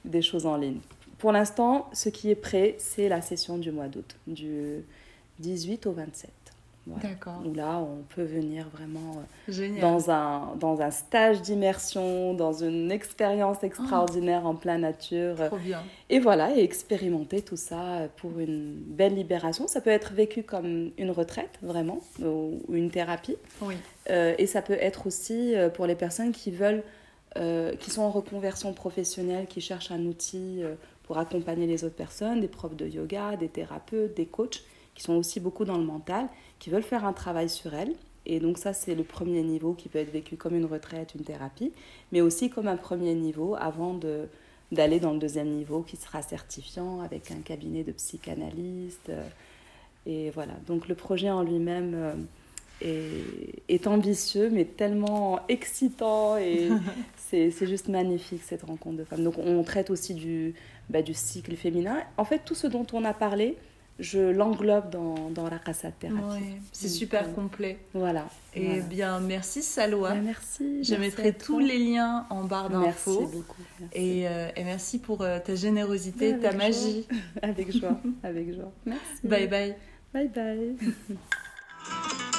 des 0.05 0.21
choses 0.21 0.45
en 0.45 0.55
ligne. 0.55 0.79
Pour 1.17 1.33
l'instant, 1.33 1.89
ce 1.91 2.07
qui 2.07 2.29
est 2.29 2.35
prêt, 2.35 2.75
c'est 2.77 3.09
la 3.09 3.21
session 3.21 3.57
du 3.57 3.71
mois 3.71 3.89
d'août, 3.89 4.15
du 4.25 4.85
18 5.39 5.85
au 5.87 5.91
27. 5.91 6.31
D'accord. 6.97 7.41
Où 7.45 7.53
là, 7.53 7.79
on 7.79 8.03
peut 8.15 8.23
venir 8.23 8.67
vraiment 8.69 9.23
euh, 9.49 9.79
dans 9.81 10.09
un, 10.09 10.55
dans 10.59 10.81
un 10.81 10.91
stage 10.91 11.41
d'immersion, 11.41 12.33
dans 12.33 12.53
une 12.53 12.91
expérience 12.91 13.63
extraordinaire 13.63 14.45
en 14.45 14.55
pleine 14.55 14.81
nature. 14.81 15.35
Trop 15.47 15.57
bien. 15.57 15.83
Et 16.09 16.19
voilà, 16.19 16.55
et 16.55 16.63
expérimenter 16.63 17.41
tout 17.41 17.57
ça 17.57 18.07
pour 18.17 18.39
une 18.39 18.73
belle 18.75 19.15
libération. 19.15 19.67
Ça 19.67 19.81
peut 19.81 19.89
être 19.89 20.13
vécu 20.13 20.43
comme 20.43 20.91
une 20.97 21.11
retraite, 21.11 21.59
vraiment, 21.61 21.99
ou, 22.21 22.59
une 22.69 22.89
thérapie. 22.91 23.37
Oui. 23.61 23.75
Euh, 24.09 24.33
et 24.37 24.47
ça 24.47 24.61
peut 24.61 24.77
être 24.79 25.07
aussi 25.07 25.55
euh, 25.55 25.69
pour 25.69 25.85
les 25.85 25.95
personnes 25.95 26.31
qui 26.31 26.51
veulent, 26.51 26.83
qui 27.79 27.91
sont 27.91 28.01
en 28.01 28.09
reconversion 28.09 28.73
professionnelle, 28.73 29.45
qui 29.45 29.61
cherchent 29.61 29.91
un 29.91 30.03
outil 30.07 30.63
pour 31.03 31.19
accompagner 31.19 31.67
les 31.67 31.83
autres 31.83 31.95
personnes, 31.95 32.41
des 32.41 32.47
profs 32.47 32.75
de 32.75 32.87
yoga, 32.87 33.35
des 33.35 33.47
thérapeutes, 33.47 34.17
des 34.17 34.25
coachs 34.25 34.63
qui 34.99 35.05
sont 35.05 35.13
aussi 35.13 35.39
beaucoup 35.39 35.63
dans 35.63 35.77
le 35.77 35.85
mental, 35.85 36.27
qui 36.59 36.69
veulent 36.69 36.83
faire 36.83 37.05
un 37.05 37.13
travail 37.13 37.49
sur 37.49 37.73
elles. 37.73 37.95
Et 38.25 38.39
donc 38.39 38.57
ça, 38.57 38.73
c'est 38.73 38.95
le 38.95 39.03
premier 39.03 39.41
niveau 39.41 39.73
qui 39.73 39.89
peut 39.89 39.97
être 39.97 40.11
vécu 40.11 40.35
comme 40.35 40.55
une 40.55 40.65
retraite, 40.65 41.15
une 41.15 41.23
thérapie, 41.23 41.71
mais 42.11 42.21
aussi 42.21 42.49
comme 42.49 42.67
un 42.67 42.77
premier 42.77 43.15
niveau 43.15 43.55
avant 43.59 43.93
de, 43.93 44.27
d'aller 44.71 44.99
dans 44.99 45.13
le 45.13 45.19
deuxième 45.19 45.49
niveau 45.49 45.81
qui 45.81 45.95
sera 45.95 46.21
certifiant 46.21 47.01
avec 47.01 47.31
un 47.31 47.39
cabinet 47.43 47.83
de 47.83 47.91
psychanalyste. 47.91 49.11
Et 50.05 50.29
voilà, 50.31 50.53
donc 50.67 50.87
le 50.87 50.95
projet 50.95 51.29
en 51.29 51.43
lui-même 51.43 51.93
euh, 51.95 52.13
est, 52.81 53.63
est 53.67 53.87
ambitieux, 53.87 54.49
mais 54.51 54.65
tellement 54.65 55.39
excitant 55.47 56.37
et 56.37 56.69
c'est, 57.17 57.51
c'est 57.51 57.67
juste 57.67 57.87
magnifique 57.87 58.41
cette 58.43 58.63
rencontre 58.63 58.97
de 58.97 59.03
femmes. 59.05 59.23
Donc 59.23 59.37
on 59.37 59.63
traite 59.63 59.89
aussi 59.89 60.13
du, 60.13 60.53
bah, 60.89 61.01
du 61.01 61.13
cycle 61.13 61.55
féminin. 61.55 61.97
En 62.17 62.25
fait, 62.25 62.41
tout 62.45 62.55
ce 62.55 62.67
dont 62.67 62.85
on 62.93 63.05
a 63.05 63.13
parlé, 63.13 63.57
je 63.99 64.19
l'englobe 64.19 64.89
dans, 64.89 65.29
dans 65.29 65.49
la 65.49 65.59
Casa 65.59 65.91
thérapie. 65.91 66.43
c'est 66.71 66.87
super 66.87 67.27
euh, 67.27 67.33
complet. 67.33 67.77
Voilà. 67.93 68.27
Et 68.55 68.81
bien, 68.81 69.19
merci 69.19 69.61
Saloa. 69.61 70.13
Ben, 70.13 70.23
merci. 70.23 70.83
Je 70.83 70.95
mettrai 70.95 71.33
tous 71.33 71.59
les 71.59 71.77
liens 71.77 72.25
en 72.29 72.45
barre 72.45 72.69
d'infos. 72.69 73.19
Merci 73.21 73.35
beaucoup. 73.35 73.61
Et, 73.93 74.27
euh, 74.27 74.49
et, 74.55 74.63
merci 74.63 74.99
pour 74.99 75.21
euh, 75.21 75.39
ta 75.39 75.55
générosité, 75.55 76.37
ta 76.39 76.53
magie. 76.53 77.07
avec 77.41 77.71
joie, 77.77 77.99
avec 78.23 78.53
joie. 78.53 78.71
Merci. 78.85 79.03
Bye 79.23 79.47
bye. 79.47 79.75
Bye 80.13 80.27
bye. 80.29 80.75